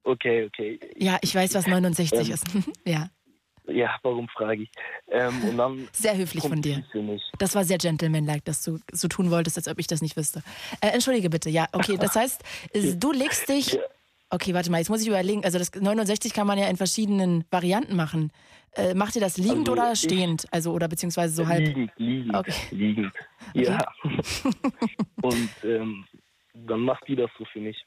[0.05, 0.79] Okay, okay.
[0.95, 2.45] Ja, ich weiß, was 69 Ähm, ist.
[2.85, 3.09] ja,
[3.67, 4.69] Ja, warum frage ich?
[5.09, 6.83] Ähm, und dann sehr höflich von dir.
[7.39, 10.43] Das war sehr gentlemanlike, dass du so tun wolltest, als ob ich das nicht wüsste.
[10.81, 11.97] Äh, entschuldige bitte, ja, okay.
[11.97, 12.43] Das heißt,
[12.99, 13.77] du legst dich.
[14.29, 15.43] Okay, warte mal, jetzt muss ich überlegen.
[15.43, 18.31] Also das 69 kann man ja in verschiedenen Varianten machen.
[18.73, 20.45] Äh, macht ihr das liegend Also oder stehend?
[20.51, 21.65] Also oder beziehungsweise so halb.
[21.65, 22.53] Liegend, liegend, Okay.
[22.71, 23.13] liegend.
[23.53, 23.85] Ja.
[25.21, 26.05] und ähm,
[26.53, 27.77] dann macht die das so für mich.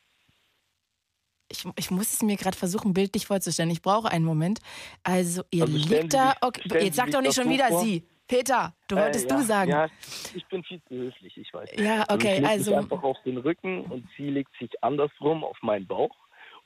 [1.50, 3.70] Ich, ich muss es mir gerade versuchen, bildlich vorzustellen.
[3.70, 4.60] Ich brauche einen Moment.
[5.02, 6.34] Also ihr Also liegt da.
[6.42, 7.82] Okay, jetzt sag doch nicht schon wieder vor.
[7.82, 8.02] sie.
[8.26, 9.70] Peter, du Äh, wolltest ja, du sagen.
[9.70, 9.88] Ja,
[10.34, 11.70] ich bin viel zu höflich, ich weiß.
[11.78, 15.42] Ja, okay, ich leg also- Mich einfach auf den Rücken und sie legt sich andersrum
[15.44, 16.14] auf meinen Bauch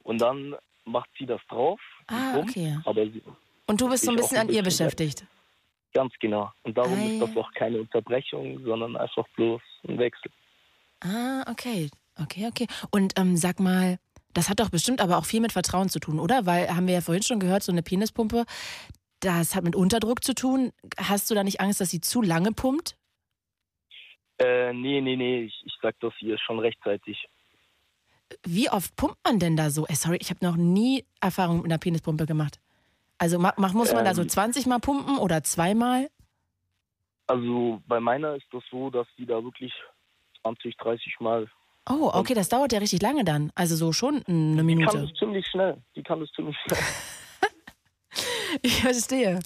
[0.03, 1.79] und dann macht sie das drauf.
[2.09, 2.77] Ah, pumpt, okay.
[2.85, 3.23] Aber sie,
[3.67, 5.25] Und du bist so ein ich bisschen an ihr beschäftigt.
[5.95, 6.51] ganz genau.
[6.65, 10.33] Und darum Ah, ist das auch keine Unterbrechung, sondern einfach bloß ein Wechsel.
[11.01, 11.89] Ah, okay.
[12.21, 12.67] Okay, okay.
[12.91, 13.99] Und ähm, sag mal,
[14.35, 16.47] das hat doch bestimmt aber auch viel mit Vertrauen zu tun, oder?
[16.47, 18.45] Weil, haben wir ja vorhin schon gehört, so eine Penispumpe,
[19.21, 20.73] das hat mit Unterdruck zu tun.
[20.99, 22.97] Hast du da nicht Angst, dass sie zu lange pumpt?
[24.39, 27.29] Äh, nee, nee, nee, ich, ich sag das ihr schon rechtzeitig.
[28.45, 29.87] Wie oft pumpt man denn da so?
[29.87, 32.59] Ey, sorry, ich habe noch nie Erfahrung mit einer Penispumpe gemacht.
[33.19, 34.29] Also ma, mach, muss man da so Ähm.
[34.29, 36.09] 20 Mal pumpen oder zweimal?
[37.29, 39.73] Also bei meiner ist das so, dass die da wirklich
[40.43, 41.49] 20, 30 Mal.
[41.89, 43.51] Oh, okay, das dauert ja richtig lange dann.
[43.55, 44.99] Also so schon eine Die kann Minute.
[45.03, 45.83] das ziemlich schnell.
[45.97, 46.79] Die kann das ziemlich schnell.
[48.61, 49.41] Ich verstehe.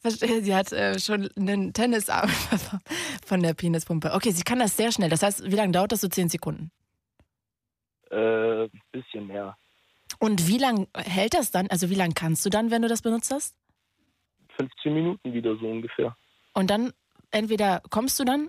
[0.00, 2.30] Verstehe, sie hat äh, schon einen Tennisarm
[3.26, 4.14] von der Penispumpe.
[4.14, 5.10] Okay, sie kann das sehr schnell.
[5.10, 6.08] Das heißt, wie lange dauert das so?
[6.08, 6.70] 10 Sekunden.
[8.10, 9.56] äh, bisschen mehr.
[10.18, 11.66] Und wie lange hält das dann?
[11.68, 13.54] Also wie lange kannst du dann, wenn du das benutzt hast?
[14.56, 16.16] 15 Minuten wieder so ungefähr.
[16.54, 16.92] Und dann
[17.32, 18.48] entweder kommst du dann?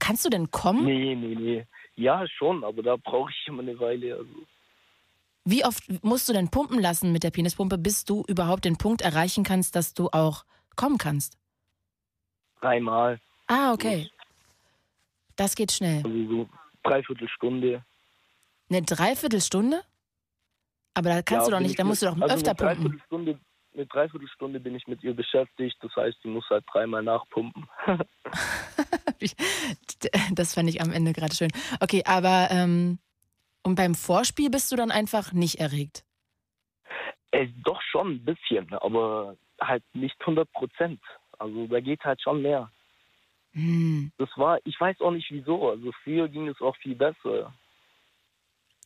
[0.00, 0.84] Kannst du denn kommen?
[0.84, 1.66] Nee, nee, nee.
[1.96, 4.16] Ja, schon, aber da brauche ich immer eine Weile.
[4.16, 4.46] Also,
[5.44, 9.02] Wie oft musst du denn pumpen lassen mit der Penispumpe, bis du überhaupt den Punkt
[9.02, 10.44] erreichen kannst, dass du auch
[10.76, 11.38] kommen kannst?
[12.60, 13.20] dreimal.
[13.48, 14.08] Ah, okay.
[15.36, 16.02] Das geht schnell.
[16.04, 16.48] Also so
[16.84, 17.84] dreiviertel Stunde.
[18.70, 19.82] Eine Dreiviertelstunde?
[20.94, 22.54] Aber da kannst Ja, du doch nicht, ich da musst du doch also öfter eine
[22.54, 22.76] pumpen.
[22.84, 23.40] Dreiviertelstunde,
[23.74, 25.76] eine Dreiviertelstunde bin ich mit ihr beschäftigt.
[25.80, 27.68] Das heißt, sie muss halt dreimal nachpumpen.
[30.32, 31.52] Das fand ich am Ende gerade schön.
[31.78, 32.98] Okay, aber ähm,
[33.62, 36.04] und beim Vorspiel bist du dann einfach nicht erregt.
[37.32, 41.00] äh, doch schon ein bisschen, aber halt nicht 100 Prozent.
[41.38, 42.70] Also da geht halt schon mehr.
[43.52, 44.12] Hm.
[44.18, 45.70] Das war, ich weiß auch nicht wieso.
[45.70, 47.52] Also früher ging es auch viel besser.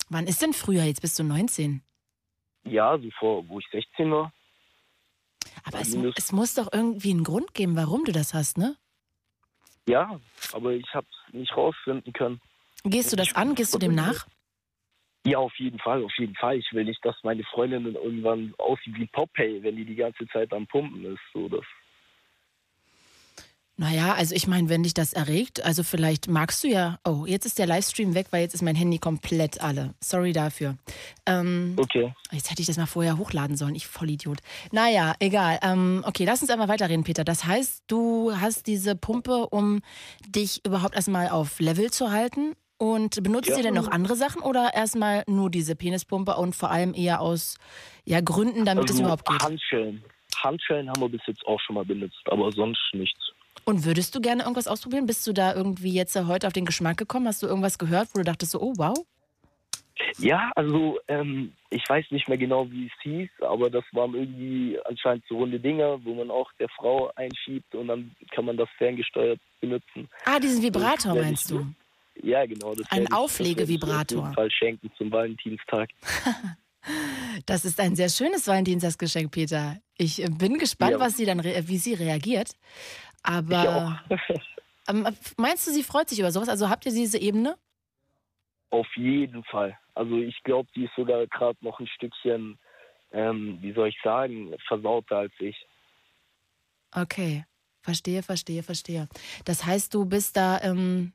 [0.08, 0.84] Wann ist denn früher?
[0.84, 1.82] Jetzt bist du 19.
[2.64, 4.32] Ja, so vor, wo ich 16 war.
[5.64, 8.76] Aber es, es muss doch irgendwie einen Grund geben, warum du das hast, ne?
[9.88, 10.20] Ja,
[10.52, 12.40] aber ich habe es nicht rausfinden können.
[12.84, 13.54] Gehst du das an?
[13.54, 14.26] Gehst du dem nach?
[15.24, 16.56] Ja, auf jeden Fall, auf jeden Fall.
[16.56, 20.26] Ich will nicht, dass meine Freundin dann irgendwann aussieht wie Popeye, wenn die die ganze
[20.28, 21.20] Zeit am Pumpen ist.
[21.32, 21.64] So, das,
[23.78, 26.98] Naja, also ich meine, wenn dich das erregt, also vielleicht magst du ja.
[27.04, 29.94] Oh, jetzt ist der Livestream weg, weil jetzt ist mein Handy komplett alle.
[30.00, 30.78] Sorry dafür.
[31.26, 32.14] Ähm, okay.
[32.32, 34.38] Jetzt hätte ich das mal vorher hochladen sollen, ich Vollidiot.
[34.72, 35.58] Naja, egal.
[35.62, 37.22] Ähm, okay, lass uns einmal weiterreden, Peter.
[37.22, 39.82] Das heißt, du hast diese Pumpe, um
[40.26, 42.54] dich überhaupt erstmal auf Level zu halten.
[42.78, 43.56] Und benutzt Ja.
[43.56, 47.56] ihr denn noch andere Sachen oder erstmal nur diese Penispumpe und vor allem eher aus
[48.04, 49.42] ja, Gründen, damit es also überhaupt geht?
[49.42, 50.04] Handschellen.
[50.36, 53.32] Handschellen haben wir bis jetzt auch schon mal benutzt, aber sonst nichts.
[53.68, 55.06] Und würdest du gerne irgendwas ausprobieren?
[55.06, 57.26] Bist du da irgendwie jetzt heute auf den Geschmack gekommen?
[57.26, 58.96] Hast du irgendwas gehört, wo du dachtest so, oh wow?
[60.18, 64.78] Ja, also ähm, ich weiß nicht mehr genau, wie es hieß, aber das waren irgendwie
[64.84, 68.68] anscheinend so runde Dinger, wo man auch der Frau einschiebt und dann kann man das
[68.78, 70.08] ferngesteuert benutzen.
[70.26, 71.66] Ah, diesen Vibrator Das meinst ich- du?
[72.22, 72.74] Ja, genau.
[72.74, 74.32] Das Ein Auflegevibrator.
[74.32, 75.90] Fall schenken zum Valentinstag.
[77.46, 79.76] Das ist ein sehr schönes Valentinstagsgeschenk, Peter.
[79.98, 81.00] Ich äh, bin gespannt, Ja.
[81.00, 82.52] was sie dann, wie sie reagiert.
[83.22, 84.02] Aber
[84.88, 85.06] ähm,
[85.36, 86.48] meinst du, sie freut sich über sowas?
[86.48, 87.56] Also habt ihr diese Ebene?
[88.70, 89.78] Auf jeden Fall.
[89.94, 92.58] Also ich glaube, die ist sogar gerade noch ein Stückchen,
[93.12, 95.56] ähm, wie soll ich sagen, versauter als ich.
[96.92, 97.44] Okay,
[97.80, 99.08] verstehe, verstehe, verstehe.
[99.44, 101.12] Das heißt, du bist da ähm,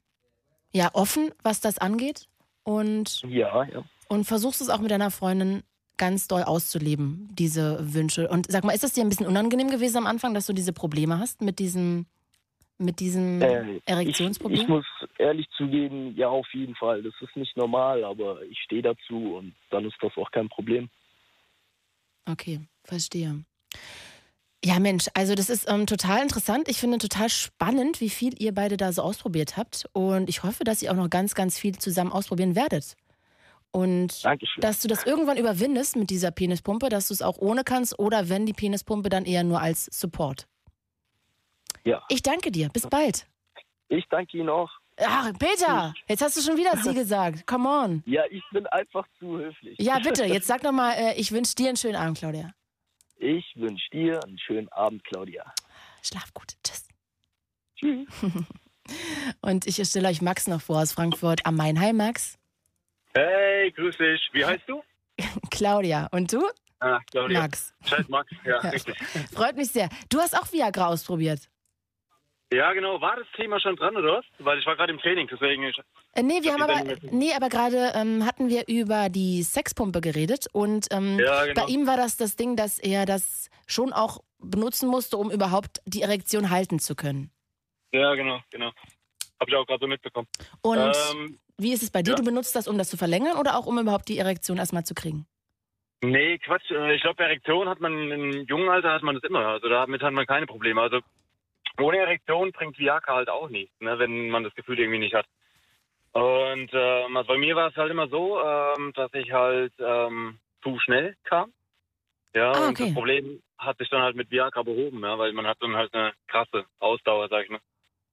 [0.71, 2.27] ja offen, was das angeht
[2.63, 3.83] und, Ja, ja.
[4.07, 5.63] und versuchst es auch mit deiner Freundin
[6.01, 8.27] ganz doll auszuleben, diese Wünsche.
[8.27, 10.73] Und sag mal, ist das dir ein bisschen unangenehm gewesen am Anfang, dass du diese
[10.73, 12.07] Probleme hast mit diesem,
[12.79, 14.55] mit diesem Äh, Erektionsproblem?
[14.55, 14.85] Ich, ich muss
[15.19, 17.03] ehrlich zugeben, ja, auf jeden Fall.
[17.03, 20.89] Das ist nicht normal, aber ich stehe dazu und dann ist das auch kein Problem.
[22.25, 23.45] Okay, verstehe.
[24.65, 26.67] Ja, Mensch, also das ist ähm, total interessant.
[26.67, 29.85] Ich finde total spannend, wie viel ihr beide da so ausprobiert habt.
[29.93, 32.95] Und ich hoffe, dass ihr auch noch ganz, ganz viel zusammen ausprobieren werdet.
[33.71, 34.61] Und Dankeschön.
[34.61, 38.27] dass du das irgendwann überwindest mit dieser Penispumpe, dass du es auch ohne kannst oder
[38.27, 40.47] wenn die Penispumpe dann eher nur als Support.
[41.85, 42.03] Ja.
[42.09, 42.69] Ich danke dir.
[42.69, 43.27] Bis bald.
[43.87, 44.69] Ich danke Ihnen auch.
[45.03, 47.47] Ach, Peter, jetzt hast du schon wieder sie gesagt.
[47.47, 48.03] Come on.
[48.05, 49.77] Ja, ich bin einfach zu höflich.
[49.79, 52.53] Ja, bitte, jetzt sag noch mal, äh, ich wünsche dir einen schönen Abend, Claudia.
[53.17, 55.53] Ich wünsche dir einen schönen Abend, Claudia.
[56.03, 56.53] Schlaf gut.
[56.63, 56.87] Tschüss.
[57.77, 58.07] Tschüss.
[59.41, 61.79] Und ich stelle euch Max noch vor aus Frankfurt am Main.
[61.79, 62.37] Hi, Max.
[63.13, 64.29] Hey, grüß dich.
[64.33, 64.81] Wie heißt du?
[65.51, 66.07] Claudia.
[66.11, 66.47] Und du?
[66.79, 67.41] Ah, Claudia.
[67.41, 67.73] Max.
[67.85, 68.69] Scheiß Max, ja, Ja.
[68.69, 68.97] richtig.
[69.33, 69.89] Freut mich sehr.
[70.09, 71.49] Du hast auch Viagra ausprobiert.
[72.53, 72.99] Ja, genau.
[72.99, 74.25] War das Thema schon dran, oder was?
[74.39, 75.63] Weil ich war gerade im Training, deswegen...
[75.63, 75.77] Ich,
[76.13, 80.01] Äh, nee, wir hab haben aber, nee, aber gerade ähm, hatten wir über die Sexpumpe
[80.01, 81.61] geredet und ähm, Ja, genau.
[81.65, 85.81] bei ihm war das das Ding, dass er das schon auch benutzen musste, um überhaupt
[85.85, 87.31] die Erektion halten zu können.
[87.93, 88.71] ja, genau, genau.
[89.41, 90.27] Hab ich auch gerade so mitbekommen.
[90.61, 92.11] Und Ähm, wie ist es bei dir?
[92.11, 92.15] ja.
[92.15, 94.93] Du benutzt das, um das zu verlängern oder auch um überhaupt die Erektion erstmal zu
[94.93, 95.25] kriegen?
[96.03, 96.69] nee, Quatsch.
[96.71, 99.45] Äh, Ich glaube, Erektion hat man im jungen Alter hat man das immer.
[99.47, 100.81] Also damit hat man keine Probleme.
[100.81, 100.99] Also
[101.79, 105.25] ohne Erektion bringt Viagra halt auch nichts, ne, wenn man das Gefühl irgendwie nicht hat.
[106.13, 110.39] Und ähm, also bei mir war es halt immer so, ähm, dass ich halt ähm,
[110.63, 111.51] zu schnell kam.
[112.35, 112.85] Ja, Ah, und okay.
[112.85, 115.93] das Problem hat sich dann halt mit Viagra behoben, ja, weil man hat dann halt
[115.93, 117.59] eine krasse Ausdauer, sag ich mal.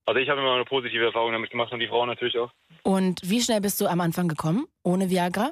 [0.09, 2.51] Also ich habe immer eine positive Erfahrung damit gemacht und die Frauen natürlich auch.
[2.83, 5.51] Und wie schnell bist du am Anfang gekommen, ohne Viagra?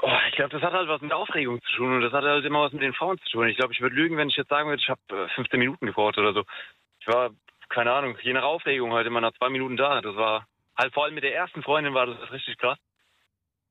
[0.00, 2.44] Oh, ich glaube, das hat halt was mit Aufregung zu tun und das hat halt
[2.44, 3.48] immer was mit den Frauen zu tun.
[3.48, 5.86] Ich glaube, ich würde lügen, wenn ich jetzt sagen würde, ich habe äh, 15 Minuten
[5.86, 6.44] gebraucht oder so.
[7.00, 7.30] Ich war,
[7.68, 10.00] keine Ahnung, je nach Aufregung halt immer nach zwei Minuten da.
[10.02, 10.46] Das war
[10.78, 12.78] halt vor allem mit der ersten Freundin war das richtig krass.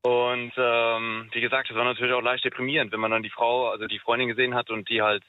[0.01, 3.69] Und ähm, wie gesagt, das war natürlich auch leicht deprimierend, wenn man dann die Frau,
[3.69, 5.23] also die Freundin gesehen hat und die halt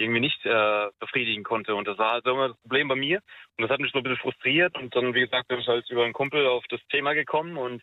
[0.00, 1.74] irgendwie nicht äh, befriedigen konnte.
[1.74, 3.20] Und das war halt so immer das Problem bei mir.
[3.56, 4.76] Und das hat mich so ein bisschen frustriert.
[4.76, 7.82] Und dann, wie gesagt, bin ich halt über einen Kumpel auf das Thema gekommen und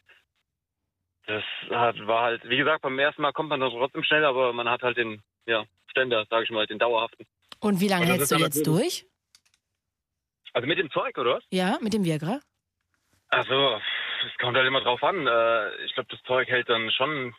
[1.28, 4.54] das hat, war halt, wie gesagt, beim ersten Mal kommt man dann trotzdem schnell, aber
[4.54, 7.26] man hat halt den, ja, Ständer, sage ich mal, den dauerhaften.
[7.60, 9.06] Und wie lange Und das hältst du jetzt durch?
[10.54, 11.44] Also mit dem Zeug, oder was?
[11.52, 12.40] Ja, mit dem Viagra?
[13.30, 13.82] Also,
[14.26, 15.28] es kommt halt immer drauf an.
[15.28, 17.36] Äh, Ich glaube, das Zeug hält dann schon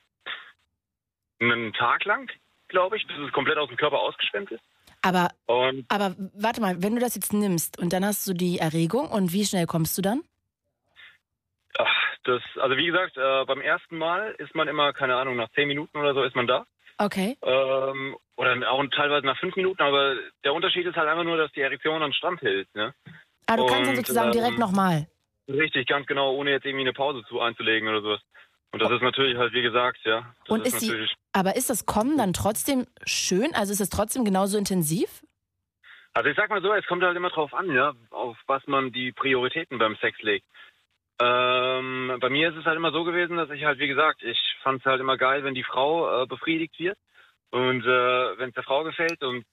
[1.41, 2.31] einen Tag lang,
[2.69, 4.63] glaube ich, bis es komplett aus dem Körper ausgeschwemmt ist.
[5.03, 8.59] Aber, Und aber warte mal, wenn du das jetzt nimmst und dann hast du die
[8.59, 10.23] Erregung und wie schnell kommst du dann?
[11.79, 15.51] ach, das, also wie gesagt, äh, beim ersten Mal ist man immer, keine Ahnung, nach
[15.53, 16.67] zehn Minuten oder so ist man da.
[16.99, 17.37] Okay.
[17.43, 21.53] Ähm, oder auch teilweise nach fünf Minuten, aber der Unterschied ist halt einfach nur, dass
[21.53, 22.69] die Erektion an Stand hält.
[22.75, 22.93] Ne?
[23.47, 25.07] Ah, du kannst dann Und, sozusagen direkt ähm, nochmal.
[25.49, 28.21] Richtig, ganz genau, ohne jetzt irgendwie eine Pause zu einzulegen oder sowas.
[28.71, 30.35] Und das ist natürlich halt, wie gesagt, ja.
[30.45, 31.15] Das Und ist die, natürlich.
[31.33, 33.55] aber ist das Kommen dann trotzdem schön?
[33.55, 35.23] Also ist es trotzdem genauso intensiv?
[36.13, 38.93] Also ich sag mal so, es kommt halt immer drauf an, ja, auf was man
[38.93, 40.47] die Prioritäten beim Sex legt.
[41.21, 44.39] Ähm, bei mir ist es halt immer so gewesen, dass ich halt, wie gesagt, ich
[44.63, 46.99] fand es halt immer geil, wenn die Frau äh, befriedigt wird
[47.51, 49.45] und äh, wenn es der Frau gefällt und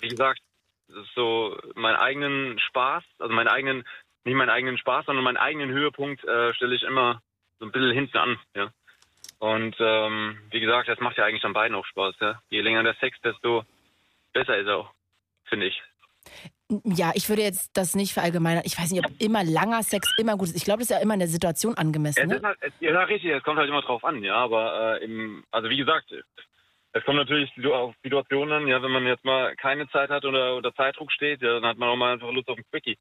[0.00, 0.40] wie gesagt,
[0.88, 3.84] das ist so meinen eigenen Spaß, also meinen eigenen,
[4.24, 7.22] nicht meinen eigenen Spaß, sondern meinen eigenen Höhepunkt äh, stelle ich immer
[7.60, 8.72] so ein bisschen hinten an, ja.
[9.38, 12.42] Und ähm, wie gesagt, das macht ja eigentlich an beiden auch Spaß, ja.
[12.50, 13.64] Je länger der Sex, desto
[14.32, 14.90] besser ist er auch,
[15.44, 15.80] finde ich.
[16.84, 18.62] Ja, ich würde jetzt das nicht verallgemeinern.
[18.64, 20.56] Ich weiß nicht, ob immer langer Sex immer gut ist.
[20.56, 22.30] Ich glaube, das ist ja immer in der Situation angemessen.
[22.30, 22.48] Es Ne?
[22.48, 25.76] halt, ja, richtig, es kommt halt immer drauf an, ja, aber äh, im, also wie
[25.76, 26.12] gesagt,
[26.92, 30.74] es kommt natürlich auf Situationen, ja, wenn man jetzt mal keine Zeit hat oder unter
[30.74, 32.98] Zeitdruck steht, ja, dann hat man auch mal einfach Lust auf ein Quickie.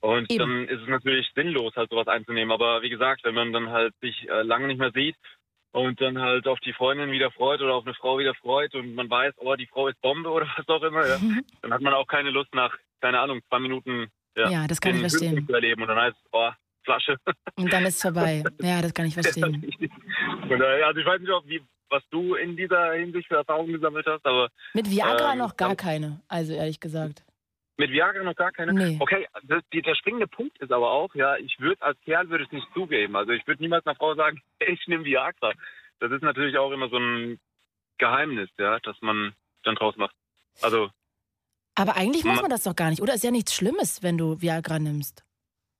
[0.00, 0.38] Und Eben.
[0.38, 2.52] dann ist es natürlich sinnlos, halt sowas einzunehmen.
[2.52, 5.16] Aber wie gesagt, wenn man dann halt sich äh, lange nicht mehr sieht
[5.72, 8.94] und dann halt auf die Freundin wieder freut oder auf eine Frau wieder freut und
[8.94, 11.18] man weiß, oh, die Frau ist Bombe oder was auch immer, ja,
[11.62, 14.08] dann hat man auch keine Lust nach, keine Ahnung, zwei Minuten
[14.38, 15.46] ja, Ja, das kann den ich verstehen.
[15.46, 15.82] Zu erleben.
[15.82, 16.50] Und dann heißt es, oh,
[16.84, 17.16] Flasche.
[17.56, 18.42] Und dann ist es vorbei.
[18.62, 19.70] Ja, das kann ich verstehen.
[20.42, 21.60] Und, äh, also ich weiß nicht, ob, wie,
[21.90, 25.74] was du in dieser Hinsicht für Erfahrungen gesammelt hast, aber Mit Viagra ähm, noch gar
[25.76, 27.24] keine, also ehrlich gesagt.
[27.78, 28.72] Mit Viagra noch gar keine?
[28.74, 28.96] Nee.
[29.00, 32.44] Okay, das, die, der springende Punkt ist aber auch, ja, ich würde als Kerl würde
[32.44, 33.14] es nicht zugeben.
[33.16, 35.52] Also ich würde niemals einer Frau sagen, ich nehme Viagra.
[36.00, 37.38] Das ist natürlich auch immer so ein
[37.98, 39.32] Geheimnis, ja, dass man
[39.64, 40.14] dann draus macht.
[40.60, 40.90] Also,
[41.76, 43.14] Aber eigentlich muss Ma- man das doch gar nicht, oder?
[43.14, 45.24] Ist ja nichts Schlimmes, wenn du Viagra nimmst.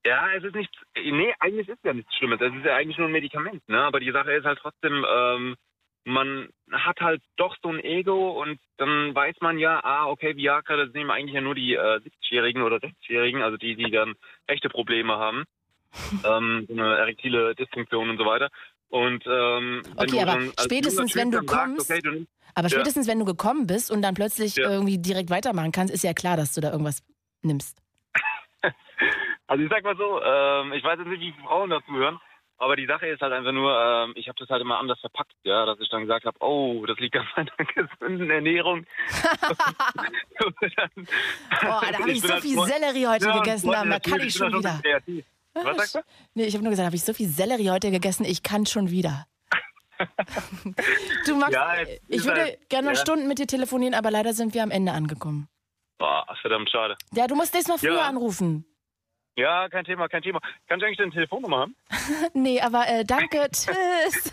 [0.04, 2.40] ja, es ist nichts, nee, eigentlich ist ja nichts Schlimmes.
[2.40, 3.82] Es ist ja eigentlich nur ein Medikament, ne?
[3.84, 5.56] Aber die Sache ist halt trotzdem, ähm,
[6.04, 10.76] man hat halt doch so ein Ego und dann weiß man ja, ah, okay, Viagra,
[10.76, 14.14] das nehmen eigentlich ja nur die äh, 70-Jährigen oder 60-Jährigen, also die, die dann
[14.46, 15.44] echte Probleme haben.
[16.24, 18.48] ähm, so eine erektile Dysfunktion und so weiter.
[18.88, 22.70] Und ähm, Okay, aber dann spätestens, wenn du dann sagst, kommst- okay, du Aber Ja.
[22.70, 24.70] spätestens, wenn du gekommen bist und dann plötzlich Ja.
[24.70, 27.02] irgendwie direkt weitermachen kannst, ist ja klar, dass du da irgendwas
[27.42, 27.78] nimmst.
[29.46, 32.18] Also ich sag mal so, ähm, ich weiß jetzt nicht, wie viele Frauen dazu hören,
[32.58, 35.32] aber die Sache ist halt einfach nur, ähm, ich habe das halt immer anders verpackt,
[35.44, 38.84] ja, dass ich dann gesagt habe, oh, das liegt an meiner gesunden Ernährung.
[41.62, 44.80] Boah, da habe ich so viel Sellerie heute gegessen, da kann ich schon wieder.
[45.54, 46.00] Was sagst du?
[46.34, 48.90] Nee, ich habe nur gesagt, habe ich so viel Sellerie heute gegessen, ich kann schon
[48.90, 49.26] wieder.
[51.26, 51.72] du Max, Ja,
[52.06, 53.00] ich würde halt- gerne noch ja.
[53.00, 55.48] Stunden mit dir telefonieren, aber leider sind wir am Ende angekommen.
[55.98, 56.94] Boah, verdammt schade.
[57.12, 58.06] Ja, du musst nächstes Mal früher Ja.
[58.08, 58.64] anrufen.
[59.38, 60.40] Ja, kein Thema, kein Thema.
[60.66, 61.76] Kannst du eigentlich deine Telefonnummer haben?
[62.34, 64.32] nee, aber äh, danke, tschüss.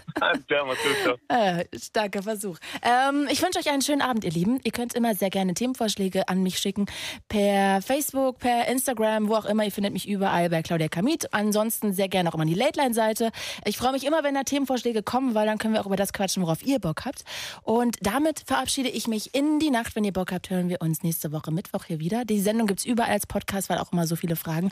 [1.05, 1.13] ja.
[1.27, 2.57] Äh, starker Versuch.
[2.81, 4.59] Ähm, ich wünsche euch einen schönen Abend, ihr Lieben.
[4.63, 6.87] Ihr könnt immer sehr gerne Themenvorschläge an mich schicken.
[7.27, 9.63] Per Facebook, per Instagram, wo auch immer.
[9.63, 11.33] Ihr findet mich überall bei Claudia Kamit.
[11.33, 13.31] Ansonsten sehr gerne auch immer an die Late-Line-Seite.
[13.65, 16.13] Ich freue mich immer, wenn da Themenvorschläge kommen, weil dann können wir auch über das
[16.13, 17.23] quatschen, worauf ihr Bock habt.
[17.61, 19.95] Und damit verabschiede ich mich in die Nacht.
[19.95, 22.25] Wenn ihr Bock habt, hören wir uns nächste Woche Mittwoch hier wieder.
[22.25, 24.71] Die Sendung gibt's überall als Podcast, weil auch immer so viele Fragen.